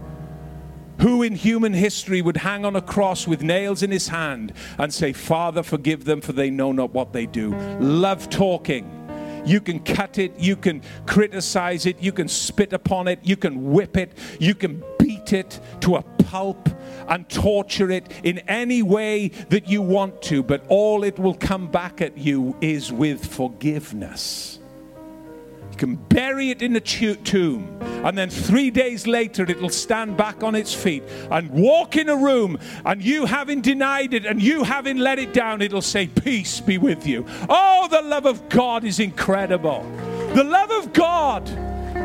Who 1.01 1.21
in 1.21 1.35
human 1.35 1.73
history 1.73 2.23
would 2.23 2.37
hang 2.37 2.65
on 2.65 2.75
a 2.75 2.81
cross 2.81 3.27
with 3.27 3.43
nails 3.43 3.83
in 3.83 3.91
his 3.91 4.07
hand 4.07 4.53
and 4.79 4.91
say, 4.91 5.13
Father, 5.13 5.61
forgive 5.61 6.05
them, 6.05 6.19
for 6.19 6.33
they 6.33 6.49
know 6.49 6.71
not 6.71 6.93
what 6.93 7.13
they 7.13 7.27
do? 7.27 7.53
Love 7.79 8.27
talking 8.29 9.02
you 9.45 9.61
can 9.61 9.79
cut 9.79 10.17
it, 10.17 10.37
you 10.39 10.55
can 10.55 10.81
criticize 11.05 11.85
it, 11.85 12.01
you 12.01 12.11
can 12.11 12.27
spit 12.27 12.73
upon 12.73 13.07
it, 13.07 13.19
you 13.23 13.35
can 13.35 13.71
whip 13.71 13.97
it, 13.97 14.17
you 14.39 14.55
can 14.55 14.83
beat 14.99 15.33
it 15.33 15.59
to 15.81 15.95
a 15.95 16.01
pulp 16.01 16.69
and 17.07 17.27
torture 17.29 17.91
it 17.91 18.11
in 18.23 18.39
any 18.39 18.81
way 18.81 19.27
that 19.49 19.67
you 19.67 19.81
want 19.81 20.21
to, 20.23 20.41
but 20.41 20.65
all 20.69 21.03
it 21.03 21.19
will 21.19 21.35
come 21.35 21.69
back 21.69 22.01
at 22.01 22.17
you 22.17 22.55
is 22.61 22.91
with 22.91 23.25
forgiveness. 23.25 24.59
You 25.73 25.77
can 25.77 25.95
bury 25.95 26.51
it 26.51 26.61
in 26.61 26.75
a 26.75 26.79
tomb, 26.79 27.79
and 27.81 28.15
then 28.15 28.29
three 28.29 28.69
days 28.69 29.07
later, 29.07 29.41
it'll 29.41 29.69
stand 29.69 30.15
back 30.15 30.43
on 30.43 30.53
its 30.53 30.71
feet 30.71 31.01
and 31.31 31.49
walk 31.49 31.97
in 31.97 32.09
a 32.09 32.15
room. 32.15 32.59
And 32.85 33.03
you 33.03 33.25
having 33.25 33.59
denied 33.59 34.13
it 34.13 34.27
and 34.27 34.39
you 34.39 34.63
having 34.63 34.97
let 34.97 35.17
it 35.17 35.33
down, 35.33 35.63
it'll 35.63 35.81
say, 35.81 36.05
Peace 36.05 36.59
be 36.59 36.77
with 36.77 37.07
you. 37.07 37.25
Oh, 37.49 37.87
the 37.89 38.03
love 38.03 38.27
of 38.27 38.49
God 38.49 38.83
is 38.83 38.99
incredible. 38.99 39.81
The 40.35 40.43
love 40.43 40.69
of 40.69 40.93
God 40.93 41.49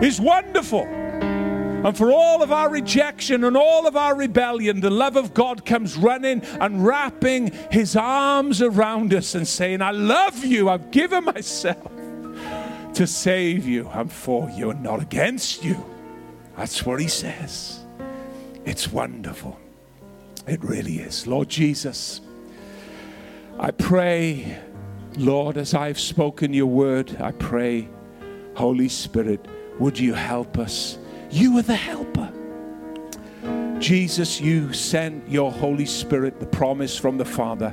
is 0.03 0.19
wonderful. 0.19 0.85
And 0.87 1.95
for 1.95 2.11
all 2.11 2.43
of 2.43 2.51
our 2.51 2.71
rejection 2.71 3.45
and 3.45 3.55
all 3.55 3.87
of 3.87 3.97
our 3.97 4.15
rebellion, 4.15 4.81
the 4.81 4.89
love 4.89 5.17
of 5.17 5.35
God 5.35 5.67
comes 5.67 5.95
running 5.95 6.41
and 6.59 6.87
wrapping 6.87 7.53
his 7.71 7.97
arms 7.97 8.63
around 8.63 9.13
us 9.13 9.35
and 9.35 9.47
saying, 9.47 9.83
I 9.83 9.91
love 9.91 10.43
you. 10.43 10.71
I've 10.71 10.91
given 10.91 11.25
myself 11.25 11.98
to 12.99 13.07
save 13.07 13.65
you. 13.65 13.89
I'm 13.91 14.09
for 14.09 14.51
you 14.51 14.71
and 14.71 14.83
not 14.83 15.01
against 15.01 15.63
you. 15.63 15.85
That's 16.57 16.85
what 16.85 17.01
he 17.01 17.07
says. 17.07 17.79
It's 18.65 18.91
wonderful. 18.91 19.57
It 20.49 20.65
really 20.65 20.99
is. 20.99 21.25
Lord 21.25 21.49
Jesus, 21.49 22.21
I 23.57 23.71
pray, 23.71 24.59
Lord, 25.17 25.59
as 25.59 25.75
I've 25.75 26.01
spoken 26.01 26.53
your 26.53 26.67
word, 26.67 27.17
I 27.21 27.31
pray, 27.31 27.89
Holy 28.57 28.89
Spirit, 28.89 29.47
would 29.79 29.97
you 29.97 30.15
help 30.15 30.59
us? 30.59 30.99
You 31.31 31.57
are 31.59 31.63
the 31.63 31.77
helper. 31.77 32.33
Jesus, 33.79 34.41
you 34.41 34.73
sent 34.73 35.29
your 35.29 35.53
Holy 35.53 35.87
Spirit, 35.87 36.41
the 36.41 36.47
promise 36.47 36.99
from 36.99 37.17
the 37.17 37.25
Father, 37.25 37.71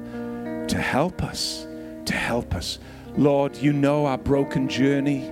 to 0.67 0.77
help 0.77 1.23
us, 1.23 1.65
to 2.05 2.13
help 2.13 2.53
us. 2.53 2.77
Lord, 3.17 3.55
you 3.55 3.71
know 3.71 4.05
our 4.05 4.17
broken 4.17 4.67
journey. 4.67 5.31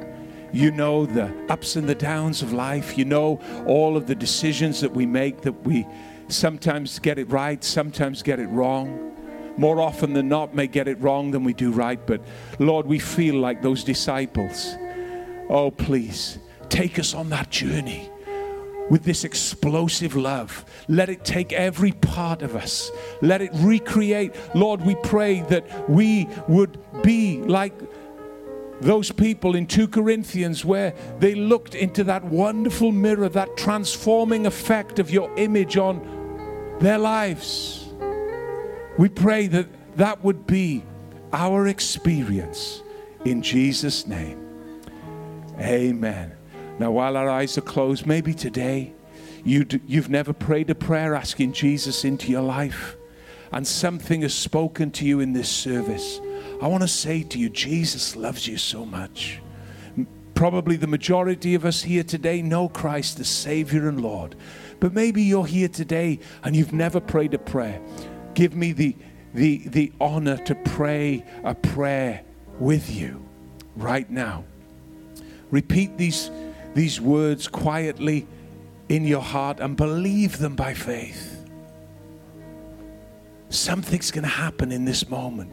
You 0.52 0.72
know 0.72 1.06
the 1.06 1.34
ups 1.50 1.76
and 1.76 1.90
the 1.90 1.96
downs 1.96 2.42
of 2.42 2.54
life. 2.54 2.98
You 2.98 3.06
know 3.06 3.42
all 3.66 3.98
of 3.98 4.08
the 4.08 4.16
decisions 4.16 4.82
that 4.82 4.92
we 4.92 5.06
make 5.06 5.42
that 5.42 5.64
we 5.64 5.86
sometimes 6.28 7.00
get 7.00 7.20
it 7.20 7.30
right, 7.30 7.64
sometimes 7.64 8.24
get 8.24 8.40
it 8.40 8.48
wrong. 8.48 9.12
More 9.58 9.82
often 9.82 10.14
than 10.14 10.30
not, 10.30 10.56
may 10.56 10.68
get 10.68 10.88
it 10.88 11.00
wrong 11.02 11.32
than 11.32 11.44
we 11.44 11.54
do 11.54 11.72
right. 11.72 12.00
But 12.06 12.22
Lord, 12.60 12.86
we 12.86 13.00
feel 13.00 13.36
like 13.36 13.62
those 13.62 13.84
disciples. 13.84 14.76
Oh, 15.50 15.72
please, 15.72 16.40
take 16.70 16.98
us 17.00 17.14
on 17.14 17.30
that 17.30 17.50
journey 17.50 18.10
with 18.90 19.04
this 19.04 19.24
explosive 19.24 20.16
love. 20.16 20.66
Let 20.88 21.10
it 21.10 21.24
take 21.24 21.54
every 21.54 21.92
part 21.92 22.42
of 22.42 22.56
us. 22.56 22.92
Let 23.22 23.42
it 23.42 23.52
recreate. 23.56 24.36
Lord, 24.54 24.82
we 24.82 24.96
pray 24.96 25.42
that 25.50 25.90
we 25.90 26.28
would 26.48 26.78
be 27.02 27.42
like 27.42 27.74
those 28.82 29.12
people 29.12 29.56
in 29.56 29.66
2 29.66 29.88
Corinthians 29.88 30.66
where 30.66 30.94
they 31.20 31.36
looked 31.36 31.76
into 31.76 32.04
that 32.06 32.24
wonderful 32.26 32.92
mirror, 32.92 33.30
that 33.30 33.56
transforming 33.56 34.46
effect 34.46 35.00
of 35.00 35.10
your 35.10 35.34
image 35.38 35.78
on 35.78 36.78
their 36.80 36.98
lives. 36.98 37.88
We 38.98 39.10
pray 39.10 39.48
that 39.48 39.68
that 39.96 40.24
would 40.24 40.46
be 40.46 40.84
our 41.32 41.68
experience 41.68 42.84
in 43.26 43.42
Jesus' 43.42 44.06
name. 44.06 44.40
Amen. 45.60 46.34
Now, 46.80 46.92
while 46.92 47.18
our 47.18 47.30
eyes 47.30 47.58
are 47.58 47.62
closed, 47.62 48.06
maybe 48.06 48.34
today 48.34 48.94
you 49.44 49.66
you've 49.86 50.10
never 50.10 50.34
prayed 50.34 50.70
a 50.70 50.76
prayer 50.76 51.16
asking 51.16 51.54
Jesus 51.54 52.06
into 52.06 52.32
your 52.32 52.42
life, 52.42 52.96
and 53.52 53.66
something 53.68 54.22
has 54.22 54.34
spoken 54.34 54.92
to 54.92 55.06
you 55.06 55.20
in 55.20 55.34
this 55.34 55.50
service. 55.50 56.20
I 56.62 56.68
want 56.68 56.82
to 56.82 56.88
say 56.88 57.24
to 57.24 57.40
you, 57.40 57.50
Jesus 57.50 58.16
loves 58.16 58.48
you 58.48 58.58
so 58.58 58.86
much. 58.86 59.40
Probably 60.34 60.78
the 60.78 60.88
majority 60.88 61.54
of 61.56 61.64
us 61.64 61.84
here 61.84 62.04
today 62.04 62.42
know 62.42 62.68
Christ 62.68 63.20
as 63.20 63.28
Savior 63.28 63.88
and 63.88 64.02
Lord. 64.02 64.36
But 64.80 64.94
maybe 64.94 65.22
you're 65.22 65.46
here 65.46 65.68
today 65.68 66.20
and 66.44 66.56
you've 66.56 66.74
never 66.74 67.00
prayed 67.00 67.34
a 67.34 67.38
prayer. 67.38 67.80
Give 68.34 68.56
me 68.56 68.72
the, 68.72 68.96
the, 69.34 69.60
the 69.68 69.92
honor 70.02 70.38
to 70.38 70.56
pray 70.56 71.24
a 71.44 71.54
prayer 71.54 72.24
with 72.60 72.90
you 72.90 73.24
right 73.76 74.10
now. 74.10 74.46
Repeat 75.52 75.98
these 75.98 76.32
these 76.74 77.00
words 77.00 77.48
quietly 77.48 78.28
in 78.90 79.06
your 79.06 79.22
heart 79.22 79.60
and 79.60 79.78
believe 79.78 80.38
them 80.38 80.56
by 80.56 80.74
faith. 80.74 81.46
Something's 83.50 84.12
going 84.12 84.24
to 84.24 84.30
happen 84.30 84.72
in 84.72 84.86
this 84.86 85.10
moment. 85.10 85.52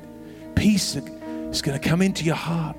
Peace 0.54 0.96
is 0.96 1.62
going 1.62 1.78
to 1.78 1.88
come 1.88 2.00
into 2.00 2.24
your 2.24 2.36
heart. 2.36 2.76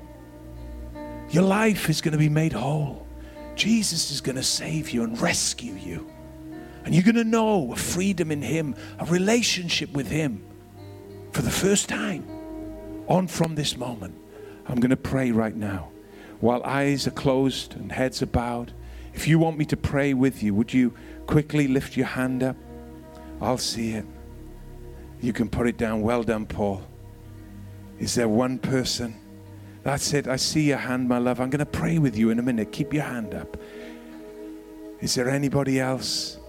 Your 1.30 1.44
life 1.44 1.88
is 1.88 2.00
going 2.00 2.12
to 2.12 2.18
be 2.18 2.28
made 2.28 2.52
whole. 2.52 3.06
Jesus 3.54 4.10
is 4.10 4.20
going 4.20 4.36
to 4.36 4.42
save 4.42 4.90
you 4.90 5.04
and 5.04 5.18
rescue 5.20 5.74
you. 5.74 6.10
And 6.84 6.94
you're 6.94 7.04
going 7.04 7.14
to 7.14 7.24
know 7.24 7.72
a 7.72 7.76
freedom 7.76 8.32
in 8.32 8.42
Him, 8.42 8.74
a 8.98 9.04
relationship 9.04 9.92
with 9.92 10.08
Him 10.08 10.44
for 11.30 11.42
the 11.42 11.50
first 11.50 11.88
time 11.88 12.26
on 13.06 13.28
from 13.28 13.54
this 13.54 13.76
moment. 13.76 14.16
I'm 14.66 14.80
going 14.80 14.90
to 14.90 14.96
pray 14.96 15.30
right 15.30 15.54
now 15.54 15.91
while 16.42 16.60
eyes 16.64 17.06
are 17.06 17.12
closed 17.12 17.76
and 17.76 17.92
heads 17.92 18.20
are 18.20 18.26
bowed, 18.26 18.72
if 19.14 19.28
you 19.28 19.38
want 19.38 19.56
me 19.56 19.64
to 19.66 19.76
pray 19.76 20.12
with 20.12 20.42
you, 20.42 20.52
would 20.56 20.74
you 20.74 20.92
quickly 21.28 21.68
lift 21.68 21.96
your 21.96 22.06
hand 22.06 22.42
up? 22.42 22.56
I'll 23.40 23.58
see 23.58 23.92
it. 23.92 24.04
You 25.20 25.32
can 25.32 25.48
put 25.48 25.68
it 25.68 25.76
down. 25.76 26.02
Well 26.02 26.24
done, 26.24 26.46
Paul. 26.46 26.82
Is 28.00 28.16
there 28.16 28.28
one 28.28 28.58
person? 28.58 29.14
That's 29.84 30.12
it. 30.14 30.26
I 30.26 30.34
see 30.34 30.62
your 30.62 30.78
hand, 30.78 31.08
my 31.08 31.18
love. 31.18 31.40
I'm 31.40 31.48
going 31.48 31.60
to 31.60 31.78
pray 31.80 31.98
with 31.98 32.16
you 32.16 32.30
in 32.30 32.40
a 32.40 32.42
minute. 32.42 32.72
Keep 32.72 32.92
your 32.92 33.04
hand 33.04 33.34
up. 33.34 33.56
Is 35.00 35.14
there 35.14 35.30
anybody 35.30 35.78
else? 35.78 36.40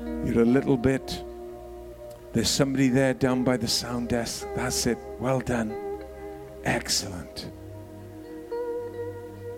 You're 0.00 0.40
a 0.40 0.46
little 0.46 0.78
bit. 0.78 1.22
There's 2.32 2.48
somebody 2.48 2.88
there 2.88 3.12
down 3.12 3.44
by 3.44 3.58
the 3.58 3.68
sound 3.68 4.08
desk. 4.08 4.46
That's 4.56 4.86
it. 4.86 4.96
Well 5.20 5.40
done. 5.40 5.76
Excellent. 6.64 7.50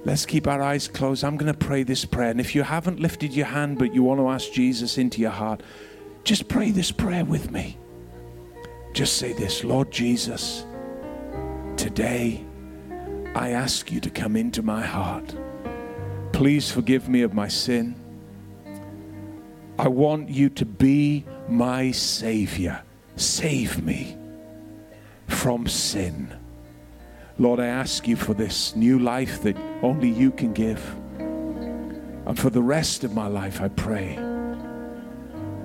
Let's 0.07 0.24
keep 0.24 0.46
our 0.46 0.62
eyes 0.62 0.86
closed. 0.86 1.24
I'm 1.24 1.36
going 1.36 1.52
to 1.52 1.59
pray 1.59 1.82
this 1.82 2.04
prayer. 2.04 2.30
And 2.30 2.38
if 2.38 2.54
you 2.54 2.62
haven't 2.62 3.00
lifted 3.00 3.34
your 3.34 3.46
hand 3.46 3.76
but 3.76 3.92
you 3.92 4.04
want 4.04 4.20
to 4.20 4.28
ask 4.28 4.52
Jesus 4.52 4.98
into 4.98 5.20
your 5.20 5.32
heart, 5.32 5.64
just 6.22 6.46
pray 6.46 6.70
this 6.70 6.92
prayer 6.92 7.24
with 7.24 7.50
me. 7.50 7.76
Just 8.92 9.16
say 9.16 9.32
this 9.32 9.64
Lord 9.64 9.90
Jesus, 9.90 10.64
today 11.76 12.44
I 13.34 13.50
ask 13.50 13.90
you 13.90 13.98
to 13.98 14.09
come 14.09 14.36
into 14.36 14.62
my 14.62 14.80
heart. 14.80 15.34
Please 16.32 16.70
forgive 16.70 17.09
me 17.09 17.22
of 17.22 17.34
my 17.34 17.48
sin. 17.48 17.96
I 19.76 19.88
want 19.88 20.28
you 20.28 20.50
to 20.50 20.64
be 20.64 21.24
my 21.48 21.90
Savior. 21.90 22.80
Save 23.16 23.82
me 23.82 24.16
from 25.26 25.66
sin. 25.66 26.32
Lord, 27.39 27.61
I 27.61 27.66
ask 27.66 28.09
you 28.09 28.16
for 28.16 28.32
this 28.32 28.74
new 28.74 28.99
life 28.99 29.43
that 29.43 29.57
only 29.82 30.09
you 30.09 30.30
can 30.30 30.53
give. 30.53 30.82
And 31.18 32.39
for 32.39 32.51
the 32.51 32.62
rest 32.62 33.05
of 33.05 33.14
my 33.14 33.26
life, 33.26 33.61
I 33.61 33.68
pray 33.68 34.16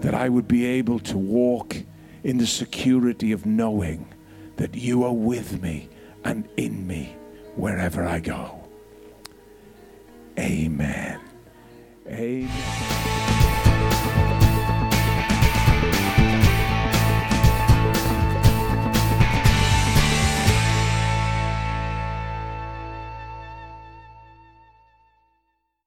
that 0.01 0.13
I 0.13 0.29
would 0.29 0.47
be 0.47 0.65
able 0.65 0.99
to 0.99 1.17
walk 1.17 1.77
in 2.23 2.37
the 2.37 2.47
security 2.47 3.31
of 3.31 3.45
knowing 3.45 4.13
that 4.57 4.75
you 4.75 5.03
are 5.03 5.13
with 5.13 5.61
me 5.61 5.89
and 6.23 6.47
in 6.57 6.85
me 6.85 7.15
wherever 7.55 8.05
I 8.05 8.19
go. 8.19 8.63
Amen. 10.37 11.19
Amen. 12.07 13.00